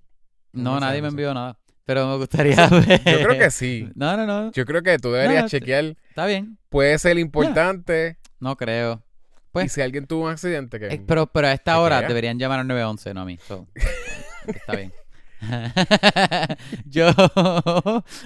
[0.53, 3.01] No, nadie me envió nada, pero me gustaría ver.
[3.05, 3.87] Yo creo que sí.
[3.93, 5.95] No, no, no, Yo creo que tú deberías No, te- chequear.
[6.09, 8.17] está bien, Puede ser importante.
[8.39, 9.03] no creo.
[9.51, 12.07] Pues- y si alguien tuvo un accidente, que Eh, pero, pero a esta hora crea.
[12.07, 13.37] deberían llamar al 911, no a mí.
[13.47, 13.67] So,
[14.47, 14.93] está bien.
[16.85, 17.09] Yo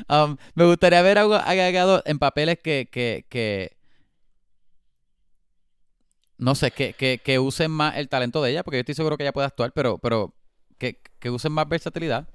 [0.10, 3.76] um, me gustaría ver algo agregado en papeles que, que, que
[6.44, 9.18] no sé, que, que, que usen más el talento de ella, porque yo estoy seguro
[9.18, 10.36] que ella puede actuar, pero, pero
[10.78, 12.28] que, que usen más versatilidad,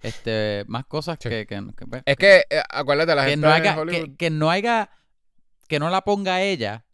[0.00, 1.28] este, más cosas Sí.
[1.28, 1.46] que,
[1.88, 4.16] pues, Es que, eh, acuérdate, la gente no en haga, Hollywood.
[4.16, 4.90] que, no haga,
[5.68, 6.84] que no la ponga ella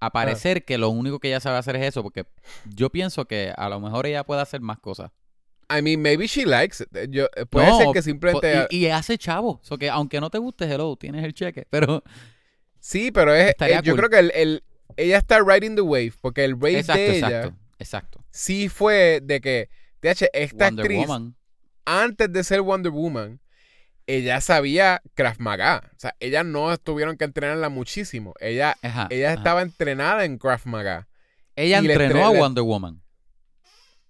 [0.00, 2.26] a parecer que lo único que ella sabe hacer es eso, porque
[2.74, 5.10] yo pienso que a lo mejor ella puede hacer más cosas.
[5.74, 7.10] I mean, maybe she likes it.
[7.10, 8.66] Yo, puede No, ser que simplemente.
[8.70, 9.60] Y, y hace chavo.
[9.62, 11.66] So que aunque no te guste, hello, tienes el cheque.
[11.70, 12.02] Pero
[12.78, 14.00] Sí, pero es, Estaría eh, yo cool.
[14.00, 14.64] creo que el, el-
[14.96, 18.24] ella está riding the wave, porque el rate exacto, de ella exacto, exacto.
[18.30, 19.68] sí fue de que,
[20.00, 21.36] TH, esta Wonder actriz, Woman.
[21.84, 23.40] antes de ser Wonder Woman,
[24.06, 25.90] ella sabía Krav Maga.
[25.96, 28.34] O sea, ella no tuvieron que entrenarla muchísimo.
[28.38, 29.38] Ella, Ajá, ella ajá.
[29.38, 31.08] estaba entrenada en Krav Maga.
[31.56, 33.00] Ella y entrenó entre- a Wonder Woman.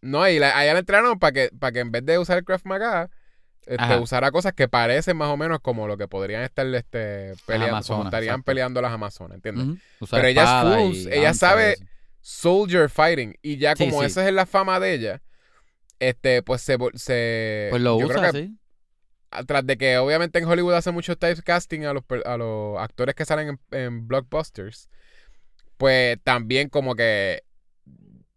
[0.01, 2.43] No, y la, a ella la entrenaron para que, para que en vez de usar
[2.45, 3.11] Krav Maga,
[3.67, 4.01] este, Ajá.
[4.01, 7.77] usara cosas que parecen más o menos como lo que podrían estar este, peleando, como
[7.77, 8.45] Amazonas, estarían exacto.
[8.45, 9.79] peleando las Amazonas, ¿entiendes?
[10.11, 11.77] Pero ella es full, ella sabe-.
[12.21, 13.37] Soldier Fighting.
[13.43, 14.07] Y ya como sí.
[14.07, 15.23] esa es la fama de ella,
[15.99, 18.59] este, pues se, se Pues lo usa, que sí.
[19.47, 23.27] tras de que obviamente en Hollywood hace mucho typecasting a los, a los actores que
[23.27, 24.89] salen en, en blockbusters,
[25.77, 27.43] pues también como que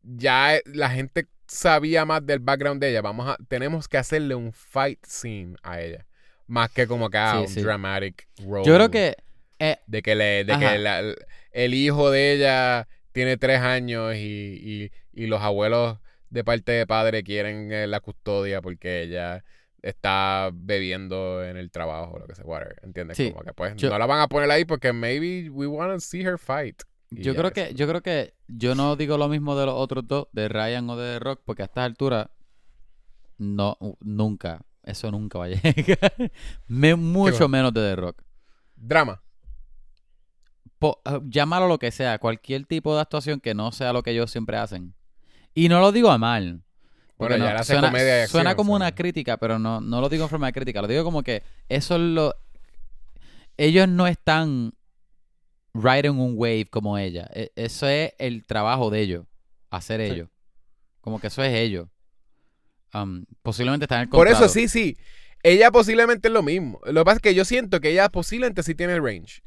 [0.04, 3.02] ya la gente sabía más del background de ella.
[3.02, 6.06] Vamos a, tenemos que hacerle un fight scene a ella.
[6.48, 7.62] Más que como que ah, Sí, un sí.
[7.62, 8.66] dramatic role.
[8.66, 9.16] Yo creo que
[9.60, 11.02] eh, De que, le, de que la-
[11.52, 14.20] el- hijo de ella tiene tres años y,
[14.62, 15.98] y- y los abuelos
[16.30, 19.44] de parte de padre quieren eh, la custodia porque ella
[19.82, 22.46] está bebiendo en el trabajo lo que sea,
[22.84, 23.18] ¿entiendes?
[23.18, 23.32] Sí.
[23.32, 26.00] Como que pues Yo- no la van a poner ahí porque maybe we want to
[26.00, 26.84] see her fight.
[27.10, 30.28] Yo creo que yo creo que yo no digo lo mismo de los otros dos,
[30.34, 32.28] de Ryan o de The Rock, porque a estas alturas
[33.38, 36.14] no nunca, eso nunca va a llegar.
[36.68, 38.22] Me- mucho menos de The Rock.
[38.76, 39.22] Drama.
[40.80, 44.12] po- eh, llámalo lo que sea, cualquier tipo de actuación que no sea lo que
[44.12, 44.94] ellos siempre hacen.
[45.54, 46.62] Y no lo digo a mal.
[47.18, 48.86] Bueno, ya no- hace suena, comedia y suena acción, como o sea.
[48.88, 50.82] una crítica, pero no, no lo digo en forma de crítica.
[50.82, 52.36] Lo digo como que eso es lo...
[53.58, 54.74] Ellos no están
[55.82, 57.30] riding un wave como ella.
[57.34, 59.26] E- Eso es el trabajo de ellos.
[59.70, 60.14] Hacer Sí.
[60.14, 60.30] ellos.
[61.02, 61.88] Como que eso es ellos.
[62.94, 64.98] Um, posiblemente están en el Por eso sí, sí.
[65.44, 66.80] Ella posiblemente es lo mismo.
[66.86, 69.42] Lo que pasa es que yo siento que ella posiblemente sí tiene el range.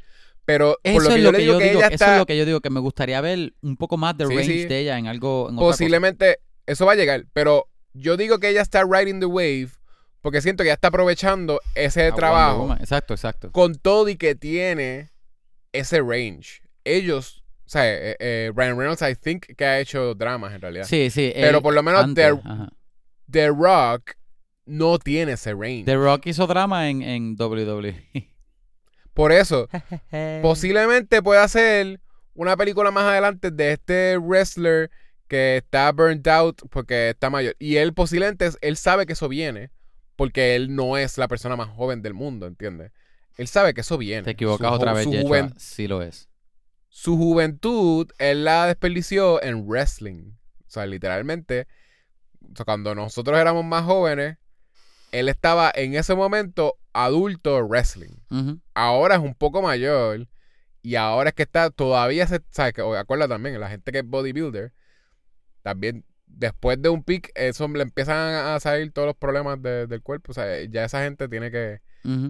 [0.45, 1.79] Pero por Eso lo que es yo lo le que digo yo que digo.
[1.81, 2.61] ella Eso está es lo que yo digo.
[2.61, 4.65] Que me gustaría ver un poco más de Sí, range sí.
[4.67, 5.49] de ella en algo...
[5.49, 5.73] En otra cosa.
[5.79, 7.27] posiblemente eso va a llegar.
[7.33, 9.71] Pero yo digo que ella está riding the wave
[10.23, 12.75] porque siento que ella está aprovechando ese A trabajo.
[12.79, 13.51] Exacto, exacto.
[13.53, 15.11] con todo y que tiene
[15.73, 16.63] ese range.
[16.85, 20.85] Ellos, o sea, eh, eh, Ryan Reynolds, I think que ha hecho dramas en realidad.
[20.85, 21.33] Sí, sí.
[21.35, 22.69] Pero él por lo menos antes, The.
[23.31, 24.13] The Rock
[24.67, 25.85] no tiene ese range.
[25.85, 28.09] The Rock hizo drama en, en WWE.
[29.15, 29.69] Por eso,
[30.43, 32.01] posiblemente pueda ser
[32.35, 34.91] una película más adelante de este wrestler
[35.29, 37.55] que está burned out porque está mayor.
[37.59, 39.71] Y él posiblemente, él sabe que eso viene
[40.17, 42.93] porque él no es la persona más joven del mundo, ¿entiendes?
[43.41, 44.23] Él sabe que eso viene.
[44.23, 45.29] Te equivocas Su otra vez, Yeshua.
[45.59, 46.29] Sí lo es.
[46.89, 50.33] su juventud, él la desperdició en wrestling.
[50.67, 51.67] O sea, literalmente,
[52.43, 54.37] o sea, cuando nosotros éramos más jóvenes,
[55.13, 58.15] él estaba en ese momento adulto wrestling.
[58.75, 60.29] Ahora es un poco mayor
[60.83, 64.05] y ahora es que está todavía se sabes que acuerda también la gente que es
[64.07, 64.73] bodybuilder
[65.63, 70.01] también después de un pic eso le empiezan a salir todos los problemas de- del
[70.01, 71.81] cuerpo o sea ya esa gente tiene que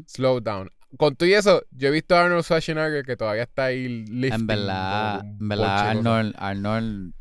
[0.06, 3.66] slow down con todo y eso yo he visto a Arnold Schwarzenegger que todavía está
[3.66, 5.88] ahí lifting En verdad, en verdad.
[5.90, 7.12] Arnold, Arnold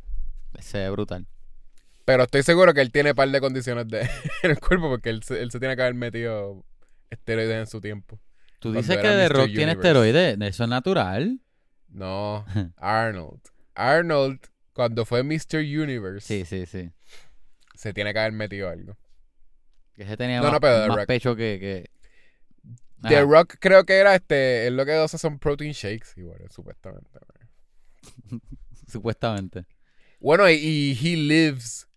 [0.59, 1.27] se ve brutal.
[2.05, 4.01] pero estoy seguro que él tiene un par de condiciones de,
[4.43, 6.65] en el cuerpo porque él, se- él se tiene que haber metido
[7.09, 8.19] esteroides en su tiempo
[8.59, 9.29] Tú dices que The.
[9.29, 10.37] Rock tiene esteroides.
[10.41, 11.39] Eso es natural.
[11.87, 12.45] no
[12.77, 13.39] Arnold
[13.75, 14.39] Arnold
[14.73, 15.59] cuando fue Mr.
[15.59, 16.91] Universe Sí, sí, sí.
[17.75, 18.97] se tiene que haber metido algo.
[19.95, 21.57] Que se tenía No, más, no, pero The más pecho que...
[21.59, 21.89] que...
[23.07, 23.21] The.
[23.21, 27.09] Rock creo que era este, él lo que hace son protein shakes, igual, supuestamente.
[28.87, 29.65] Supuestamente.
[30.19, 31.87] Bueno, y, y he lives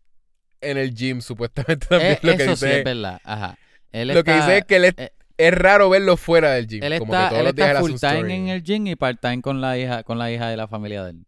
[0.60, 2.78] en el gym, supuestamente también Eh, lo que eso sí dice.
[2.78, 3.20] es verdad.
[3.24, 3.58] Ajá.
[3.90, 6.82] Él lo que dice es que él es, eh, es raro verlo fuera del gym.
[6.84, 8.96] Él como está, que todos él los días está full time en el gym y
[8.96, 11.26] part time con la hija, con la hija de la familia de él.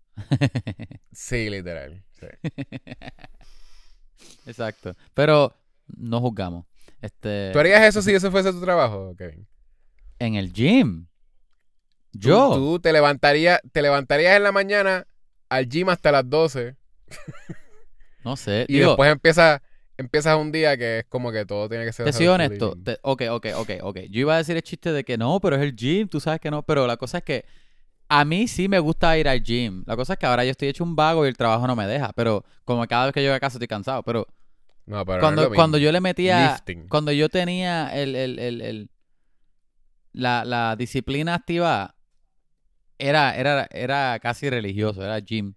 [1.13, 2.05] Sí, literal.
[2.21, 2.27] sí.
[4.47, 4.95] Exacto.
[5.15, 5.55] Pero
[5.87, 6.67] no juzgamos.
[7.01, 9.47] Este, ¿Tú harías eso si ese fuese tu trabajo, Kevin?
[10.25, 11.07] En el gym.
[12.13, 12.55] Yo.
[12.55, 15.07] Tú, te, levantarías, te levantarías en la mañana
[15.49, 16.77] al gym hasta las 12
[18.25, 18.65] No sé.
[18.69, 19.61] y Digo, después empiezas,
[19.99, 22.07] empiezas un día que es como que todo tiene que ser...
[22.07, 22.77] te soy honesto.
[22.83, 23.99] te- ok, ok, ok, ok.
[24.11, 26.09] Yo iba a decir el chiste de que no, pero es el gym.
[26.09, 26.63] Tú sabes que no.
[26.63, 27.45] Pero la cosa es que
[28.09, 29.83] a mí sí me gusta ir al gym.
[29.87, 31.87] La cosa es que ahora yo estoy hecho un vago y el trabajo no me
[31.87, 32.13] deja.
[32.15, 34.03] Pero como cada vez que llego a casa estoy cansado.
[34.05, 34.27] Pero
[34.87, 36.53] No, pero no es cuando, cuando yo le metía...
[36.53, 36.89] Lifting.
[36.89, 38.91] Cuando yo tenía el, el, el, el-
[40.15, 41.95] la, la disciplina activa,
[42.99, 45.55] era, era, era casi religioso, era gym.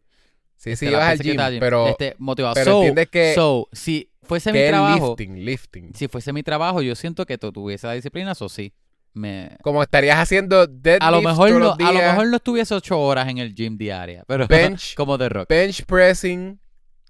[0.56, 1.60] Sí, Este, sí, ibas al gym, gym.
[1.60, 2.56] pero, Este, motivado.
[2.56, 5.94] pero So- entiendes que- so, si fuese mi trabajo, lifting, lifting.
[5.94, 8.74] si fuese mi trabajo, yo siento que tú tuviese la disciplina, eso sí.
[9.14, 9.58] Me...
[9.64, 12.76] Como estarías haciendo deadlift A lo mejor todos no, los a lo mejor no estuviese
[12.76, 14.94] ocho horas en el gym diaria, pero Bench.
[14.96, 15.50] como de rock.
[15.50, 16.60] bench pressing,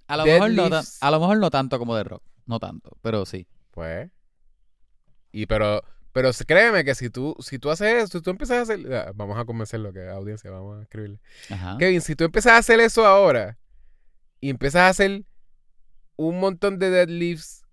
[0.07, 0.97] A lo, mejor no, deadlifts.
[1.01, 3.47] a lo mejor no tanto como de rock, no tanto, pero sí.
[3.71, 4.09] pues.
[5.33, 5.83] Y pero,
[6.17, 9.11] pero créeme que si tú, si tú haces eso, si tú empiezas a hacer, ah,
[9.13, 11.19] vamos a convencerlo que audiencia, vamos a escribirle.
[11.47, 11.77] Ajá.
[11.77, 13.59] Kevin, si tú empiezas a hacer eso ahora
[14.41, 15.25] y empiezas a hacer
[16.15, 17.67] un montón de deadlifts,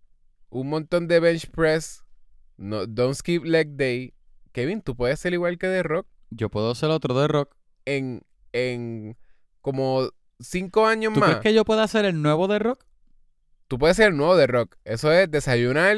[0.50, 2.04] un montón de bench press,
[2.58, 4.12] no, don't skip leg day,
[4.52, 7.56] Kevin, tú puedes ser igual que The Rock Yo puedo ser otro de rock.
[7.86, 9.16] en, en
[9.62, 11.30] como cinco años ¿Tú más.
[11.30, 12.84] crees que yo pueda ser el nuevo de rock?
[13.68, 14.76] Tú puedes ser el nuevo The Rock.
[14.84, 15.96] Eso es desayunar,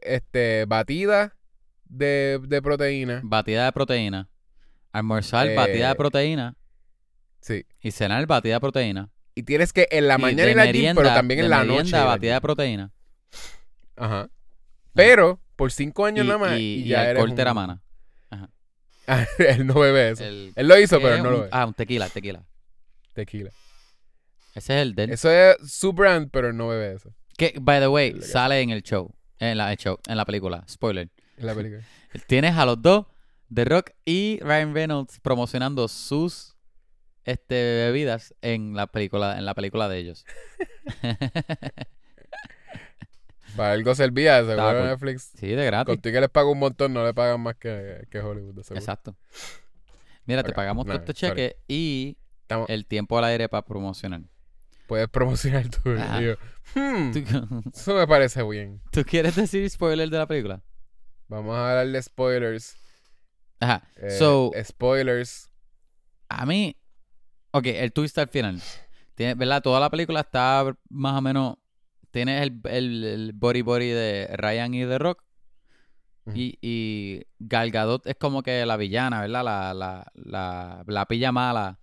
[0.00, 1.35] este, batida
[1.88, 3.20] de, de proteína.
[3.24, 4.28] Batida de proteína.
[4.92, 6.54] Almorzar, Eh, batida de proteína.
[7.40, 7.64] Sí.
[7.80, 9.10] Y cenar, batida de proteína.
[9.34, 11.58] Y tienes que en la mañana de ir al gym, pero también de en la
[11.64, 12.06] merienda, noche.
[12.08, 12.92] batida de proteína.
[13.96, 14.28] Ajá.
[14.94, 16.58] Pero por cinco años Y, nada más.
[16.58, 17.82] y, Y, y ya alcohol un- teramana.
[19.08, 20.24] Ah, él no bebe eso.
[20.24, 21.48] El- Él lo hizo, ¿qué pero no lo bebe.
[21.52, 22.44] Ah, un tequila, tequila.
[23.12, 23.50] Tequila.
[24.54, 25.10] Ese es el del.
[25.10, 27.14] Eso es su brand, pero él no bebe eso.
[27.36, 29.14] Que, by the way, El de- sale en el show.
[29.38, 30.64] En la, el show, en la película.
[30.68, 31.08] Spoiler.
[31.36, 31.82] La película.
[32.26, 33.06] Tienes a los dos,
[33.52, 36.56] The Rock y Ryan Reynolds, promocionando sus
[37.24, 40.24] este, bebidas en la película, en la película de ellos.
[43.56, 44.84] Para algo servía, seguro cool.
[44.84, 45.32] Netflix.
[45.34, 45.94] sí, de gratis.
[45.94, 48.80] Contigo que les paga un montón, no le pagan más que, que Hollywood, seguro.
[48.80, 49.16] Exacto.
[50.26, 54.22] Mira, te pagamos todo este cheque y Estamos- el tiempo al aire para promocionar.
[54.86, 56.36] Puedes promocionar tu video.
[56.74, 57.18] Hmm, ¿Tú,
[57.74, 58.80] eso me parece bien.
[58.90, 60.62] tú quieres decir spoiler de la película?
[61.28, 62.76] Vamos a darle spoilers.
[63.60, 63.82] Ajá.
[63.96, 65.50] Eh, so, spoilers.
[66.28, 66.76] a mí,
[67.52, 68.60] ok, el twist al final.
[69.14, 69.62] Tiene, ¿Verdad?
[69.62, 71.56] Toda la película está más o menos.
[72.10, 75.22] Tienes el, el, el body body de Ryan y The Rock.
[76.34, 79.44] Y, y Gal Gadot es como que la villana, ¿verdad?
[79.44, 81.78] La, la, la, la pilla mala.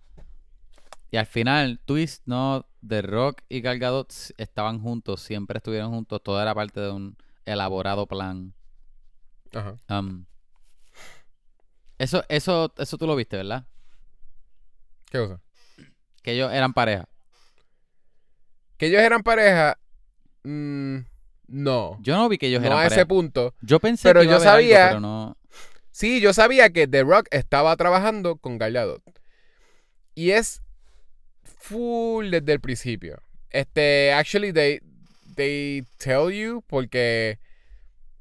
[1.10, 2.66] Y al final, twist, ¿no?
[2.86, 6.22] The Rock y Gal Gadot estaban juntos, siempre estuvieron juntos.
[6.22, 7.16] Todo era parte de un
[7.46, 8.52] elaborado plan.
[9.54, 9.76] Ajá.
[9.88, 10.24] Um,
[11.98, 13.64] eso, eso, eso tú lo viste, ¿verdad?
[15.10, 15.40] ¿Qué cosa?
[16.22, 17.08] Que ellos eran pareja.
[18.76, 19.78] Que ellos eran pareja.
[20.42, 20.98] mm,
[21.46, 21.98] no.
[22.02, 22.96] Yo no vi que ellos no eran a pareja.
[23.02, 23.54] ese punto.
[23.60, 25.36] Yo pensé Pero que iba yo a algo, sabía- pero no.
[25.90, 29.02] Sí, yo sabía que The Rock estaba trabajando con Gal Gadot.
[30.16, 30.62] Y es
[31.44, 33.22] full desde el principio.
[33.50, 34.80] Este, actually, they,
[35.36, 37.38] they tell you porque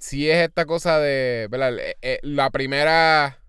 [0.03, 1.79] si es esta cosa de, ¿verdad?
[1.79, 3.39] Eh, eh, la primera...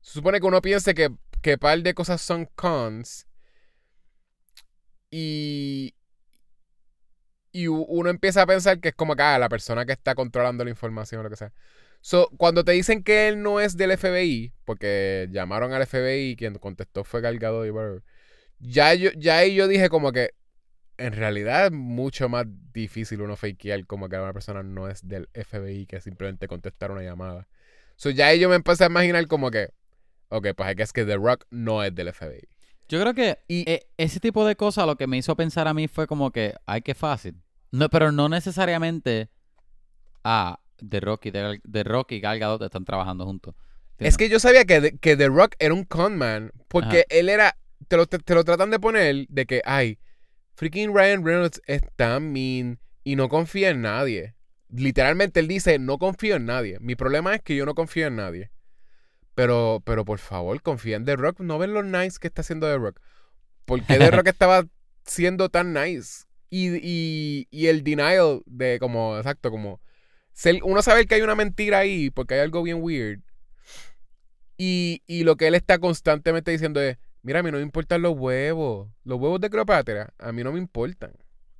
[0.00, 1.10] Se supone que uno piense que,
[1.42, 3.26] que par de cosas son cons.
[5.10, 5.96] Y...
[7.50, 10.62] Y uno empieza a pensar que es como que ah, la persona que está controlando
[10.62, 11.52] la información o lo que sea.
[12.00, 16.36] So, cuando te dicen que él no es del FBI, porque llamaron al FBI y
[16.36, 17.72] quien contestó fue Galgado y
[18.60, 20.30] ya yo, ya ahí yo dije como que
[20.98, 25.28] en realidad es mucho más difícil uno fakear como que una persona no es del
[25.32, 27.46] FBI que simplemente contestar una llamada.
[27.96, 29.70] So ya ahí yo me empecé a imaginar como que,
[30.28, 32.48] ok, pues es que The Rock no es del FBI.
[32.88, 35.74] Yo creo que y, e, ese tipo de cosas lo que me hizo pensar a
[35.74, 37.36] mí fue como que, ay, qué fácil.
[37.72, 39.28] No, pero no necesariamente,
[40.24, 43.54] ah, The Rock y, The, Rock y Gal Gadot están trabajando juntos.
[43.98, 47.56] Es que yo sabía que, que The Rock era un conman porque él era,
[47.88, 49.98] te lo, te lo tratan de poner de que, ay,
[50.56, 54.34] Freaking Ryan Reynolds es tan mean y no confía en nadie.
[54.70, 56.78] Literalmente él dice, no confío en nadie.
[56.80, 58.50] Mi problema es que yo no confío en nadie.
[59.34, 61.40] Pero, pero por favor, confía en The Rock.
[61.40, 63.00] No ven lo nice que está haciendo The Rock.
[63.66, 64.66] ¿Por qué The Rock estaba
[65.04, 66.24] siendo tan nice?
[66.48, 69.82] Y, y, el denial de como, exacto, como...
[70.62, 73.20] uno sabe que hay una mentira ahí porque hay algo bien weird.
[74.56, 76.96] Y, y lo que él está constantemente diciendo es,
[77.26, 78.88] Mira, a mí no me importan los huevos.
[79.02, 81.10] Los huevos de Cleopatra, a mí no me importan.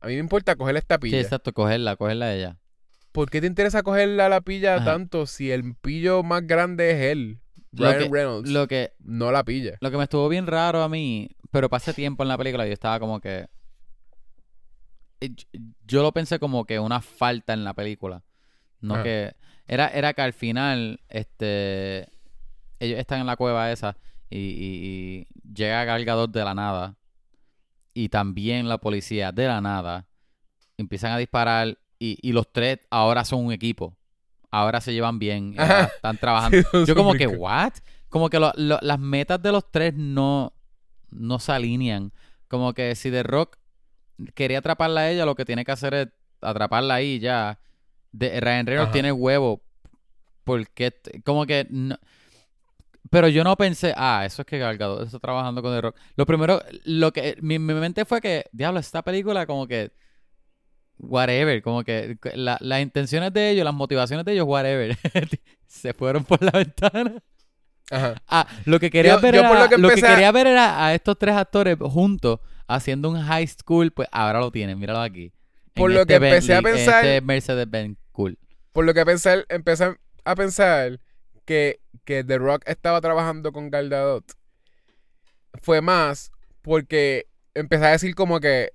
[0.01, 1.19] A mí me importa coger esta pilla.
[1.19, 2.59] Sí, exacto, cogerla, cogerla de ella.
[3.11, 7.41] ¿Por qué te interesa cogerla la pilla tanto si el pillo más grande es él?
[7.73, 8.49] Ryan Reynolds.
[8.49, 9.77] Lo que, no la pilla.
[9.81, 12.69] Lo que me estuvo bien raro a mí, pero pasé tiempo en la película y
[12.69, 13.49] yo estaba como que.
[15.21, 15.35] Eh,
[15.85, 18.23] yo lo pensé como que una falta en la película.
[18.81, 19.35] No que.
[19.67, 22.07] Era, era que al final, este.
[22.79, 23.97] Ellos están en la cueva esa
[24.31, 26.97] y, llega Galgador de la nada
[27.95, 30.07] y también la policía de la nada
[30.77, 33.97] empiezan a disparar y, los tres ahora son un equipo.
[34.51, 35.55] Ahora se llevan bien,
[35.97, 36.85] están trabajando.
[36.85, 37.73] Yo como que, ¿what?
[38.09, 40.53] Como que las metas de los tres no,
[41.11, 42.13] no se alinean.
[42.49, 43.57] Como que si The Rock
[44.35, 46.09] quería atraparla a ella, lo que tiene que hacer es
[46.41, 47.59] atraparla ahí ya.
[48.13, 49.63] De, Ryan Reynolds tiene huevo.
[50.45, 50.95] Porque,
[51.25, 51.67] como que...
[51.71, 51.99] No,
[53.11, 55.97] pero yo no pensé, ah, eso es que Galgado está trabajando con The Rock.
[56.17, 59.93] Lo primero, lo que mi, mi mente fue que, diablo, esta película como que
[60.99, 64.97] whatever, como que las intenciones de ellos, las motivaciones de ellos, whatever,
[65.67, 67.23] se fueron por la ventana.
[67.91, 68.23] Ajá.
[68.27, 71.77] Ah, lo que quería ver era, lo que, quería ver era a estos tres actores
[71.81, 75.33] juntos haciendo un high school, pues ahora lo tienen, míralo aquí.
[75.75, 78.39] Por lo este que empecé a pensar, este Mercedes Benz cool.
[78.73, 81.01] Por lo que pensé, empecé a pensar
[81.45, 84.25] que, que The Rock estaba trabajando con Gal Gadot
[85.61, 86.31] fue más
[86.63, 88.73] porque empecé a decir como que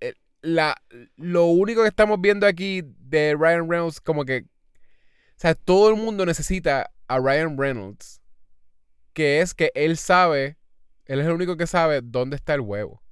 [0.00, 0.76] eh, la,
[1.16, 5.96] lo único que estamos viendo aquí de Ryan Reynolds, como que, o sea, todo el
[5.96, 8.20] mundo necesita a Ryan Reynolds,
[9.12, 10.56] que es que él sabe,
[11.06, 13.02] él es el único que sabe dónde está el huevo.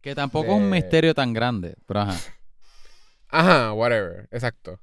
[0.00, 2.18] Que tampoco es un misterio tan grande, pero ajá.
[3.28, 4.80] Ajá, whatever, exacto.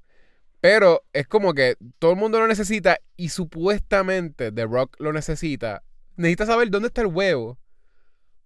[0.61, 5.83] Pero es como que todo el mundo lo necesita y supuestamente The Rock lo necesita.
[6.15, 7.57] Necesita saber dónde está el huevo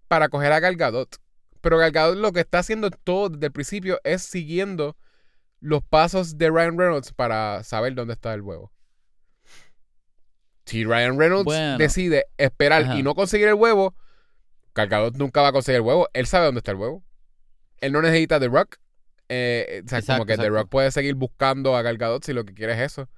[0.08, 1.18] para coger a Gal Gadot.
[1.60, 4.96] Pero Gal Gadot lo que está haciendo todo desde el principio es siguiendo
[5.60, 8.72] los pasos de Ryan Reynolds para saber dónde está el huevo.
[10.66, 13.94] Si Ryan Reynolds decide esperar y no conseguir el huevo,
[14.74, 16.08] Gal Gadot nunca va a conseguir el huevo.
[16.14, 17.04] Él sabe dónde está el huevo.
[17.82, 18.78] Él no necesita The Rock.
[19.30, 22.46] Eh, o sea, como que The Rock puede seguir buscando a Gal Gadot si lo
[22.46, 23.10] que quiere es eso.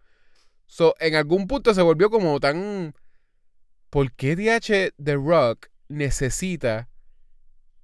[0.66, 2.94] So, en algún punto se volvió como tan...
[3.90, 6.90] ¿Por qué DH The Rock necesita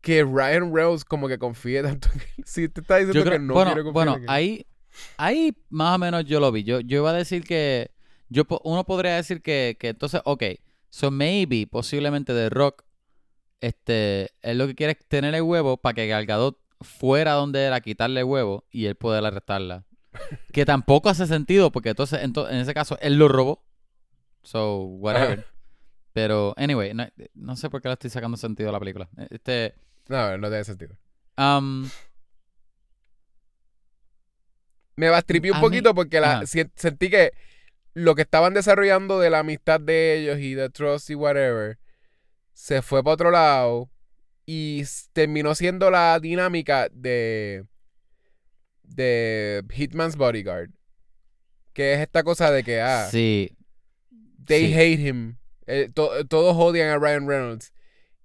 [0.02, 2.28] que Ryan Reynolds como que confíe tanto en él?
[2.46, 4.68] Si te está diciendo que no bueno, quiere confiar Bueno, ahí,
[5.18, 6.64] ahí más o menos yo lo vi.
[6.64, 7.92] Yo, yo iba a decir que...
[8.30, 10.44] Yo, uno podría decir que, que entonces, ok,
[10.90, 12.84] so maybe, posiblemente The Rock,
[13.62, 17.64] este, él lo que quiere es tener el huevo para que Gal Gadot fuera donde
[17.64, 19.86] era quitarle huevo y él poder arrestarla.
[20.52, 23.64] que tampoco hace sentido porque entonces, en ese caso él lo robó.
[24.44, 25.46] So, whatever.
[26.14, 26.94] Pero, anyway,
[27.34, 29.10] no, sé por qué le estoy sacando sentido a la película.
[29.32, 29.74] Este.
[30.08, 30.96] No, no tiene sentido.
[31.38, 31.90] Um,
[34.96, 37.32] me bastripié un poquito porque la, sentí que
[37.96, 41.80] lo que estaban desarrollando de la amistad de ellos y de trust y whatever
[42.54, 43.90] se fue para otro lado
[44.46, 44.84] y
[45.14, 47.66] terminó siendo la dinámica de.
[48.84, 50.70] de Hitman's Bodyguard.
[51.74, 53.08] Que es esta cosa de que, ah.
[53.10, 53.56] Sí.
[54.46, 55.38] They hate him.
[55.66, 57.74] Eh, todos odian a Ryan Reynolds.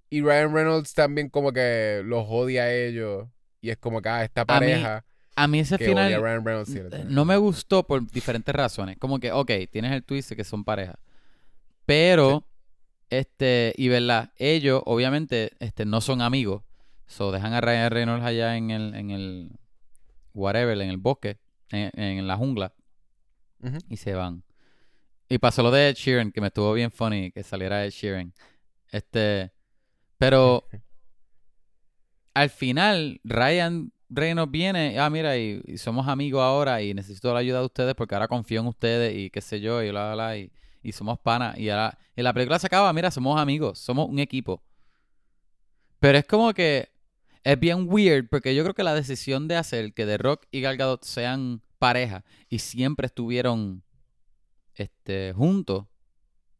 [0.09, 3.27] Y Ryan Reynolds también como que los odia a ellos.
[3.61, 5.05] Y es como que, ah, esta pareja.
[5.35, 6.71] A mí ese final odia a Ryan Reynolds.
[6.71, 8.97] sí, no me gustó por diferentes razones.
[8.97, 10.99] Como que, ok, tienes el twist de que son pareja.
[11.85, 12.45] Pero,
[13.09, 16.63] este, y verdad, ellos obviamente este, no son amigos.
[17.07, 19.51] So dejan a Ryan Reynolds allá en el, en el
[20.33, 21.39] whatever, en el bosque,
[21.71, 22.73] en, en la jungla,
[23.89, 24.43] y se van.
[25.27, 28.33] Y pasó lo de Ed Sheeran, que me estuvo bien funny que saliera Ed Sheeran.
[28.91, 29.51] Este,
[30.17, 30.67] pero
[32.33, 37.39] al final, Ryan Reynolds viene, ah, mira, y, y somos amigos ahora y necesito la
[37.39, 40.13] ayuda de ustedes porque ahora confío en ustedes y qué sé yo, y bla, bla,
[40.15, 41.57] bla, y, y somos panas.
[41.57, 44.63] Y ahora, y la película se acaba, mira, somos amigos, somos un equipo.
[45.99, 46.89] Pero es como que
[47.43, 50.61] es bien weird porque yo creo que la decisión de hacer que The Rock y
[50.61, 53.83] Gal Gadot sean pareja y siempre estuvieron
[54.75, 55.85] este, juntos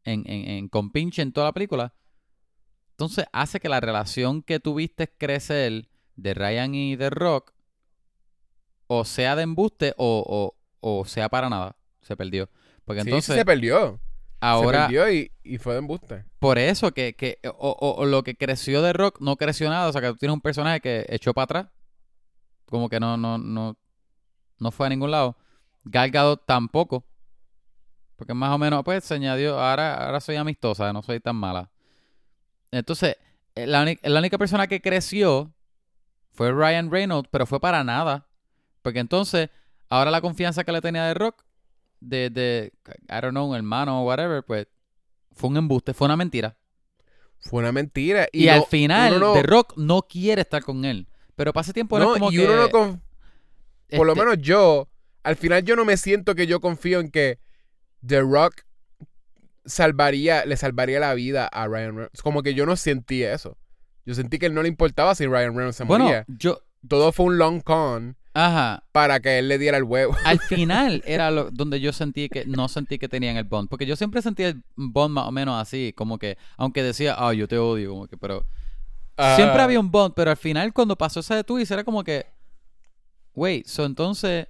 [0.04, 1.94] en, en, en compinche en toda la película,
[2.92, 7.52] entonces hace que la relación que tuviste crecer de Ryan y The Rock
[8.92, 11.76] o sea de embuste o, o, o sea para nada.
[12.02, 12.50] Se perdió.
[12.84, 14.00] Porque Sí, sí, entonces se perdió.
[14.40, 14.82] Ahora...
[14.88, 16.24] Se perdió y, y fue de embuste.
[16.38, 19.88] Por eso que, que o, o- o lo que creció de Rock no creció nada.
[19.88, 21.66] O sea, que tú tienes un personaje que echó para atrás.
[22.66, 23.76] Como que no, no, no,
[24.58, 25.36] no fue a ningún lado.
[25.84, 27.04] Gal Gadot tampoco.
[28.16, 31.70] Porque más o menos, pues, se añadió, ahora, ahora soy amistosa, no soy tan mala.
[32.70, 33.16] Entonces,
[33.54, 35.52] eh, la, la única persona que creció
[36.32, 38.26] fue Ryan Reynolds, pero fue para nada.
[38.82, 39.48] Porque entonces,
[39.88, 41.42] ahora la confianza que le tenía de Rock,
[42.00, 42.72] de, de
[43.08, 44.66] I don't know, un hermano o whatever, pues,
[45.32, 46.56] fue un embuste, fue una mentira.
[47.38, 48.28] Fue una mentira.
[48.32, 51.08] Y, Y, al final, no- The Rock no quiere estar con él.
[51.36, 52.44] Pero pasa tiempo no, como y que...
[52.44, 54.88] uno no Por lo este, menos yo,
[55.22, 57.38] al final yo no me siento que yo confío en que
[58.06, 58.62] The Rock
[59.64, 62.22] salvaría, le salvaría la vida a Ryan Reynolds.
[62.22, 63.56] Como que yo no sentí eso.
[64.04, 66.24] Yo sentí que él no le importaba si Ryan Reynolds se Bueno, moría.
[66.28, 66.60] yo...
[66.88, 68.84] Todo fue un long con Ajá.
[68.92, 70.14] para que él le diera el huevo.
[70.24, 73.68] Al final era lo, donde yo sentí que no sentí que tenían el bond.
[73.68, 75.92] Porque yo siempre sentí el bond más o menos así.
[75.96, 77.90] Como que, aunque decía, ah, yo te odio.
[77.90, 78.44] Como que, pero...
[79.36, 80.14] Siempre Ah, había un bond.
[80.14, 82.26] Pero al final, cuando pasó ese de twist, era como que...
[83.34, 84.46] Wait, so entonces...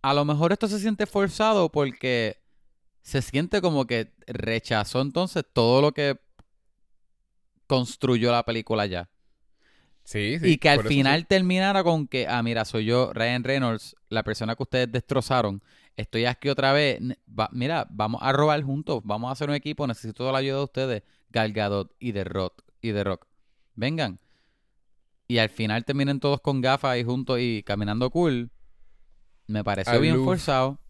[0.00, 2.38] A lo mejor esto se siente forzado porque
[3.02, 6.18] se siente como que rechazó entonces todo lo que
[7.66, 9.10] construyó la película ya.
[10.08, 10.52] Sí, sí.
[10.52, 14.56] y que al final terminara con que, ah, mira, soy yo, Ryan Reynolds, la persona
[14.56, 15.62] que ustedes destrozaron.
[15.96, 16.98] Estoy aquí otra vez.
[17.28, 19.02] Va- mira, vamos a robar juntos.
[19.04, 19.86] Vamos a hacer un equipo.
[19.86, 21.02] Necesito toda la ayuda de ustedes.
[21.28, 22.62] Gal Gadot y The Rock.
[22.80, 23.26] Y The Rock.
[23.74, 24.18] Vengan.
[25.26, 28.50] Y al final terminen todos con gafas y juntos y caminando cool.
[29.46, 30.80] Me pareció bien forzado.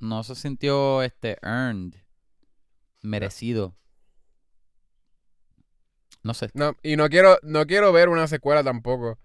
[0.00, 1.94] No se sintió este earned.
[3.00, 3.74] Merecido.
[6.22, 6.50] No sé.
[6.54, 9.18] No, y no quiero, no quiero ver una secuela tampoco.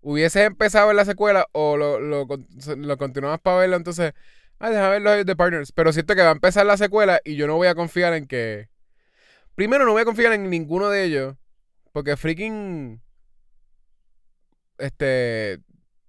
[0.00, 2.26] Hubieses empezado en la secuela o lo, lo,
[2.76, 4.12] lo continuabas para verlo, entonces,
[4.60, 5.72] ah, deja ver los de Partners.
[5.72, 8.26] Pero siento que va a empezar la secuela y yo no voy a confiar en
[8.26, 8.68] que.
[9.56, 11.36] Primero, no voy a confiar en ninguno de ellos.
[11.92, 13.00] Porque freaking.
[14.78, 15.58] Este.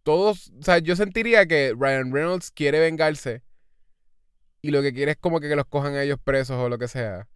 [0.03, 0.51] Todos.
[0.59, 3.41] O sea, yo sentiría que Ryan Reynolds quiere vengarse.
[4.61, 6.87] Y lo que quiere es como que los cojan a ellos presos o lo que
[6.87, 7.27] sea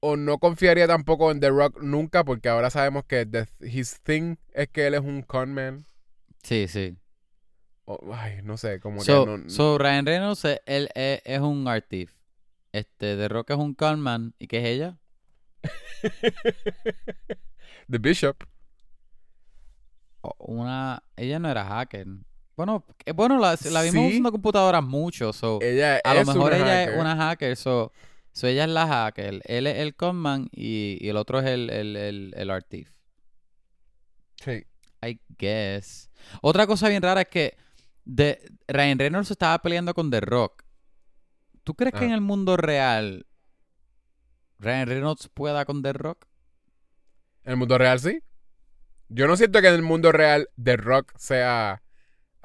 [0.00, 4.36] o no confiaría tampoco en The Rock nunca porque ahora sabemos que the- his thing
[4.52, 5.84] es que él es un conman.
[6.42, 6.96] Sí, sí.
[8.12, 11.66] Ay, no sé, como So, que no, so Ryan Reynolds, eh, él, es, es un
[11.66, 12.12] art thief.
[12.72, 14.34] Este, The Rock es un conman.
[14.38, 14.98] ¿Y qué es ella?
[17.90, 18.44] The Bishop.
[20.38, 21.02] Una...
[21.16, 22.06] Ella no era hacker.
[22.56, 24.08] Bueno, eh, bueno la, la vimos Sí.
[24.10, 25.58] usando computadoras mucho, so...
[25.62, 26.94] Ella A lo mejor ella hacker.
[26.94, 27.92] es una hacker, so,
[28.38, 29.42] so ella es la hacker.
[29.44, 32.88] Él es el conman y, y el otro es el, el, el, el art thief.
[34.36, 34.64] Sí.
[35.04, 36.08] I guess.
[36.40, 37.56] Otra cosa bien rara es que
[38.04, 40.62] de, Ryan Reynolds estaba peleando con The Rock.
[41.64, 42.08] ¿Tú crees que Ah.
[42.08, 43.26] en el mundo real
[44.60, 46.26] Ryan Reynolds pueda con The Rock?
[47.44, 48.20] En el mundo real sí.
[49.08, 51.82] Yo no siento que en el mundo real The Rock sea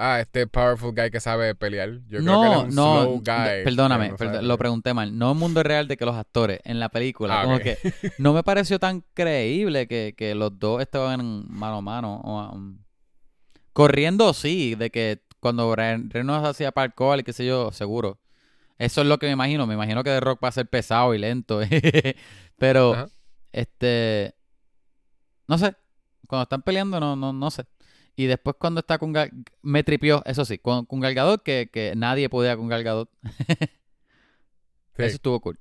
[0.04, 2.00] ah, este powerful guy que sabe pelear.
[2.08, 3.64] Yo creo que él es no, un no, slow guy.
[3.64, 5.18] perdóname, no lo pregunté mal.
[5.18, 7.78] No en mundo real de que los actores en la película, Ah, como que
[8.18, 12.22] no me pareció tan creíble que, que los dos estaban mano a mano.
[12.24, 12.80] o, um,
[13.74, 18.20] corriendo sí, de que cuando Ryan Reynolds hacía parkour y qué sé yo, seguro.
[18.78, 19.68] Eso es lo que me imagino.
[19.68, 21.62] Me imagino que The Rock va a ser pesado y lento.
[22.58, 23.08] Pero, Ajá.
[23.52, 24.36] este,
[25.48, 25.76] no sé.
[26.28, 27.66] Cuando están peleando, no, no, no sé.
[28.16, 29.32] Y después cuando está con Gal...
[29.62, 33.10] Me tripió, eso sí, con, con Gal Gadot, que, que nadie podía con Gal Gadot.
[34.96, 35.02] Sí.
[35.02, 35.60] Eso estuvo cool.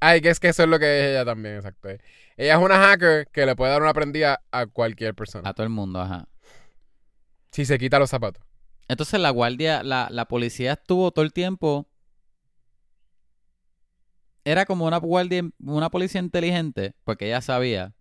[0.00, 1.90] Ay, que es que eso es lo que es ella también, exacto.
[1.90, 5.48] Ella es una hacker que le puede dar una prendida a cualquier persona.
[5.48, 6.26] A todo el mundo, ajá.
[7.52, 8.42] Si se quita los zapatos.
[8.88, 11.86] Entonces la guardia, la, la policía estuvo todo el tiempo.
[14.44, 17.94] Era como una guardia, una policía inteligente, porque ella sabía.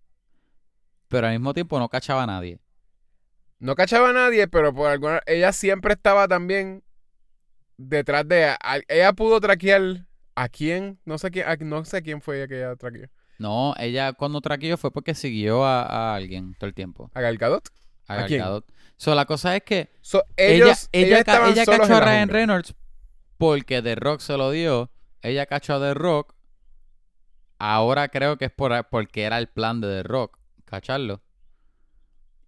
[1.10, 2.60] Pero al mismo tiempo no cachaba a nadie.
[3.60, 6.84] No cachaba a nadie, pero por alguna ella siempre estaba también
[7.78, 10.06] detrás de a- ella pudo traquear
[10.36, 13.08] a quién, no sé quién, a- no sé quién fue ella que ella traqueó.
[13.38, 17.10] No, ella cuando traqueó fue porque siguió a, a alguien todo el tiempo.
[17.14, 17.68] A Gal Gadot.
[18.08, 18.40] A ¿A Gal quién?
[18.42, 18.66] Gadot.
[18.98, 22.30] So, la cosa es que So, ella, ellos, ella, ella cachó a Ryan.
[22.30, 22.76] Reynolds
[23.38, 24.92] porque The Rock se lo dio.
[25.22, 26.36] Ella cachó a The Rock.
[27.58, 31.22] Ahora creo que es por, porque era el plan de The Rock, cacharlo.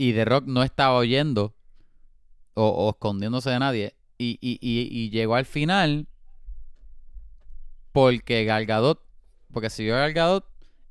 [0.01, 1.53] Y The Rock no estaba oyendo
[2.55, 3.95] o, o escondiéndose de nadie.
[4.17, 6.07] Y, y, y, y llegó al final
[7.91, 8.99] porque Gal Gadot,
[9.53, 10.45] porque siguió a Gal Gadot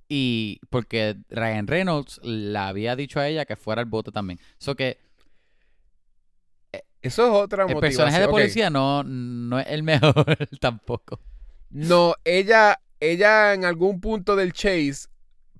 [0.08, 4.38] y porque Ryan Reynolds le había dicho a ella que fuera al bote también.
[4.58, 4.98] So que
[7.02, 8.04] Eso es otra el motivación.
[8.04, 11.18] personaje de policía no, no es el mejor tampoco.
[11.70, 15.08] No, ella, ella en algún punto del chase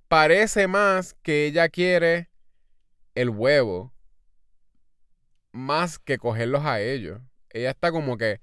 [0.07, 2.30] parece más que ella quiere
[3.15, 3.93] el huevo
[5.53, 7.21] más que cogerlos a ellos.
[7.51, 8.41] Ella está como que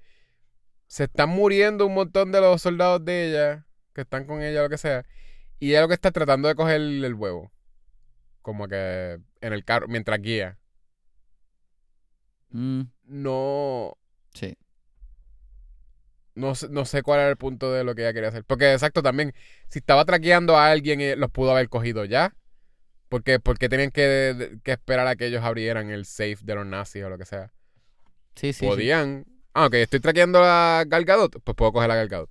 [0.86, 4.68] se están muriendo un montón de los soldados de ella que están con ella, lo
[4.68, 5.04] que sea,
[5.58, 7.52] y ella lo que está tratando de coger el, huevo.
[8.42, 10.58] Como que en el carro, mientras guía.
[12.50, 13.96] Mm, No,
[14.34, 14.56] sí.
[16.34, 18.44] No sé, no sé cuál era el punto de lo que ella quería hacer.
[18.44, 19.34] Porque, exacto, también,
[19.68, 22.34] si estaba traqueando a alguien, eh, los pudo haber cogido ya.
[23.08, 27.04] Porque, porque tenían que, que esperar a que ellos abrieran el safe de los nazis
[27.04, 27.52] o lo que sea.
[28.34, 28.60] Sí, sí.
[28.60, 28.66] sí.
[28.66, 29.26] Podían.
[29.54, 32.30] Ah, ok, estoy traqueando a Gal Gadot, pues puedo coger a Gal Gadot.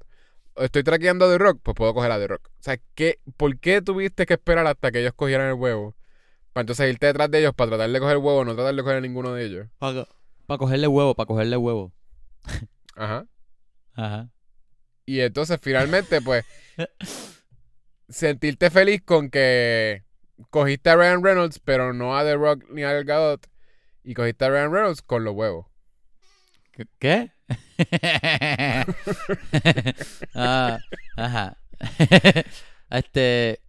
[0.56, 2.48] Estoy traqueando a The Rock, pues puedo coger a The Rock.
[2.48, 5.96] O sea, ¿qué, ¿por qué tuviste que esperar hasta que ellos cogieran el huevo?
[6.54, 8.82] Para entonces irte detrás de ellos para tratar de coger el huevo, no tratar de
[8.82, 9.68] coger a ninguno de ellos.
[9.78, 10.08] Para,
[10.58, 11.94] cogerle huevo, para cogerle huevo.
[12.96, 13.28] Ajá.
[13.94, 14.30] Ajá.
[15.06, 16.46] Y entonces finalmente, pues,
[18.10, 20.04] sentirte feliz con que
[20.50, 23.48] cogiste a Ryan Reynolds, pero no a The Rock ni a Gal Gadot.
[24.04, 25.66] Y cogiste a Ryan Reynolds con los huevos.
[27.00, 27.32] ¿Qué?
[30.36, 30.80] Ah,
[31.16, 31.58] ajá.
[32.90, 33.62] este.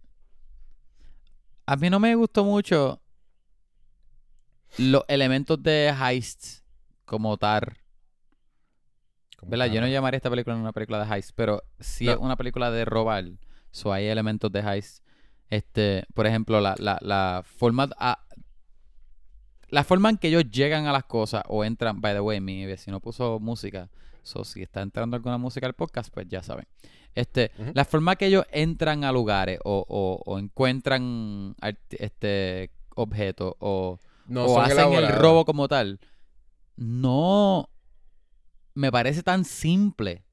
[1.65, 3.01] A mí no me gustó mucho
[4.77, 6.61] los elementos de heist
[7.05, 7.77] como tal.
[9.37, 9.67] Como ¿Verdad?
[9.67, 12.11] Yo no llamaría esta película una película de heist, pero sí No.
[12.11, 13.25] es una película de robar.
[13.71, 15.03] So hay elementos de heist.
[15.49, 18.23] Este, por ejemplo, la, la, la forma a-
[19.69, 22.65] la forma en que ellos llegan a las cosas o entran, by the way, mi
[22.65, 23.89] vecino puso música.
[24.23, 26.65] So, si está entrando alguna música al podcast, pues ya saben.
[27.15, 31.55] Este, la forma que ellos entran a lugares o, o, o encuentran
[31.91, 33.97] este objetos o,
[34.27, 35.99] No o hacen el robo como tal,
[36.75, 37.69] no
[38.73, 40.23] me parece tan simple.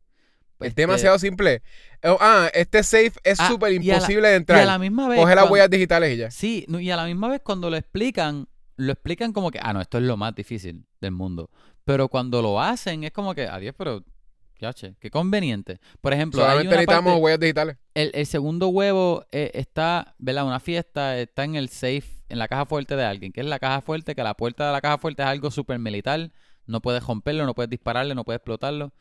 [0.61, 1.62] Es Este, demasiado simple.
[2.03, 4.61] Oh, ah, este safe es Ah, súper y imposible de Y entrar.
[4.61, 5.20] a la misma vez.
[5.20, 6.31] Coge las huellas digitales y ya.
[6.31, 9.81] Sí, y a la misma vez cuando lo explican, lo explican como que, ah, no,
[9.81, 11.51] esto es lo más difícil del mundo.
[11.85, 14.03] Pero cuando lo hacen, es como que, adiós, pero,
[14.59, 15.78] ya, che, qué conveniente.
[16.01, 17.77] Por ejemplo, hay Solamente una necesitamos parte- huellas digitales.
[17.95, 20.47] el, el segundo huevo eh, está, ¿verdad?
[20.47, 23.59] Una fiesta, está en el safe, en la caja fuerte de alguien, que es la
[23.59, 26.31] caja fuerte, que la puerta de la caja fuerte es algo súper militar,
[26.66, 28.93] no puedes romperlo, no puedes dispararle, no puedes explotarlo.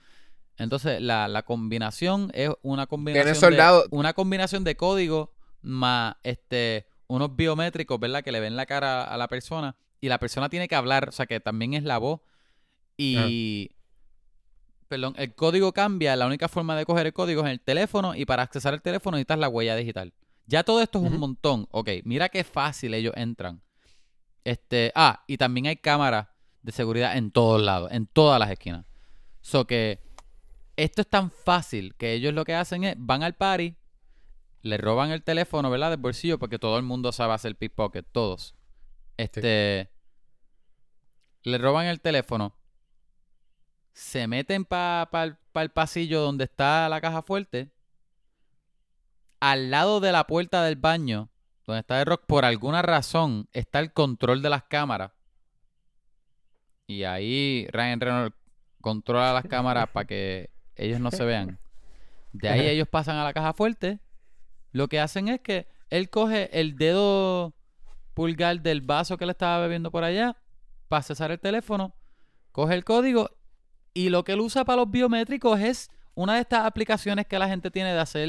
[0.57, 3.88] Entonces, la, la combinación es una combinación de, soldados.
[3.91, 8.23] una combinación de código más este unos biométricos, ¿verdad?
[8.23, 11.11] Que le ven la cara a la persona y la persona tiene que hablar, o
[11.11, 12.22] sea, que también es la voz
[12.98, 13.72] y
[14.88, 18.15] perdón, el código cambia, la única forma de coger el código es en el teléfono
[18.15, 20.14] y para accesar el teléfono necesitas la huella digital.
[20.48, 21.68] Ya todo esto es un montón.
[21.72, 23.61] Ok, mira qué fácil ellos entran.
[24.44, 26.27] Este, ah, y también hay cámaras
[26.61, 28.86] de seguridad en todos lados, en todas las esquinas.
[29.41, 30.05] So que
[30.77, 33.76] esto es tan fácil que ellos lo que hacen es van al party,
[34.61, 35.91] le roban el teléfono, ¿verdad?
[35.91, 38.56] Del bolsillo, porque todo el mundo sabe hacer pickpocket, todos.
[39.15, 39.91] Este.
[41.43, 42.56] Le roban el teléfono.
[43.93, 47.69] Se meten para el pasillo donde está la caja fuerte.
[49.39, 51.30] Al lado de la puerta del baño,
[51.68, 55.11] donde está el rock, por alguna razón, está el control de las cámaras.
[56.88, 58.35] Y ahí Ryan Reynolds
[58.81, 61.60] controla las cámaras para que ellos no se vean.
[62.34, 63.99] De ahí ellos pasan a la caja fuerte.
[64.72, 67.53] Lo que hacen es que él coge el dedo
[68.14, 70.35] pulgar del vaso que le estaba bebiendo por allá
[70.88, 71.95] para accesar el teléfono,
[72.52, 73.30] coge el código
[73.93, 77.47] y lo que él usa para los biométricos es una de estas aplicaciones que la
[77.47, 78.27] gente tiene de hacer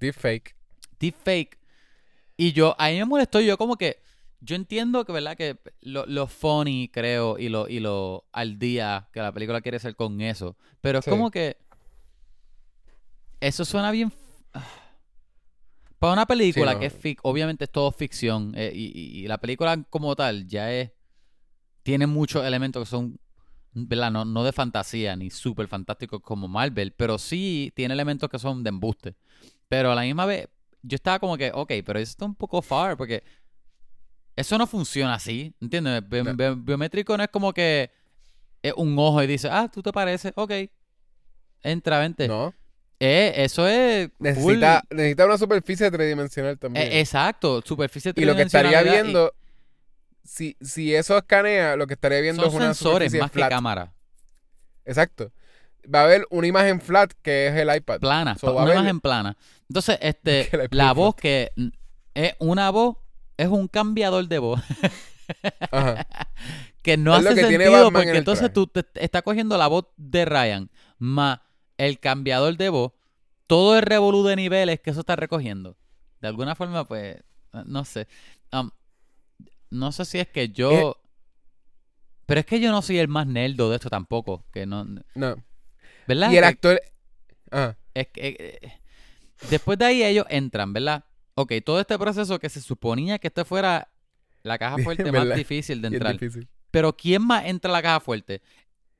[0.00, 0.54] Deepfake.
[0.98, 1.58] deepfake.
[2.36, 4.00] Y yo, a mí me molestó, yo como que,
[4.40, 5.36] yo entiendo que, ¿verdad?
[5.36, 9.78] Que lo, lo funny, creo, y lo, y lo al día que la película quiere
[9.78, 10.56] ser con eso.
[10.80, 11.10] Pero es Sí.
[11.10, 11.56] como que,
[13.40, 14.12] eso suena bien...
[15.98, 16.80] Para una película no.
[16.80, 20.46] que es fic, obviamente es todo ficción, eh, y, y- y la película como tal
[20.46, 20.92] ya es,
[21.82, 23.18] tiene muchos elementos que son,
[23.72, 24.12] ¿verdad?
[24.12, 28.62] No, no de fantasía, ni súper fantásticos como Marvel, pero sí tiene elementos que son
[28.62, 29.16] de embuste.
[29.66, 30.48] Pero a la misma vez,
[30.82, 33.24] yo estaba como que, ok, pero eso está un poco far, porque
[34.40, 36.08] eso no funciona así, ¿entiendes?
[36.08, 36.34] Bi- No.
[36.34, 37.90] bi- biométrico no es como que
[38.62, 40.52] es un ojo y dice, ah, tú te pareces, ok,
[41.62, 42.28] entra, vente.
[42.28, 42.52] No.
[43.00, 44.10] Eh, eso es...
[44.18, 46.86] Necesita, necesita una superficie tridimensional también.
[46.86, 49.32] eh, exacto, superficie y lo que estaría y- viendo,
[50.24, 53.92] si, si eso escanea, lo que estaría viendo son es una sensores más que cámara.
[54.84, 55.30] Exacto.
[55.94, 58.00] Va a haber una imagen flat que es el iPad.
[58.00, 59.36] Plana, So, una haber- imagen plana.
[59.68, 61.52] Entonces, este, la voz que
[62.14, 62.96] es una voz,
[63.38, 64.60] es un cambiador de voz.
[65.72, 66.06] Ajá.
[66.82, 68.54] que no Es hace que sentido en porque entonces traje.
[68.54, 71.40] tú te estás cogiendo la voz de Ryan más
[71.76, 72.92] el cambiador de voz,
[73.46, 75.76] todo el revolú de niveles que eso está recogiendo.
[76.20, 77.22] De alguna forma, pues, eh,
[77.66, 78.08] no sé.
[78.52, 78.70] Um,
[79.70, 80.72] no sé si es que yo...
[80.72, 80.94] Eh.
[82.26, 84.44] Pero es que yo no soy el más nerdo de esto tampoco.
[84.52, 84.84] Que no,
[85.14, 85.36] No.
[86.06, 86.30] ¿Verdad?
[86.32, 86.80] Y el Que- actor.
[87.50, 87.78] Ajá.
[87.94, 88.72] es que, eh,
[89.50, 91.04] después de ahí ellos entran, ¿verdad?
[91.40, 93.88] Ok, todo este proceso que se suponía que este fuera
[94.42, 96.12] la caja fuerte más difícil de entrar.
[96.14, 96.48] difícil.
[96.72, 98.42] Pero ¿quién más entra a la caja fuerte?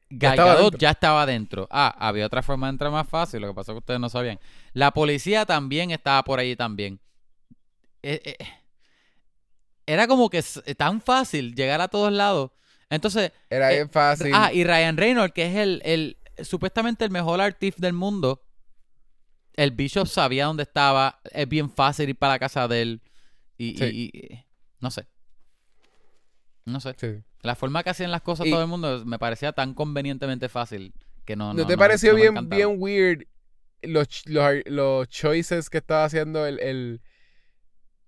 [0.09, 1.66] Gal Gadot ya estaba dentro.
[1.69, 4.09] Ah, había otra forma de entrar más fácil, lo que pasó es que ustedes no
[4.09, 4.39] sabían.
[4.73, 7.01] La policía también estaba por ahí también.
[8.05, 8.36] Eh, eh,
[9.85, 10.43] era como que
[10.77, 12.52] tan fácil llegar a todos lados.
[12.89, 14.31] Entonces, Era Eh, bien fácil.
[14.32, 18.43] Ah, y Ryan Reynolds, que es el, el supuestamente el mejor artista del mundo.
[19.59, 21.20] El Bishop sabía dónde estaba.
[21.32, 23.02] Es bien fácil ir para la casa de él.
[23.56, 23.85] Y, Sí.
[24.12, 24.44] y- y-
[24.80, 25.06] no sé.
[26.64, 26.94] No sé.
[26.97, 27.22] Sí.
[27.43, 30.93] La forma que hacían las cosas Y- todo el mundo me parecía tan convenientemente fácil
[31.24, 31.55] que no.
[31.55, 33.24] ¿No, no te no- pareció no bien, bien weird
[33.82, 37.01] los, los, los choices que estaba haciendo el, el,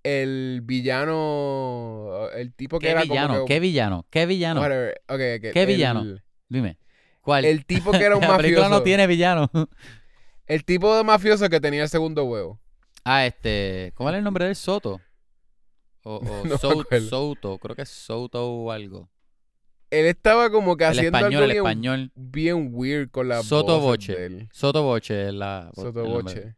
[0.03, 3.33] el villano, el tipo que ¿Qué era villano?
[3.33, 3.53] como que...
[3.53, 4.05] ¿Qué villano?
[4.09, 4.61] ¿Qué villano?
[4.61, 5.11] whatever, ok,
[5.47, 6.03] ok, ¿Qué el- villano?
[6.49, 6.77] Dime.
[7.21, 7.45] ¿Cuál?
[7.45, 8.79] El tipo que era un la película mafioso.
[8.79, 9.49] no tiene villano.
[10.51, 12.59] El tipo de mafioso que tenía el segundo huevo.
[13.05, 13.93] ah, este.
[13.95, 14.99] ¿Cómo era el nombre del Soto?
[16.03, 16.57] O, o No.
[16.57, 17.57] Souto.
[17.57, 19.09] Creo que es Souto o algo.
[19.91, 22.11] Él estaba como que El haciendo español, algo el español.
[22.15, 24.13] bien weird con la Soto Boche.
[24.13, 24.49] de él.
[24.51, 25.71] Soto Boche es la.
[25.73, 26.03] Soto.
[26.03, 26.55] Boche.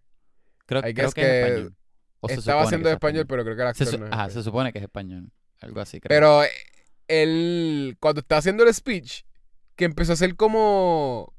[0.65, 1.75] Creo, creo que, es que español.
[2.19, 4.31] O Estaba haciendo es español, pero creo que el Se no es Ajá, español.
[4.31, 5.29] se supone que es español.
[5.61, 6.09] Algo así, creo.
[6.09, 6.49] Pero eh,
[7.07, 9.21] él, cuando estaba haciendo el speech,
[9.75, 11.31] que empezó a hacer como,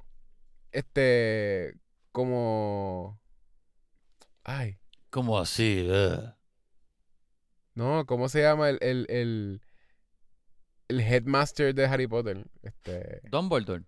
[0.71, 1.75] este,
[2.15, 3.21] como,
[4.45, 4.79] ay,
[5.11, 5.85] ¿Cómo así?
[5.91, 6.33] Ugh.
[7.75, 9.61] no, ¿cómo se llama el, el, el,
[10.89, 12.47] el headmaster de Harry Potter?
[12.63, 13.83] Este, Dumbledore.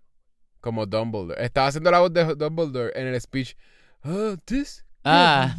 [0.59, 1.41] como Dumbledore.
[1.43, 3.55] Estaba haciendo la voz de Dumbledore en el speech.
[4.03, 5.55] "Ah, this Ah.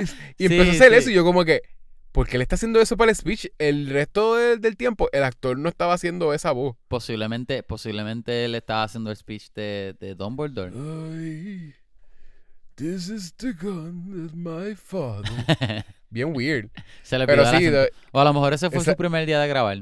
[0.38, 0.98] Y Sí, empezó a hacer sí.
[0.98, 1.62] eso y yo como que,
[2.12, 3.46] ¿por qué le está haciendo eso para el speech?
[3.58, 6.76] El resto del, del tiempo el actor no estaba haciendo esa voz.
[6.88, 10.72] Posiblemente, posiblemente él estaba haciendo el speech de, de Dumbledore.
[10.74, 11.74] Ay,
[12.76, 15.84] this is the gun that my father...
[16.12, 16.70] Bien weird.
[17.04, 19.26] se le Pero olvidó sí, de- O a lo mejor ese fue esa- su primer
[19.26, 19.78] día de grabar.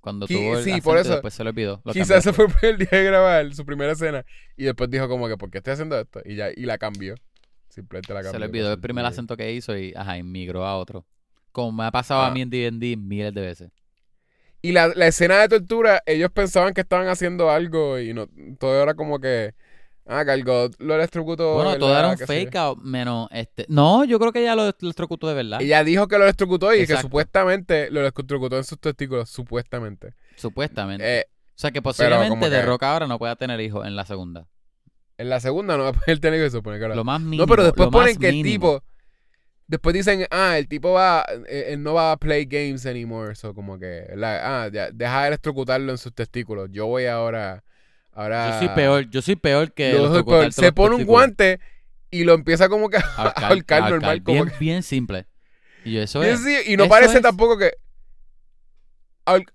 [0.00, 1.12] Cuando Qui- tuvo el sí, por y eso.
[1.12, 1.72] después se le olvidó.
[1.84, 4.24] Lo cambió quizás ese fue el día de grabar su primera escena
[4.56, 6.20] y después dijo como que, ¿por qué estoy haciendo esto?
[6.24, 7.14] Y ya, y la cambió.
[7.68, 8.32] Simplemente la cambió.
[8.32, 11.06] Se le olvidó el primer acento que hizo y, ajá, inmigró a otro.
[11.52, 12.30] Como me ha pasado a Ah.
[12.30, 13.70] mí en D&D miles de veces.
[14.62, 18.28] Y la, la escena de tortura, ellos pensaban que estaban haciendo algo y no
[18.58, 19.54] todo era como que,
[20.06, 21.54] ah, cargó, lo electrocutó.
[21.54, 23.64] Bueno, todo era un fake out, menos este.
[23.68, 25.62] No, yo creo que ella lo electrocutó de verdad.
[25.62, 30.12] Ella dijo que lo electrocutó y que supuestamente lo electrocutó en sus testículos, supuestamente.
[30.36, 31.20] Supuestamente.
[31.20, 34.04] Eh, o sea que posiblemente de que- Rock ahora no pueda tener hijos en la
[34.04, 34.46] segunda.
[35.16, 37.42] en la segunda no va a poder tener que supone que ahora- Lo más mínimo.
[37.42, 38.82] No, pero después ponen que el tipo.
[39.70, 41.24] Después dicen, ah, el tipo va.
[41.48, 43.36] eh, Él no va a play games anymore.
[43.36, 44.08] So, como que.
[44.16, 46.68] la- ah, ya, deja de electrocutarlo en sus testículos.
[46.72, 47.62] Yo voy ahora.
[48.12, 48.50] Ahora.
[48.50, 50.52] Yo soy peor, yo soy peor que Yo soy peor.
[50.52, 51.60] Se pone un guante
[52.10, 53.02] y lo empieza como que a
[53.36, 54.24] Ahorcar, normal.
[54.24, 55.26] Como bien, que- bien simple.
[55.84, 56.40] Y eso es.
[56.42, 57.70] sí, y no eso parece es- tampoco que.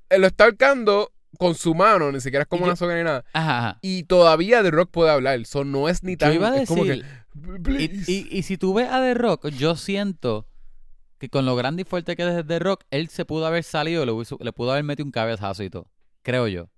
[0.09, 3.03] él lo está ahorcando con su mano, ni siquiera es como yo- una soga ni
[3.03, 3.25] nada.
[3.33, 3.79] Ajá, ajá.
[3.81, 5.39] Y todavía The Rock puede hablar.
[5.41, 6.33] Eso no es ni Yo tan.
[6.33, 7.05] iba a es como que, decir,
[7.67, 10.47] y, y- y si tú ves a The Rock, yo siento
[11.17, 14.03] que con lo grande y fuerte que es The Rock, él se pudo haber salido
[14.03, 15.89] y le, hubiese- le pudo haber metido un cabezazo y todo.
[16.23, 16.69] Creo yo.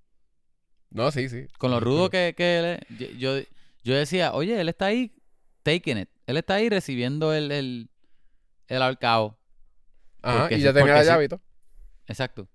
[0.90, 1.48] No, sí, sí.
[1.58, 3.40] Con lo Sí, rudo que, que él es, yo,
[3.84, 5.14] yo, decía, oye, él está ahí
[5.64, 6.10] taking it.
[6.26, 7.90] Él está ahí recibiendo el, el,
[8.68, 9.38] el ahorcado.
[10.22, 11.08] Ajá, Porque y sí, ya tenía la sí.
[11.08, 11.42] llave y todo.
[12.08, 12.48] Exacto.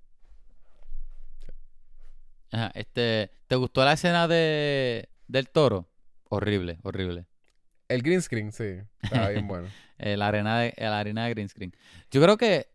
[2.51, 5.89] Ajá, este, ¿te gustó la escena de del toro?
[6.29, 7.27] Horrible, horrible.
[7.93, 8.81] El green screen, sí.
[9.03, 9.69] Estaba bien bueno.
[9.99, 11.73] La arena de, la arena de green screen.
[12.11, 12.67] Yo creo que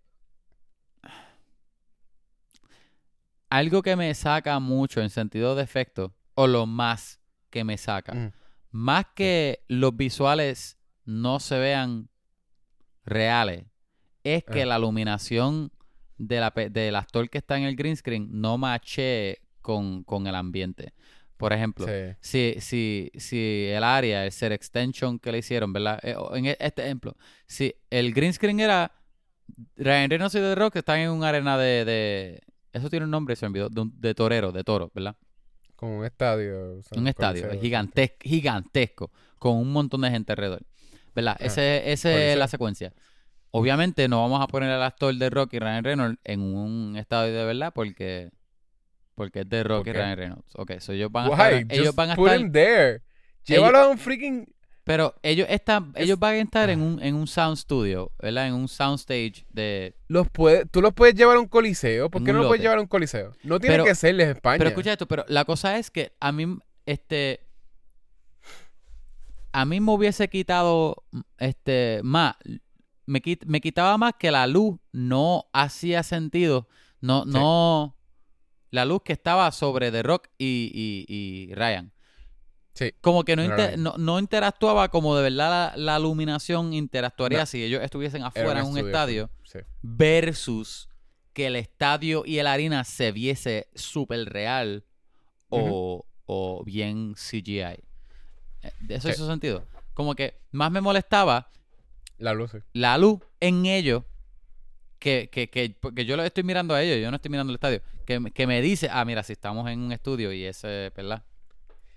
[3.50, 7.20] algo que me saca mucho en sentido de efecto, o lo más
[7.50, 8.34] que me saca, Ujú.
[8.72, 12.10] más que los visuales no se vean
[13.04, 13.66] reales,
[14.24, 15.72] es que la iluminación
[16.18, 20.36] de la, del actor que está en el green screen no mache con, con el
[20.36, 20.94] ambiente.
[21.38, 22.16] Por ejemplo, Sí.
[22.20, 26.00] si, si, si el área, el set extension que le hicieron, ¿verdad?
[26.04, 27.16] Eh, en e- este ejemplo,
[27.46, 28.92] si el green screen era
[29.76, 32.42] Ryan Reynolds y The Rock están en una arena de, de-
[32.74, 35.16] eso tiene un nombre, se me olvidó, de, un- de torero, de toro, ¿verdad?
[35.76, 36.80] Como un estadio.
[36.80, 40.64] o sea, Un estadio coliseo, gigantesco, gigantesco, con un montón de gente alrededor.
[41.14, 41.38] ¿Verdad?
[41.40, 42.40] Ah, Ese, esa es coliseo.
[42.40, 42.94] la secuencia.
[43.52, 47.34] Obviamente no vamos a poner al actor de Rock y Ryan Reynolds en un estadio
[47.34, 48.30] de verdad porque
[49.18, 49.98] porque es de Rock ¿Por y qué?
[49.98, 50.54] Ryan Reynolds.
[50.56, 51.34] Ok, so ellos van a Why?
[51.34, 53.02] estar, Just ellos van a put estar him there.
[53.46, 54.48] Llévalo a un freaking...
[54.84, 56.84] Pero ellos están, Es- ellos van a estar en Ah.
[56.84, 58.48] un, en un sound studio, ¿verdad?
[58.48, 59.98] En un sound stage de.
[60.08, 62.10] Los puede, tú los puedes llevar a un coliseo.
[62.10, 63.34] ¿Por qué no los puedes llevar a un coliseo?
[63.44, 64.58] No tiene Pero- que serles España.
[64.60, 67.42] Pero escucha esto, pero la cosa es que a mí, este.
[69.52, 71.04] A mí me hubiese quitado,
[71.38, 72.36] este, más.
[73.06, 76.70] Me, quit- me quitaba más que la luz no hacía sentido.
[77.02, 77.32] No, Sí.
[77.32, 77.97] no.
[78.78, 81.06] La luz que estaba sobre The Rock y, y,
[81.50, 81.92] y Ryan.
[82.74, 82.94] Sí.
[83.02, 87.46] Como que no, inter- no, no interactuaba como de verdad la, la iluminación interactuaría No.
[87.48, 89.60] si ellos estuviesen Era afuera en un estudio, estadio Sí.
[89.82, 90.90] versus
[91.34, 94.86] que el estadio y el arena se viese súper real
[95.50, 97.62] o, o bien CGI.
[97.62, 97.82] Eh,
[98.90, 99.14] ¿Eso Sí.
[99.16, 99.66] hizo sentido?
[99.96, 101.50] Como que más me molestaba
[102.20, 102.58] La luz, sí.
[102.74, 104.04] la luz en ellos
[105.08, 107.56] que, que, que porque yo lo estoy mirando a ellos, yo no estoy mirando el
[107.56, 110.92] estadio, que, me- que me dice, ah, mira, si estamos en un estudio y ese,
[110.96, 111.24] ¿verdad?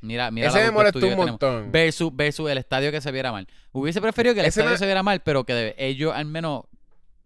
[0.03, 1.71] Mira, mira Ese me molestó un montón.
[1.73, 3.47] Versus, versus el estadio que se viera mal.
[3.73, 6.25] Hubiese preferido que el Ese estadio me- se viera mal, pero que de- ellos al
[6.27, 6.63] menos,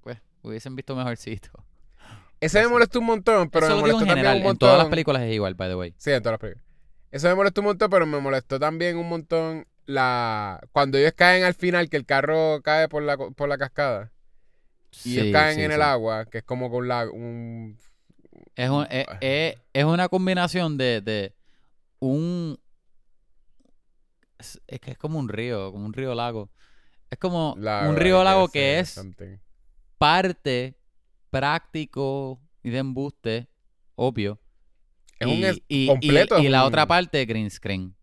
[0.03, 1.51] pues, hubiesen visto mejorcito.
[2.41, 4.55] Ese me molestó un montón, pero Eso me molestó en también general, un montón.
[4.55, 5.95] en todas las películas es igual, by the way.
[5.99, 6.65] Sí, en todas las películas.
[7.11, 11.45] Eso me molestó un montón, pero me molestó también un montón la cuando ellos caen
[11.45, 14.11] al final, que el carro cae por la, por la cascada.
[15.05, 15.75] Y Sí, caen sí, en sí.
[15.75, 17.77] el agua, que es como con la, un...
[18.55, 21.35] Es, un- es, es- es una combinación de, de
[21.99, 22.59] un...
[24.39, 26.51] Es, que es como un río, como un río lago.
[27.11, 29.39] Es como lago, un río lago que es something.
[29.99, 30.77] parte
[31.31, 33.49] práctico y de embuste,
[33.95, 34.41] obvio.
[35.19, 37.95] Es y, un y- completo, y la un- otra parte, green screen.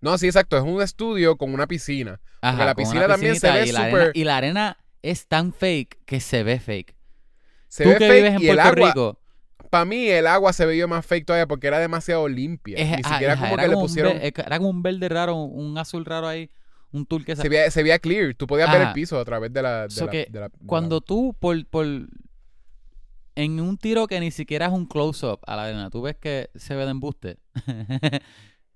[0.00, 0.56] No, sí, exacto.
[0.56, 2.20] Es un estudio con una piscina.
[2.40, 5.52] Ajá, la con una piscina también se ve la súper- Y la arena es tan
[5.52, 6.94] fake que se ve fake.
[7.68, 9.20] Se Tú ve que fake vives en y el Puerto agua, Rico,
[9.70, 12.76] para mí el agua se veía más fake todavía porque era demasiado limpia.
[12.76, 14.18] es- Ni ah, siquiera como era que le como pusieron...
[14.18, 16.50] ve- era como un verde raro, un azul raro ahí,
[16.92, 18.34] un tool que Se veía, se veía clear.
[18.34, 19.82] Tú podías ver el piso a través de la...
[19.84, 21.86] de So la- que de la- de la- Cuando tú, por, por.
[23.36, 26.50] En un tiro que ni siquiera es un close-up a la arena, tú ves que
[26.56, 27.38] se ve de embuste.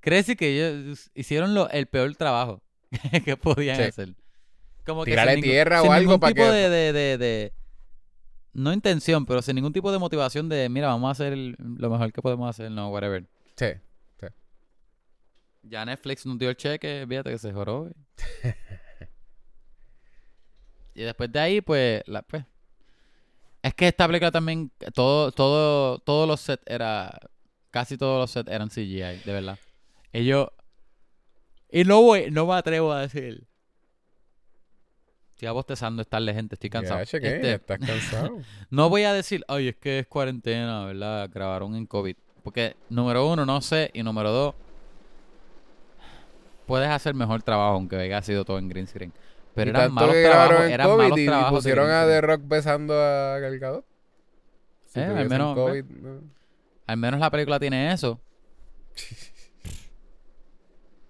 [0.01, 2.63] ¿Crees que ellos hicieron lo- el peor trabajo
[3.25, 3.83] que podían Sí.
[3.83, 4.15] hacer?
[4.87, 7.53] Como Tirarle ningún- tierra o sin algo ningún pa' tipo que- de, de, de, de-
[8.53, 11.91] No intención, pero sin ningún tipo de motivación de, mira, vamos a hacer el- lo
[11.91, 13.27] mejor que podemos hacer, no, whatever.
[13.57, 13.67] Sí.
[15.67, 17.91] Ya Netflix nos dio el cheque, fíjate que se joró.
[20.95, 22.45] y después de ahí, pues, la, pues.
[23.63, 27.19] Es que esta película también, todo, todo, todos los sets era,
[27.71, 29.59] casi todos los sets eran CGI, de verdad.
[30.13, 30.49] Ellos,
[31.71, 33.47] y no voy, no me atrevo a decir.
[35.45, 37.03] Estoy bostezando estarle gente, estoy cansado.
[37.05, 38.39] Ya, Este, estás cansado.
[38.71, 41.29] no voy a decir, ay, es que es cuarentena, ¿verdad?
[41.33, 42.17] Grabaron en COVID.
[42.43, 43.91] Porque, número uno, no sé.
[43.93, 44.55] Y número dos,
[46.67, 49.13] puedes hacer mejor trabajo, aunque haya sido todo en green screen.
[49.55, 50.61] Pero eran malos trabajos.
[50.67, 51.59] Eran COVID malos y- trabajos.
[51.59, 52.07] pusieron a.
[52.07, 53.85] The Rock besando a Gal Gadot.
[54.87, 56.21] Si Eh, al tuviesen menos, COVID, no.
[56.87, 58.19] Al menos la película tiene eso.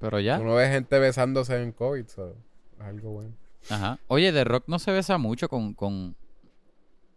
[0.01, 0.39] Pero ya.
[0.41, 3.33] Uno ve gente besándose en COVID, so, es algo bueno.
[3.71, 3.99] Ajá.
[4.09, 5.75] Oye, The Rock no se besa mucho con.
[5.75, 6.17] con...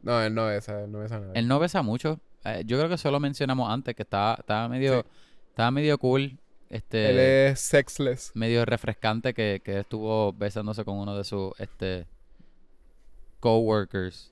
[0.01, 1.33] No, él no besa, él no besa a nadie.
[1.35, 2.19] Él no besa mucho.
[2.45, 5.05] Eh, yo creo que eso lo mencionamos antes, que estaba, estaba medio.
[5.49, 6.37] Estaba medio cool.
[6.69, 7.09] Este.
[7.09, 8.31] Él es sexless.
[8.35, 12.05] medio refrescante que, que estuvo besándose con uno de sus este
[13.39, 14.31] coworkers.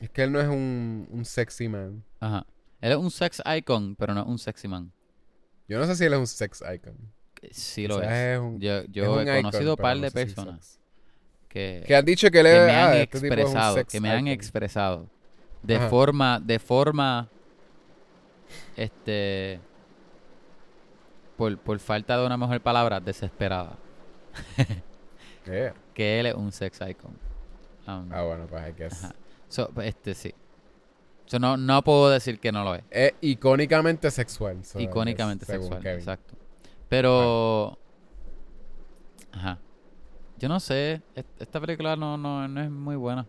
[0.00, 2.04] Es que él no es un, un sexy man.
[2.20, 2.46] Ajá.
[2.80, 4.92] Él es un sex icon, pero no es un sexy man.
[5.68, 6.96] Yo no sé si él es un sex icon.
[7.50, 8.36] Sí O lo sea, es.
[8.38, 8.80] es un- Yo,
[9.12, 10.78] un he conocido pero par no de sé personas
[11.48, 13.84] que, Que han dicho que, le, que me ah, han este tipo es un expresado,
[13.86, 15.06] que me han expresado
[15.62, 15.88] de Ajá.
[15.90, 17.28] forma, de forma,
[18.76, 19.60] este,
[21.36, 23.76] por, por falta de una mejor palabra, desesperada,
[25.46, 25.74] Yeah.
[25.92, 27.10] que él es un sex icon.
[27.88, 29.04] Um, Ah, bueno, pues I guess.
[29.04, 29.14] Ajá.
[29.48, 30.32] so, este sí.
[31.26, 32.82] So, no, no puedo decir que no lo es.
[32.90, 34.64] Es icónicamente sexual.
[34.64, 36.34] so Icónicamente sexual, exacto.
[36.92, 37.78] Pero,
[39.32, 39.58] ajá.
[40.38, 43.26] Yo no sé, est- esta película no, no, no es muy buena.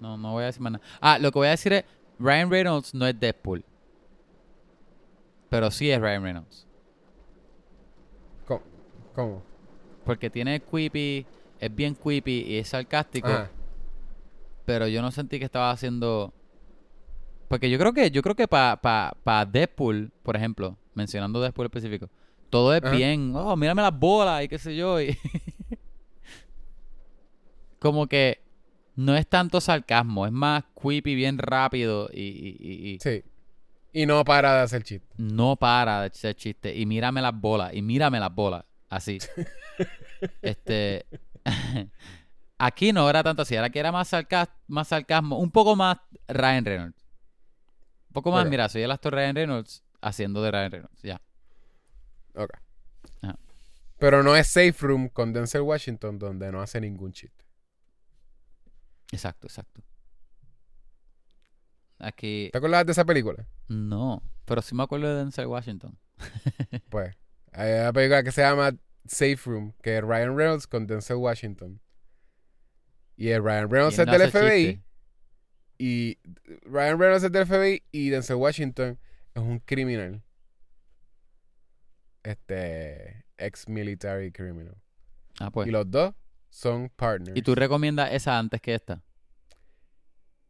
[0.00, 0.84] No, no voy a decir más nada.
[0.98, 1.84] Ah, lo que voy a decir es,
[2.18, 3.62] Ryan Reynolds no es Deadpool.
[5.50, 6.66] Pero sí es Ryan Reynolds.
[8.46, 8.62] ¿Cómo?
[9.14, 9.42] ¿Cómo?
[10.06, 11.26] Porque tiene creepy,
[11.60, 13.28] es bien creepy y es sarcástico.
[13.28, 13.50] Ajá.
[14.64, 16.32] Pero yo no sentí que estaba haciendo...
[17.48, 21.66] Porque yo creo que, yo creo que para pa, pa Deadpool, por ejemplo, mencionando Deadpool
[21.66, 22.08] específico,
[22.50, 22.94] todo es Ajá.
[22.94, 25.00] bien, oh, mírame las bolas y qué sé yo.
[25.00, 25.16] y-
[27.78, 28.40] Como que
[28.96, 33.22] no es tanto sarcasmo, es más creepy, bien rápido y, y- y- y Sí.
[33.92, 35.06] Y no para de hacer chiste.
[35.16, 36.74] no para de hacer chiste.
[36.76, 39.18] Y mírame las bolas, y mírame las bolas, así.
[40.42, 41.06] este.
[42.58, 45.98] Aquí no era tanto así, era que era más, sarcas- más sarcasmo, un poco más
[46.26, 47.04] Ryan Reynolds.
[48.08, 51.20] Un poco más, mira, soy el actor Ryan Reynolds haciendo de Ryan Reynolds, ya.
[52.36, 52.50] Ok.
[53.22, 53.38] Ajá.
[53.98, 57.44] Pero no es Safe Room con Denzel Washington donde no hace ningún chiste.
[59.12, 59.82] Exacto, exacto.
[61.98, 63.46] Aquí, ¿Te acuerdas de esa película?
[63.68, 65.98] no, pero sí me acuerdo de Denzel Washington.
[66.90, 67.16] Pues,
[67.52, 68.76] hay una película que se llama
[69.06, 71.80] Safe Room, que es Ryan Reynolds con Denzel Washington.
[73.16, 74.64] Y el Ryan Reynolds es no del FBI.
[74.66, 74.82] chiste.
[75.78, 76.18] Y
[76.64, 78.98] Ryan Reynolds es del FBI y Denzel Washington
[79.34, 80.22] es un criminal.
[82.26, 84.74] Este, ex military criminal.
[85.38, 85.68] Ah, pues.
[85.68, 86.14] Y los dos
[86.50, 87.36] son partners.
[87.36, 89.02] ¿Y tú recomiendas esa antes que esta?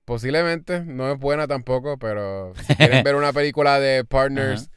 [0.04, 4.70] Posiblemente, no es buena tampoco, pero si quieren ver una película de partners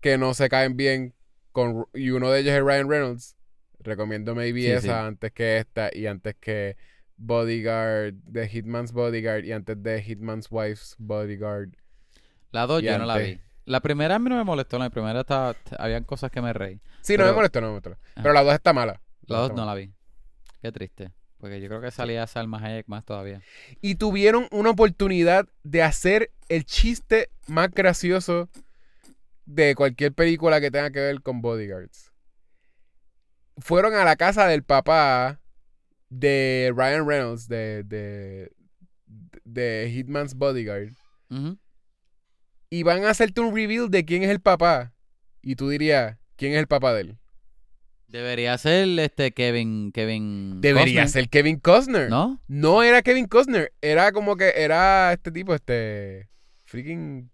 [0.00, 1.14] que no se caen bien
[1.52, 3.36] con, y uno de ellos es Ryan Reynolds,
[3.80, 4.88] recomiendo maybe Sí, esa sí.
[4.90, 6.76] antes que esta y antes que
[7.18, 11.70] Bodyguard, de Hitman's Bodyguard y antes de Hitman's Wife's Bodyguard.
[12.50, 13.28] La dos yo no la antes.
[13.36, 13.40] vi.
[13.64, 16.80] La primera a mí no me molestó, la primera estaba, habían cosas que me reí.
[17.00, 17.90] Sí, no me molestó, no me molestó.
[17.90, 18.22] Ajá.
[18.22, 19.00] Pero la dos está mala.
[19.26, 19.66] La dos no mala.
[19.72, 19.92] la vi.
[20.60, 21.12] Qué triste.
[21.38, 23.42] Porque yo creo que salía Salma Hayek más todavía.
[23.80, 28.48] Y tuvieron una oportunidad de hacer el chiste más gracioso
[29.44, 32.12] de cualquier película que tenga que ver con bodyguards.
[33.58, 35.40] Fueron a la casa del papá
[36.08, 38.52] de Ryan Reynolds, de, de,
[39.44, 40.92] de Hitman's Bodyguard,
[41.30, 41.58] Ujú.
[42.72, 44.94] Y van a hacerte un reveal de quién es el papá.
[45.42, 47.18] Y tú dirías, ¿quién es el papá de él?
[48.08, 49.92] Debería ser este Kevin.
[49.92, 52.08] Kevin Debería Costner, ser Kevin Costner.
[52.08, 52.40] ¿No?
[52.48, 56.28] No era Kevin Costner, era como que era este tipo, este
[56.64, 57.30] freaking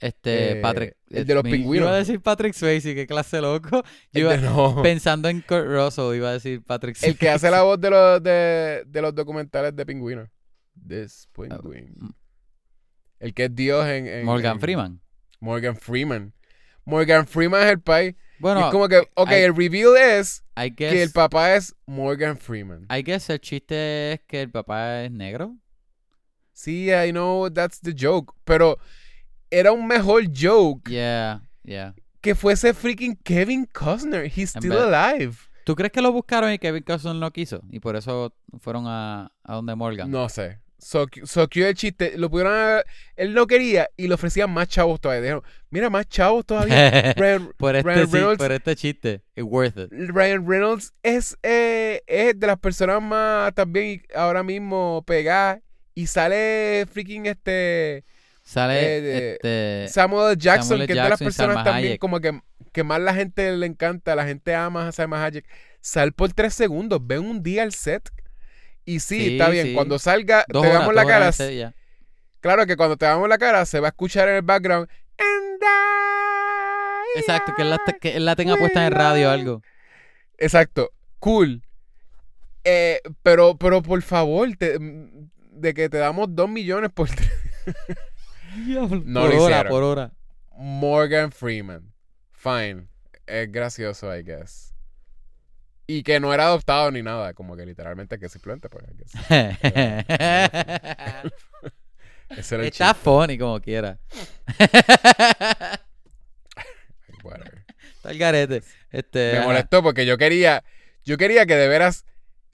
[0.00, 0.96] Este, Eh, Patrick.
[1.10, 1.86] el de los me- pingüinos.
[1.86, 3.82] Iba a decir Patrick Swayze, qué clase loco.
[4.12, 4.82] Yo iba, no.
[4.82, 7.12] pensando en Kurt Russell, iba a decir Patrick Swayze.
[7.12, 10.28] El que hace la voz de los, de, de los documentales de pingüinos.
[10.88, 11.94] This penguin.
[11.98, 12.10] mm.
[13.20, 15.00] El que es Dios en, en- Morgan en- Freeman.
[15.40, 16.32] Morgan Freeman.
[16.84, 17.78] Morgan Freeman es el.
[18.10, 21.74] Y Bueno, es como que, ok, el reveal es I que el guess, papá es
[21.86, 22.86] Morgan Freeman.
[22.90, 25.54] I guess el chiste es que el papá es negro.
[26.52, 28.34] Sí, I know that's the joke.
[28.44, 28.78] Pero
[29.50, 31.94] era un mejor joke Yeah, yeah.
[32.20, 34.24] que fuese freaking Kevin Costner.
[34.26, 35.36] He's still alive.
[35.64, 37.62] ¿Tú crees que lo buscaron y Kevin Costner no quiso?
[37.70, 40.10] Y por eso fueron a, a donde Morgan.
[40.10, 40.58] No sé.
[40.80, 42.14] So, so el chiste.
[42.16, 42.84] Lo pudieron haber-
[43.16, 45.22] Él no quería y le ofrecían más chavos todavía.
[45.22, 47.12] Dijeron, mira, más chavos todavía.
[47.16, 49.22] Ryan, por, este, Ryan sí, Reynolds- por este chiste.
[49.34, 49.88] It's worth it.
[49.92, 55.60] Ryan Reynolds es, eh, es de las personas más también ahora mismo pegadas.
[55.94, 58.04] Y sale freaking este
[58.42, 60.36] Sale Eh, de- este, Samuel.
[60.38, 62.00] Jackson, Samuel que es de las personas también Hayek.
[62.00, 62.40] como que,
[62.72, 65.44] que más la gente le encanta, la gente ama a Salma Hayek.
[65.80, 68.08] Sal por tres segundos, ven un día al set.
[68.94, 69.66] Y sí, Sí, está bien.
[69.68, 69.74] sí.
[69.74, 71.30] Cuando salga, dos te horas, damos la cara.
[72.40, 74.88] Claro que cuando te damos la cara se va a escuchar en el background.
[75.18, 79.62] "And I Exacto, que él, la, que él la tenga puesta en radio o algo.
[80.38, 81.62] Exacto, cool.
[82.64, 87.08] Eh, pero, pero por favor, te- de que te damos dos millones por
[88.66, 89.68] No por lo hora, hicieron.
[89.70, 90.12] por hora.
[90.56, 91.92] Morgan Freeman.
[92.32, 92.86] Fine.
[93.26, 94.69] Es gracioso, I guess.
[95.92, 98.84] Y que no era adoptado ni nada, como que literalmente que simplemente, pues.
[102.30, 103.98] Ese era el Está funny como quiera.
[107.24, 107.64] whatever.
[107.96, 108.62] Está Al garete.
[108.92, 110.62] Este, Me molestó porque yo quería,
[111.04, 112.04] yo quería que de veras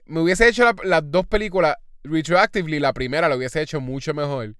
[0.05, 2.79] me hubiese hecho la- las dos películas retroactively.
[2.79, 4.55] La primera lo hubiese hecho mucho mejor.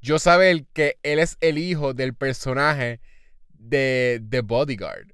[0.00, 3.00] Yo saber que él es el hijo del personaje
[3.50, 5.12] de The Bodyguard.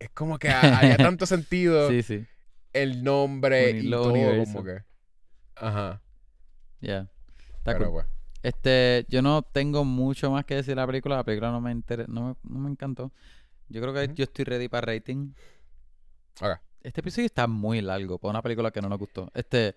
[0.00, 2.26] Es como que ha- haría tanto sentido Sí, sí.
[2.72, 4.52] el nombre y todo universo.
[4.54, 4.82] como que.
[5.54, 6.00] Ajá.
[6.80, 7.08] Ya.
[7.58, 7.90] Está Pero cool.
[7.92, 8.08] bueno.
[8.42, 11.16] Este, yo no tengo mucho más que decir de la película.
[11.16, 13.12] La película no me inter- no me, no me encantó.
[13.68, 15.32] Yo creo que yo estoy ready para rating.
[16.40, 16.58] Ok.
[16.82, 19.30] Este episodio está muy largo para una película que no nos gustó.
[19.34, 19.74] Este,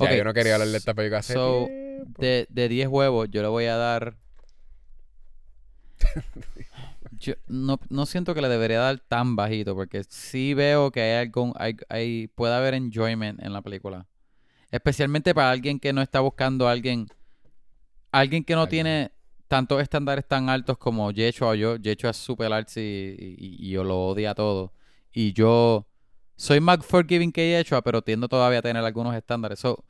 [0.00, 3.42] Ya, ok, yo no quería hablar de esta película hace so, de 10 huevos, yo
[3.42, 4.16] le voy a dar.
[7.18, 11.26] Yo no, no siento que le debería dar tan bajito, porque sí veo que hay
[11.26, 11.52] algún.
[11.56, 14.06] Hay, hay- puede haber enjoyment en la película.
[14.70, 17.06] Especialmente para alguien que no está buscando a alguien.
[18.12, 18.84] Alguien que no Alguien.
[18.84, 19.12] tiene
[19.48, 21.76] tantos estándares tan altos como Yechua o yo.
[21.76, 24.72] Yechua es super artsy y, y- y yo lo odia todo.
[25.12, 25.86] Y yo
[26.36, 29.58] soy más forgiving que Yechua, pero tiendo todavía a tener algunos estándares.
[29.60, 29.84] So,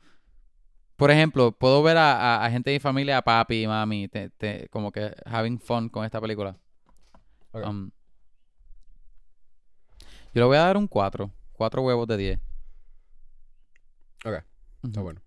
[0.95, 4.07] por ejemplo, puedo ver a, a- a gente de mi familia, a papi y mami,
[4.07, 6.55] te- te- como que having fun con esta película.
[7.53, 7.91] Um,
[10.33, 11.31] yo le voy a dar un 4.
[11.53, 12.39] 4 huevos de 10.
[14.25, 14.43] Ok,
[14.83, 15.21] Está bueno.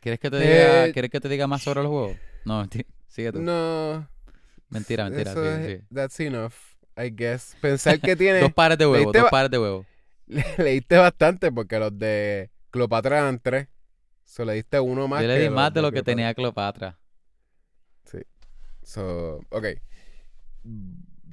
[0.00, 2.16] ¿Quieres que te diga, Eh, ¿quieres que te diga más sobre los huevos?
[2.44, 2.88] No, mentira.
[3.08, 3.40] Sigue tú.
[3.40, 4.08] No.
[4.68, 5.32] Mentira, mentira.
[5.32, 5.82] Eso es-.
[5.92, 6.54] That's enough,
[6.96, 7.56] I guess.
[7.60, 8.40] Pensar que tiene.
[8.40, 9.86] Dos pares de huevos, dos pares de huevos.
[10.26, 13.68] le- leíste bastante porque los de Cleopatra eran tres.
[14.24, 15.22] So le diste uno más.
[15.22, 16.98] Yo le di más de lo que tenía Cleopatra.
[18.84, 19.66] So, ok.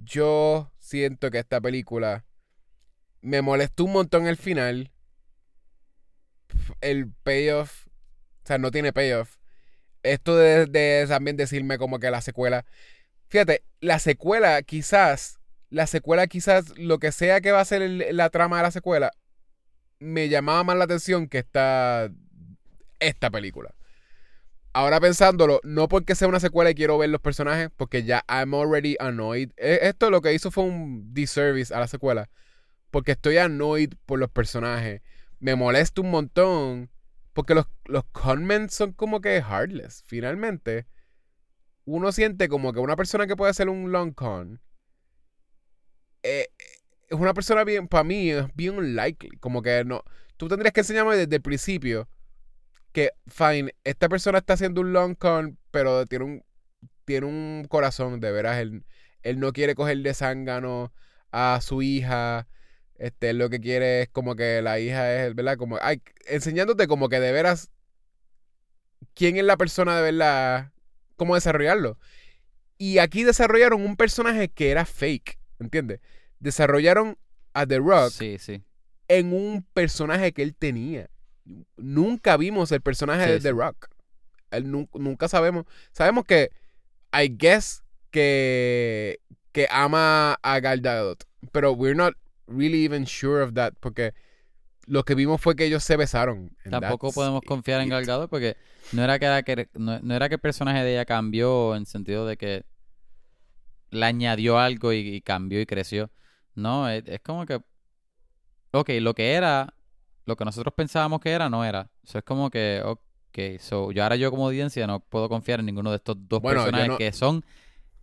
[0.03, 2.25] Yo siento que esta película
[3.21, 4.91] me molestó un montón el final.
[6.81, 7.87] El payoff.
[7.87, 9.37] O sea, no tiene payoff.
[10.03, 12.65] Esto de, también decirme como que la secuela.
[13.29, 15.39] Fíjate, la secuela quizás.
[15.69, 18.71] La secuela quizás, lo que sea que va a ser el- la trama de la
[18.71, 19.11] secuela,
[19.99, 22.11] me llamaba más la atención que esta,
[22.99, 23.73] esta película.
[24.73, 28.53] Ahora pensándolo, no porque sea una secuela y quiero ver los personajes, porque ya I'm
[28.53, 29.49] already annoyed.
[29.57, 32.29] E- Esto lo que hizo fue un disservice a la secuela.
[32.91, 35.01] Porque estoy annoyed por los personajes.
[35.39, 36.89] Me molesta un montón.
[37.33, 40.03] Porque los, los conmen son como que heartless.
[40.05, 40.87] Finalmente,
[41.85, 44.61] uno siente como que una persona que puede hacer un long con
[46.23, 46.47] eh,
[47.09, 49.37] es una persona bien, para mí, es bien unlikely.
[49.39, 50.03] Como que no.
[50.37, 52.07] Tú tendrías que enseñarme desde el principio
[52.91, 56.43] que, fine, esta persona está haciendo un long con, pero tiene un,
[57.05, 58.59] tiene un corazón, de veras.
[58.59, 58.83] Él,
[59.23, 60.93] él no quiere coger de zángano
[61.31, 62.47] a su hija.
[62.95, 65.57] Este, él lo que quiere es como que la hija es, ¿verdad?
[65.57, 67.71] Como, ay, enseñándote como que de veras
[69.13, 70.71] quién es la persona de verdad,
[71.15, 71.97] cómo desarrollarlo.
[72.77, 75.99] Y aquí desarrollaron un personaje que era fake, ¿entiendes?
[76.39, 77.17] Desarrollaron
[77.53, 78.63] a The Rock Sí, sí.
[79.07, 81.09] en un personaje que él tenía.
[81.77, 83.39] Nunca vimos el personaje Sí, de.
[83.39, 83.87] The Rock.
[84.51, 85.65] Él nu- nunca sabemos.
[85.91, 86.51] Sabemos que,
[87.13, 89.19] I guess, que,
[89.51, 91.23] que ama a Gal Gadot.
[91.51, 92.13] Pero we're not
[92.47, 93.73] really even sure of that.
[93.79, 94.13] Porque
[94.87, 96.55] lo que vimos fue que ellos se besaron.
[96.69, 97.89] Tampoco podemos confiar en.
[97.89, 98.57] Gal Gadot porque
[98.91, 101.85] no era que, era que no, no era que el personaje de ella cambió en
[101.85, 102.65] sentido de que
[103.89, 106.11] le añadió algo y, y cambió y creció.
[106.55, 107.61] No, es, es como que
[108.71, 109.73] ok, lo que era,
[110.25, 111.89] lo que nosotros pensábamos que era, no era.
[112.03, 115.65] Eso es como que, ok, so, yo ahora yo como audiencia no puedo confiar en
[115.67, 117.45] ninguno de estos dos Bueno, personajes no- que son,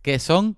[0.01, 0.57] que son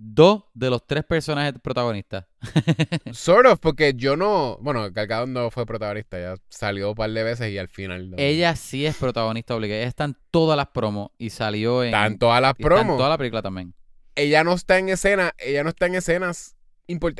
[0.00, 2.26] dos de los tres personajes protagonistas.
[3.12, 4.56] Sort of, porque yo no.
[4.60, 6.18] Bueno, Gal Gadot no fue protagonista.
[6.20, 8.10] Ya salió un par de veces y al final.
[8.10, 8.16] no.
[8.18, 9.80] Ella sí es protagonista obligada.
[9.80, 11.88] Ella está en todas las promos y salió en...
[11.88, 12.96] Está en todas las está en promos.
[12.96, 13.74] toda la película también.
[14.14, 16.54] ella no está en escena, ella no está en escenas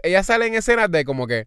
[0.02, 1.46] ella sale en escenas de como que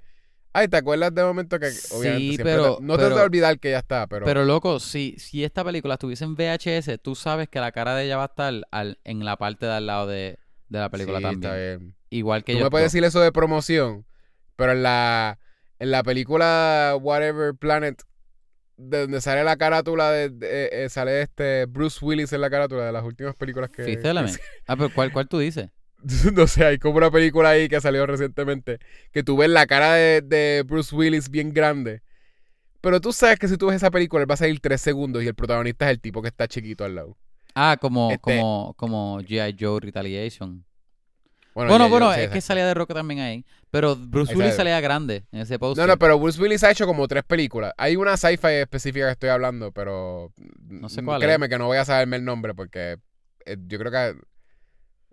[0.53, 3.23] ay, ¿te acuerdas de momento que Sí, obviamente siempre pero- te- no te vas a
[3.23, 7.15] olvidar que ella está, pero, Pero loco, si, si esta película estuviese en VHS, tú
[7.15, 9.87] sabes que la cara de ella va a estar al- en la parte de al
[9.87, 10.37] lado de,
[10.69, 11.43] de la película Sí, también.
[11.51, 11.95] está bien.
[12.09, 12.65] Igual que Tú yo.
[12.65, 14.05] me puedes decir eso de promoción,
[14.55, 15.39] pero en la
[15.79, 18.03] en la película Whatever Planet
[18.77, 22.85] de donde sale la carátula de, de- eh, sale este Bruce Willis en la carátula
[22.85, 24.37] de las últimas películas que Fifth Element.
[24.67, 25.69] Ah, pero ¿cuál, cuál tú dices?
[26.33, 28.79] no sé, hay como una película ahí que salió recientemente
[29.11, 32.01] que tú ves la cara de, de Bruce Willis bien grande.
[32.81, 35.23] Pero tú sabes que si tú ves esa película, él va a salir tres segundos
[35.23, 37.15] y el protagonista es el tipo que está chiquito al lado.
[37.53, 39.55] Ah, como, Este- como, como G.I.
[39.59, 40.65] Joe Retaliation.
[41.53, 43.45] Bueno, Bueno, es que salía de Rock también ahí.
[43.71, 44.69] Pero Bruce Ahí Willis sale.
[44.71, 45.85] salía grande en ese poster.
[45.85, 47.73] No, no, pero Bruce Willis ha hecho como tres películas.
[47.77, 50.31] Hay una sci-fi específica que estoy hablando, pero
[50.69, 51.27] No sé cuál es.
[51.27, 52.97] créeme que no voy a saberme el nombre porque
[53.45, 54.15] eh, yo creo que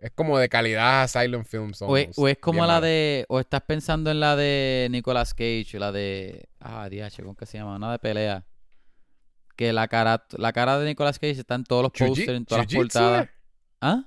[0.00, 1.82] Es como de calidad Asylum Films.
[1.82, 2.18] O es, almost.
[2.18, 3.26] o es como la de.
[3.28, 6.48] O estás pensando en la de Nicolas Cage, la de.
[6.60, 7.76] Ah, DH, ¿cómo que se llama?
[7.76, 8.44] Una de pelea.
[9.56, 12.64] Que la cara, la cara de Nicolas Cage está en todos los posters, en todas
[12.66, 13.26] las portadas.
[13.26, 13.30] ¿eh?
[13.80, 14.04] ¿Ah?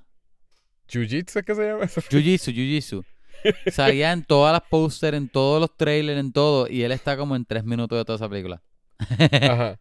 [0.88, 2.00] Jiu-Jitsu es que se llama eso.
[2.00, 3.04] Jiu-Jitsu, Jiu-Jitsu.
[3.70, 6.68] Salía en todas las posters, en todos los trailers, en todo.
[6.68, 8.62] Y él está como en tres minutos de toda esa película.
[8.98, 9.78] Ajá.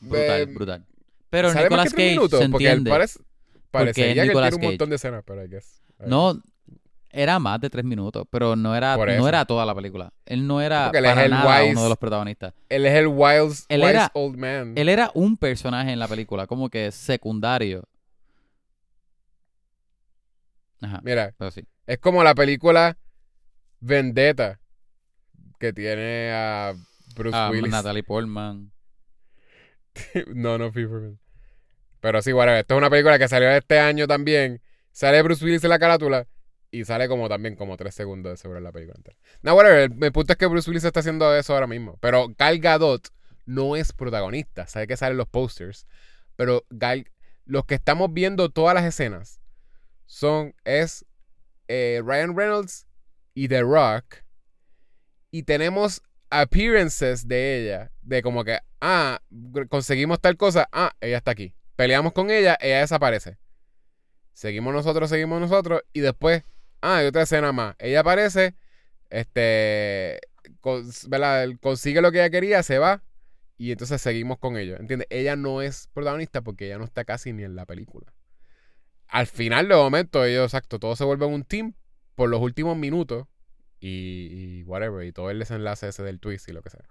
[0.00, 0.86] Brutal, brutal.
[1.30, 2.90] Pero ¿Sale más Nicolas Cage se Porque él entiende.
[2.90, 3.20] parece,
[3.78, 5.82] parecería que tiene un montón de escenas, pero I guess.
[6.00, 6.40] I No,
[7.10, 10.12] era más de tres minutos, pero no era, no era toda la película.
[10.26, 12.54] Él no era él es nada wise- uno de los protagonistas.
[12.68, 14.72] Él es el wise, Él wise era- old man.
[14.76, 17.84] Él era un personaje en la película, como que secundario.
[20.80, 21.64] Ajá, Mira, pero sí.
[21.86, 22.98] es como la película
[23.80, 24.60] Vendetta
[25.58, 26.74] que tiene a
[27.14, 27.70] Bruce Ah, Willis.
[27.70, 28.70] Natalie Portman.
[30.34, 31.18] no, no, Peppermint.
[32.04, 32.60] Pero sí, whatever.
[32.60, 34.60] Esto es una película que salió este año también.
[34.92, 36.28] Sale Bruce Willis en la carátula
[36.70, 39.16] y sale como también como tres segundos de seguro en la película entera.
[39.40, 39.90] No, whatever.
[39.90, 41.96] El, el punto es que Bruce Willis está haciendo eso ahora mismo.
[42.02, 43.08] Pero Gal Gadot
[43.46, 44.66] no es protagonista.
[44.66, 45.86] Sabe que salen los posters.
[46.36, 47.10] Pero Gal,
[47.46, 49.40] los que estamos viendo todas las escenas
[50.04, 51.06] son, es
[51.68, 52.86] eh, Ryan Reynolds
[53.32, 54.16] y The Rock.
[55.30, 57.92] Y tenemos appearances de ella.
[58.02, 59.22] De como que, ah,
[59.70, 60.68] conseguimos tal cosa.
[60.70, 61.54] Ah, ella está aquí.
[61.76, 63.38] Peleamos con ella, ella desaparece.
[64.32, 65.82] Seguimos nosotros, seguimos nosotros.
[65.92, 66.42] Y después,
[66.80, 67.76] ah, hay otra escena más.
[67.78, 68.54] Ella aparece,
[69.10, 70.20] este,
[71.08, 71.48] ¿verdad?
[71.60, 73.02] consigue lo que ella quería, se va.
[73.56, 74.80] Y entonces seguimos con ellos.
[74.80, 75.06] ¿Entiendes?
[75.10, 78.12] Ella no es protagonista porque ella no está casi ni en la película.
[79.06, 81.74] Al final de momento, ellos, exacto, todos se vuelven un team
[82.16, 83.26] por los últimos minutos.
[83.80, 85.06] Y, whatever.
[85.06, 86.84] Y todo el desenlace ese del twist y lo que sea.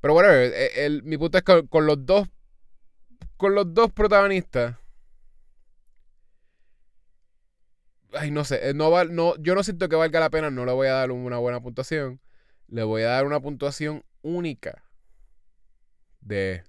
[0.00, 0.52] Pero whatever.
[0.54, 2.28] el- el- mi punto es que con los dos.
[3.36, 4.76] Con los dos protagonistas.
[8.12, 8.70] Ay, no sé.
[8.70, 10.50] eh, No val- no, yo no siento que valga la pena.
[10.50, 12.20] No le voy a dar una buena puntuación.
[12.68, 14.84] Le voy a dar una puntuación única.
[16.20, 16.64] De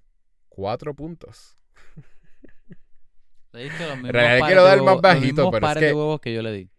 [0.48, 1.56] cuatro puntos.
[3.52, 4.12] Le diste los mismos
[4.46, 6.70] quiero dar huevos- más bajito, pero es que- de huevos que yo le di.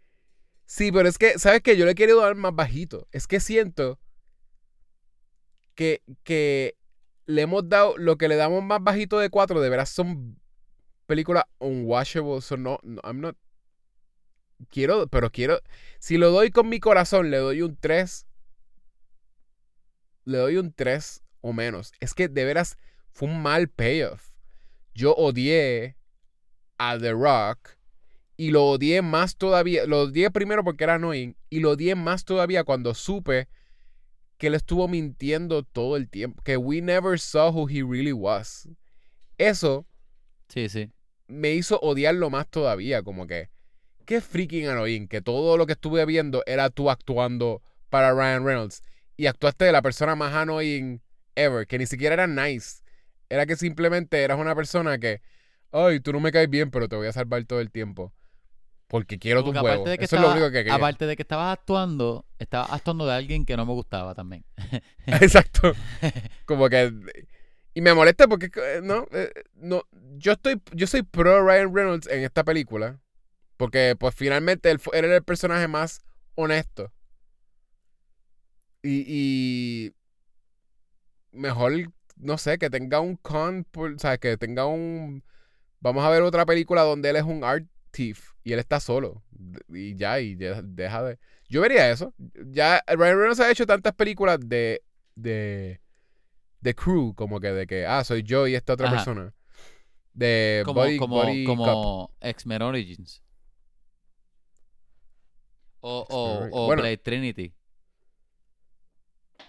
[0.65, 1.75] Sí, pero es que, ¿sabes qué?
[1.75, 3.07] Yo le he querido dar más bajito.
[3.11, 3.99] Es que siento
[5.75, 6.77] que, que
[7.25, 10.39] le hemos dado, lo que le damos más bajito de 4, de veras son
[11.05, 12.41] películas unwatchable.
[12.41, 13.37] So no, no, I'm not.
[14.69, 15.59] Quiero, pero quiero.
[15.99, 18.27] Si lo doy con mi corazón, le doy un 3.
[20.25, 21.93] Le doy un 3 o menos.
[21.99, 22.77] Es que de veras
[23.11, 24.31] fue un mal payoff.
[24.93, 25.97] Yo odié
[26.77, 27.77] a The Rock.
[28.37, 29.85] Y lo odié más todavía.
[29.85, 31.35] Lo odié primero porque era annoying.
[31.49, 33.47] Y lo odié más todavía cuando supe
[34.41, 36.41] que él estuvo mintiendo todo el tiempo.
[36.41, 38.67] Que we never saw who he really was.
[39.37, 39.85] Eso
[40.49, 40.89] Sí, sí.
[41.27, 43.03] me hizo odiarlo más todavía.
[43.03, 43.51] Como que,
[44.05, 45.07] qué freaking annoying.
[45.07, 47.61] Que todo lo que estuve viendo era tú actuando
[47.91, 48.81] para Ryan Reynolds.
[49.15, 51.03] Y actuaste de la persona más annoying
[51.35, 51.67] ever.
[51.67, 52.81] Que ni siquiera era nice.
[53.29, 55.21] Era que simplemente eras una persona que,
[55.71, 58.11] ay, tú no me caes bien, pero te voy a salvar todo el tiempo.
[58.91, 60.75] Porque quiero aparte de que Eso es lo único que quería.
[60.75, 64.43] Aparte de que estabas actuando, estabas actuando de alguien que no me gustaba también.
[65.07, 65.71] Exacto.
[66.45, 66.91] Como que.
[67.73, 68.49] Y me molesta porque
[68.83, 69.83] no, eh, no,
[70.17, 72.99] yo estoy, yo soy pro Ryan Reynolds en esta película.
[73.55, 76.01] Porque pues finalmente él, él era el personaje más
[76.35, 76.91] honesto.
[78.83, 79.93] Y, y
[81.31, 81.71] mejor,
[82.17, 85.23] no sé, que tenga un con, por- o sea, que tenga un...
[85.79, 89.23] Vamos a ver otra película donde él es un art thief y él está solo.
[89.69, 91.19] Y ya, y ya deja de...
[91.49, 92.13] Yo vería eso.
[92.47, 94.81] Ya Ryan Reynolds ha hecho tantas películas de...
[95.15, 95.79] de
[96.61, 98.97] de crew, como que de que, ah, soy yo y esta otra Ajá.
[98.97, 99.33] persona.
[100.13, 103.23] De Como, Buddy, como, como X-Men Origins.
[105.79, 106.83] O, o, o Bueno.
[106.83, 107.53] Blade Trinity.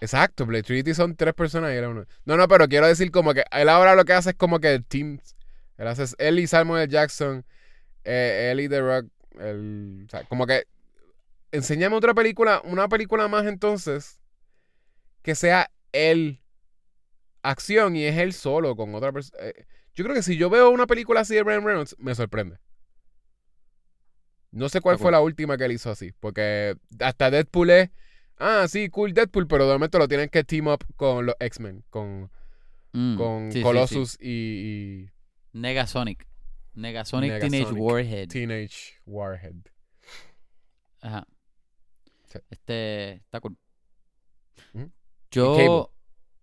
[0.01, 2.05] Exacto, Blade Trinity son tres personas y él es uno.
[2.25, 4.79] No, no, pero quiero decir como que él ahora lo que hace es como que
[4.79, 5.35] teams.
[5.77, 6.89] Él hace él y Samuel.
[6.89, 7.45] Jackson,
[8.03, 9.07] eh, él y The Rock,
[9.39, 10.65] el, o sea, como que
[11.51, 14.19] enséñame otra película, una película más entonces
[15.21, 16.41] que sea él
[17.41, 19.43] acción y es él solo con otra persona.
[19.93, 22.57] yo creo que si yo veo una película así de Ryan Reynolds, me sorprende.
[24.51, 27.89] No sé cuál fue la última que él hizo así, porque hasta Deadpool es
[28.37, 31.83] Ah, sí, cool Deadpool, pero de momento lo tienen que team up con los X-Men,
[31.89, 32.29] con,
[32.93, 33.63] Mm, con sí, sí, sí.
[33.63, 35.09] Colossus y,
[35.51, 36.27] Negasonic.
[36.75, 37.51] Negasonic, Negasonic.
[37.67, 38.27] Teenage Warhead.
[38.29, 39.55] Teenage Warhead.
[41.01, 41.27] Ajá.
[42.27, 42.39] Sí.
[42.49, 43.57] Este, está cool.
[45.31, 45.89] Yo.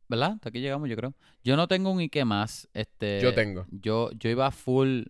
[0.09, 0.32] ¿verdad?
[0.32, 1.15] Hasta aquí llegamos, yo creo.
[1.44, 2.69] Yo no tengo un Ike más.
[2.74, 3.65] Este, Yo tengo.
[3.70, 5.05] Yo, yo iba full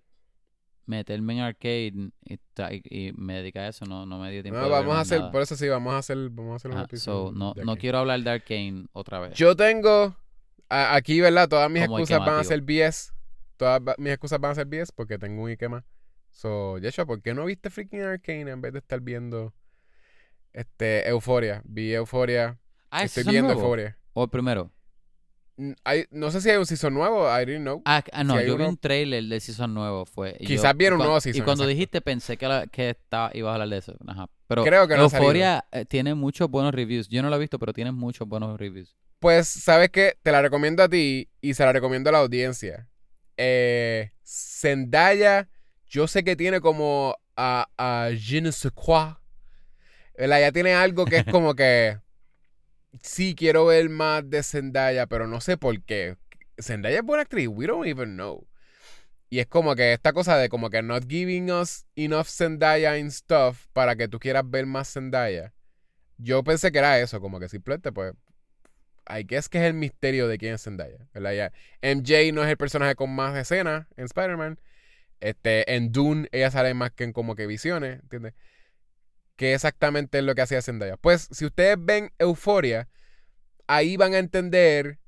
[0.85, 1.93] meterme en arcade
[2.25, 4.71] y, ta- y- y me dedicar a eso, no, no me dio tiempo No, de
[4.71, 5.31] vamos a hacer, nada.
[5.33, 7.29] por eso sí, vamos a hacer, vamos a hacer un episodio.
[7.29, 9.35] so, no, no quiero hablar de Arcane otra vez.
[9.39, 10.17] Yo tengo
[10.69, 11.49] a- aquí, ¿verdad?
[11.49, 13.13] Todas mis Como excusas van a ser BS.
[13.61, 15.85] Todas mis excusas van a ser BS porque tengo un Ikema.
[16.31, 19.53] So, Yeshua, ¿por qué no viste freaking Arcane en vez de estar viendo
[20.55, 21.61] este Euforia?
[21.67, 22.59] Vi Euforia.
[22.91, 23.61] ah, ¿es Estoy viendo nuevo?
[23.61, 23.99] Euforia.
[24.15, 24.71] ¿O el primero?
[25.57, 27.83] Mm, hay- no sé si hay un season nuevo, I didn't know.
[27.85, 30.07] Ah, ah, no, Si yo vi un trailer de season nuevo.
[30.07, 31.69] Fue, y Quizás yo- viene y un nuevo Y season, cuando exacto.
[31.77, 33.95] dijiste pensé que, la- que estaba, ibas a hablar de eso.
[34.07, 34.27] Ajá.
[34.47, 35.19] Pero Creo que no salido.
[35.29, 37.09] Euphoria eh, tiene muchos buenos reviews.
[37.09, 38.97] Yo no lo he visto, pero tiene muchos buenos reviews.
[39.19, 40.17] Pues, ¿sabes qué?
[40.23, 42.89] Te la recomiendo a ti y se la recomiendo a la audiencia.
[43.43, 45.49] Eh, Zendaya,
[45.87, 49.17] yo sé que tiene como a, a je ne sais quoi.
[50.19, 50.41] ¿verdad?
[50.41, 51.99] Ya tiene algo que es como que
[53.01, 56.19] sí quiero ver más de Zendaya, pero no sé por qué.
[56.61, 58.47] Zendaya es buena actriz, we don't even know.
[59.31, 63.11] Y es como que esta cosa de como que not giving us enough Zendaya in
[63.11, 65.55] stuff para que tú quieras ver más Zendaya.
[66.19, 68.13] Yo pensé que era eso, como que simplemente pues
[69.19, 71.33] I guess que es el misterio de quién es Zendaya, ¿verdad?
[71.33, 74.59] Ya, MJ no es el personaje con más escenas en Spider-Man.
[75.21, 78.35] Este, en Dune ella sale más que en como que visiones, ¿entiendes?
[79.37, 80.97] ¿Qué exactamente es lo que hacía Zendaya?
[80.97, 82.89] Pues si ustedes ven Euforia,
[83.67, 84.99] ahí van a entender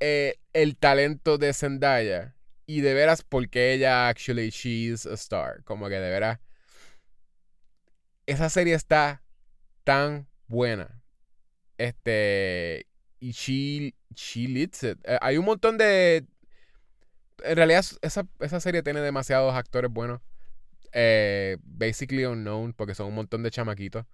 [0.00, 2.34] eh, el talento de Zendaya
[2.66, 5.62] y de veras por qué ella actually she's a star.
[5.64, 6.38] Como que de veras
[8.26, 9.22] esa serie está
[9.84, 11.02] tan buena.
[11.78, 12.86] Este.
[13.20, 14.98] Y she, she leads it.
[15.04, 16.26] Eh, hay un montón de.
[17.42, 20.20] En realidad, esa, esa serie tiene demasiados actores buenos.
[20.92, 24.04] Eh, basically unknown, porque son un montón de chamaquitos.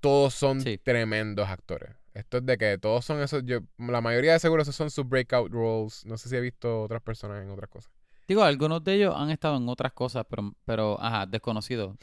[0.00, 0.78] Todos son Sí.
[0.82, 1.90] tremendos actores.
[2.14, 3.42] Esto es de que todos son esos.
[3.44, 6.04] Yo, la mayoría de seguro esos son sus breakout roles.
[6.06, 7.90] No sé si he visto otras personas en otras cosas.
[8.28, 11.96] Digo, algunos de ellos han estado en otras cosas, pero, pero ajá, desconocidos.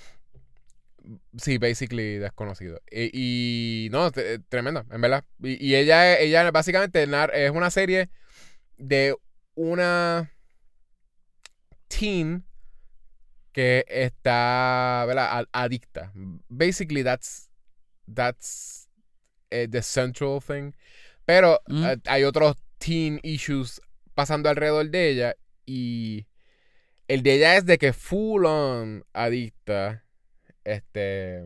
[1.38, 2.80] Sí, basically desconocido.
[2.92, 4.12] Y, y no,
[4.50, 5.24] tremenda, en verdad.
[5.42, 7.04] Y, y ella, ella básicamente
[7.34, 8.10] es una serie
[8.78, 9.16] de
[9.56, 10.32] una
[11.88, 12.46] teen
[13.52, 15.40] que está, ¿verdad?
[15.40, 16.12] Ad- Adicta.
[16.50, 17.50] Basically, that's,
[18.14, 18.88] that's
[19.50, 20.74] eh, the central thing.
[21.26, 21.84] Pero Mm.
[21.86, 23.82] eh, hay otros teen issues
[24.16, 26.26] pasando alrededor de ella y
[27.08, 30.04] el de ella es de que full on adicta.
[30.64, 31.46] Este.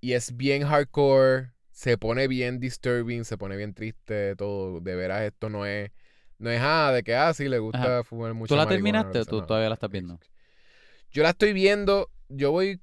[0.00, 1.52] Y es bien hardcore.
[1.70, 3.24] Se pone bien disturbing.
[3.24, 4.36] Se pone bien triste.
[4.36, 4.80] Todo.
[4.80, 5.90] De veras, esto no es.
[6.38, 8.54] No es ah, de que ah, sí le gusta fumar mucho.
[8.54, 10.18] ¿Tú la terminaste o tú todavía la estás viendo?
[11.10, 12.10] Yo la estoy viendo.
[12.28, 12.80] Yo voy.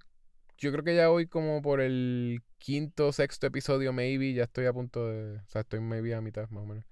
[0.58, 4.34] Yo creo que ya voy como por el quinto, sexto episodio, maybe.
[4.34, 5.38] Ya estoy a punto de.
[5.40, 6.86] O sea, estoy maybe a mitad, más o menos.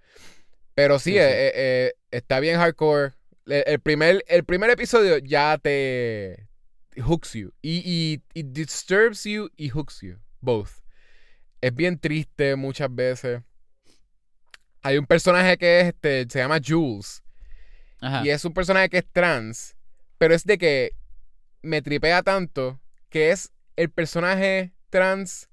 [0.75, 1.17] Pero sí, Sí, sí.
[1.19, 3.13] eh, eh, eh, está bien hardcore.
[3.45, 6.48] El, el primer, el primer episodio ya te
[6.97, 7.51] hooks you.
[7.61, 10.17] Y, y, y disturbs you y hooks you.
[10.41, 10.81] Both.
[11.61, 13.41] Es bien triste muchas veces.
[14.81, 17.21] Hay un personaje que es este, se llama Jules.
[18.01, 18.25] Ajá.
[18.25, 19.75] Y es un personaje que es trans.
[20.17, 20.91] Pero es de que
[21.61, 22.79] me tripea tanto
[23.09, 25.49] que es el personaje trans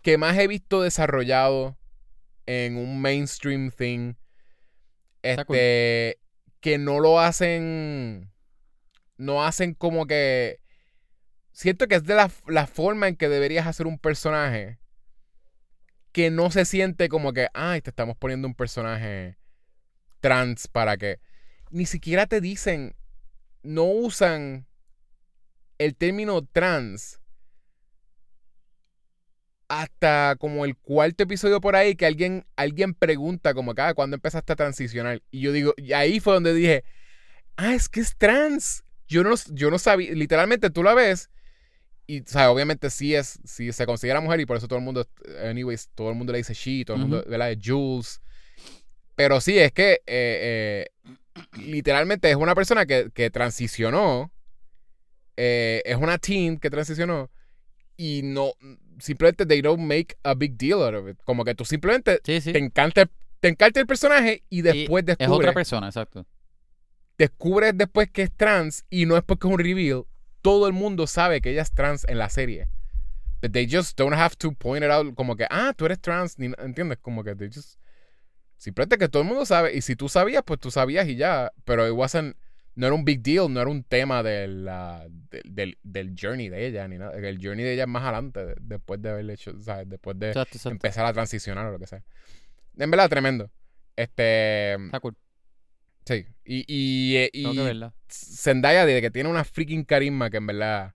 [0.00, 1.76] que más he visto desarrollado
[2.46, 4.14] en un mainstream thing.
[5.46, 5.56] Cool.
[5.56, 6.18] Este.
[6.60, 8.31] Que no lo hacen.
[9.22, 10.60] No hacen como que.
[11.52, 14.78] Siento que es de la, la forma en que deberías hacer un personaje.
[16.12, 17.48] Que no se siente como que.
[17.54, 19.38] Ay, te estamos poniendo un personaje
[20.20, 21.20] trans para que.
[21.70, 22.96] Ni siquiera te dicen.
[23.62, 24.66] No usan
[25.78, 27.20] el término trans
[29.68, 34.16] hasta como el cuarto episodio por ahí que alguien, alguien pregunta como que, ah, ¿cuándo
[34.16, 35.22] empezaste a transicionar?
[35.30, 36.84] Y yo digo, y ahí fue donde dije,
[37.56, 38.84] ah, es que es trans.
[39.12, 41.28] Yo no, yo no sabía, literalmente tú la ves
[42.06, 44.84] y, o sea, obviamente sí es, sí se considera mujer y por eso todo el
[44.84, 45.06] mundo,
[45.44, 47.30] anyways, todo el mundo le dice she, todo el mundo, Ujú.
[47.30, 47.48] ¿verdad?
[47.48, 48.22] De Jules.
[49.14, 50.86] Pero sí, es que eh, eh,
[51.58, 54.32] literalmente es una persona que, que transicionó,
[55.36, 57.30] eh, es una teen que transicionó
[57.96, 58.52] y no,
[58.98, 61.18] simplemente they don't make a big deal out of it.
[61.24, 62.52] Como que tú simplemente Sí, sí.
[62.52, 63.08] te encanta,
[63.40, 66.26] te encanta el personaje y después Es otra persona, exacto.
[67.18, 70.04] Descubres después que es trans y no es porque es un reveal.
[70.40, 72.68] Todo el mundo sabe que ella es trans en la serie.
[73.40, 76.38] But they just don't have to point it out como que, ah, tú eres trans,
[76.38, 76.98] ni- ¿entiendes?
[77.00, 77.78] Como que they just...
[78.56, 79.74] Simplemente que todo el mundo sabe.
[79.76, 81.52] Y si tú sabías, pues tú sabías y ya.
[81.64, 82.36] Pero it wasn't...
[82.74, 86.48] No era un big deal, no era un tema de la, de- del, del journey
[86.48, 87.12] de ella, ni nada.
[87.18, 89.88] El journey de ella es más adelante, de- después de haberle hecho, ¿sabes?
[89.88, 90.70] Después de Exacto, exacto.
[90.70, 92.02] empezar a transicionar o lo que sea.
[92.78, 93.50] En verdad, tremendo.
[93.96, 94.74] Este...
[94.74, 95.14] Está cool.
[96.04, 96.26] Sí.
[96.44, 97.94] Y, y, eh, y Tengo que verla.
[98.08, 100.94] Zendaya de que tiene una freaking carisma que en verdad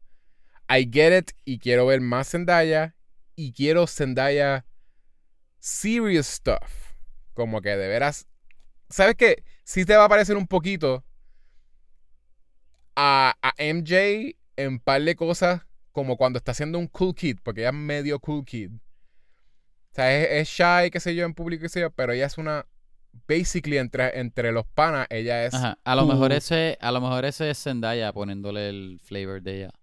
[0.69, 2.95] I get it y quiero ver más Zendaya
[3.35, 4.65] y quiero Zendaya
[5.59, 6.93] serious stuff.
[7.33, 8.27] Como que de veras
[8.89, 9.43] ¿Sabes qué?
[9.63, 11.03] Sí te va a parecer un poquito
[12.95, 15.61] a, a MJ en par de cosas
[15.91, 18.71] como cuando está haciendo un cool kid, porque ella es medio cool kid.
[18.71, 22.27] O sea, es, es shy, qué sé yo, en público, qué sé yo, pero ella
[22.27, 22.65] es una
[23.27, 25.77] basically entre, entre los panas, ella es Ajá.
[25.83, 29.73] A lo mejor ese, a lo mejor ese es Zendaya poniéndole el flavor de ella.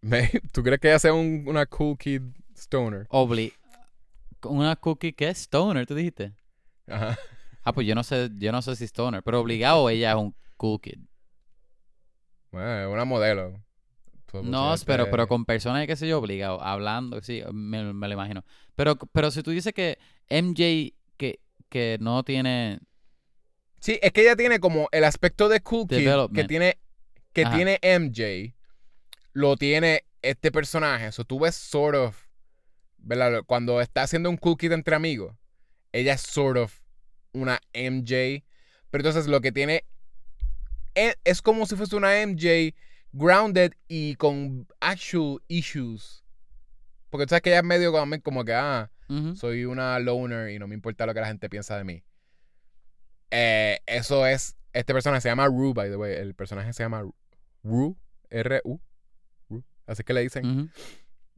[0.00, 2.22] Me- ¿Tú crees que ella sea un- una cool kid
[2.56, 3.06] stoner?
[3.10, 3.52] Obli.
[4.44, 6.32] Una cookie que es Stoner, tú dijiste.
[6.86, 7.18] Ajá.
[7.64, 10.34] Ah, pues yo no sé, yo no sé si Stoner, pero obligado ella es un
[10.56, 11.00] cool kid.
[12.52, 13.62] Bueno, es una modelo.
[14.26, 18.06] Pues, No, posiblemente- pero, pero con personas, qué sé yo, obligado, hablando, sí, me, me
[18.08, 18.44] lo imagino.
[18.76, 19.98] Pero, pero si tú dices que
[20.28, 22.80] MJ que, que no tiene...
[23.80, 26.78] Sí, es que ella tiene como el aspecto de cool kid que tiene
[27.32, 27.54] que Ajá.
[27.54, 28.54] tiene MJ,
[29.32, 31.12] lo tiene este personaje.
[31.12, 32.16] So tú ves sort of,
[32.96, 33.42] ¿verdad?
[33.46, 35.36] Cuando está haciendo un cool kid entre amigos,
[35.92, 36.80] ella es sort of
[37.32, 38.44] una MJ.
[38.90, 39.84] Pero entonces lo que tiene
[40.94, 42.74] e- es como si fuese una MJ
[43.12, 46.24] grounded y con actual issues.
[47.10, 48.90] Porque tú sabes que ella es medio como, como que, ah,
[49.34, 52.04] Soy una loner y no me importa lo que la gente piensa de mí.
[53.30, 54.56] Eh, eso es.
[54.72, 56.14] Este personaje se llama Rue, by the way.
[56.14, 57.04] El personaje se llama
[57.62, 57.96] Rue.
[58.30, 58.80] R-U.
[59.86, 60.70] Así que le dicen.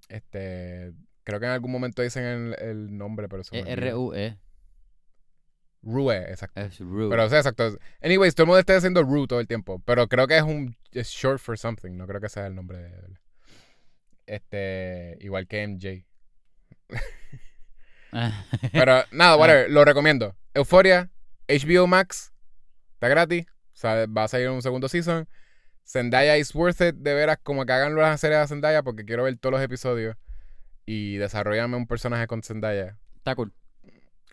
[0.08, 0.92] Este.
[1.22, 3.54] Creo que en algún momento dicen el, el nombre, pero eso.
[3.54, 4.38] Es R-U-E.
[5.82, 6.60] Rue, exacto.
[6.60, 7.08] Es Rue.
[7.08, 7.78] Pero, o sea, exacto.
[8.02, 9.80] Anyways, todo el mundo está diciendo Rue todo el tiempo.
[9.84, 10.76] Pero creo que es un.
[10.92, 11.92] Es short for something.
[11.92, 13.18] No creo que sea el nombre de él.
[14.26, 15.16] Este.
[15.20, 16.04] Igual que MJ.
[18.72, 20.36] Pero nada, whatever, lo recomiendo.
[20.54, 21.10] Euphoria,
[21.48, 22.32] HBO Max,
[22.94, 23.46] está gratis.
[23.72, 25.26] O sea, va a salir un segundo season.
[25.84, 26.94] Zendaya is worth it.
[26.96, 30.16] De veras, como que hagan las series de Zendaya porque quiero ver todos los episodios.
[30.86, 32.98] Y desarrollarme un personaje con Zendaya.
[33.16, 33.52] Está cool.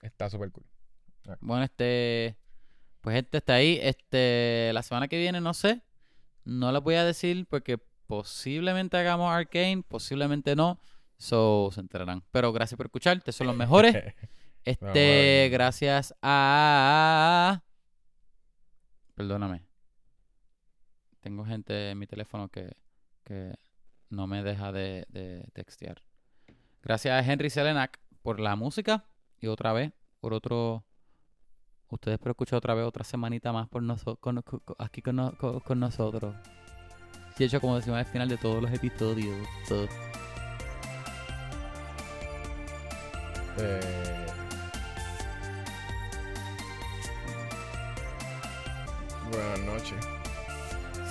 [0.01, 0.65] Está súper cool.
[1.39, 2.37] Bueno, este...
[3.01, 3.79] Pues este está ahí.
[3.81, 4.71] Este...
[4.73, 5.81] La semana que viene, no sé.
[6.43, 7.77] No les voy a decir porque
[8.07, 10.79] posiblemente hagamos Arcane, posiblemente no.
[11.17, 12.23] So, se enterarán.
[12.31, 13.17] Pero gracias por escuchar.
[13.17, 13.95] Ustedes son los mejores.
[14.63, 17.61] Este, gracias a...
[19.15, 19.65] Perdóname.
[21.21, 22.75] Tengo gente en mi teléfono que,
[23.23, 23.55] que
[24.09, 26.01] no me deja de, de textear.
[26.83, 29.05] Gracias a Henry Selenac por la música
[29.39, 30.83] y otra vez por otro...
[31.89, 35.15] Ustedes por escuchar otra vez otra semanita más por noso- con- con- con- aquí con,
[35.15, 36.35] no- con- con nosotros.
[37.39, 39.47] Y hecho como decimos al final de todos los episodios.
[39.69, 39.87] todo.
[43.59, 44.25] Eh,
[49.31, 49.97] Buenas noches.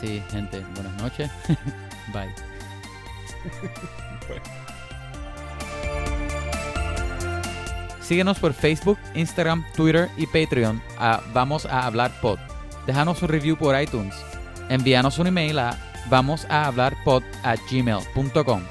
[0.01, 1.31] Sí, gente, buenas noches.
[2.13, 2.33] Bye.
[8.01, 12.39] Síguenos por Facebook, Instagram, Twitter y Patreon a Vamos a Hablar Pod.
[12.87, 14.15] Déjanos un review por iTunes.
[14.69, 15.77] Envíanos un email a
[16.09, 18.63] vamos a hablar pod a gmail.com.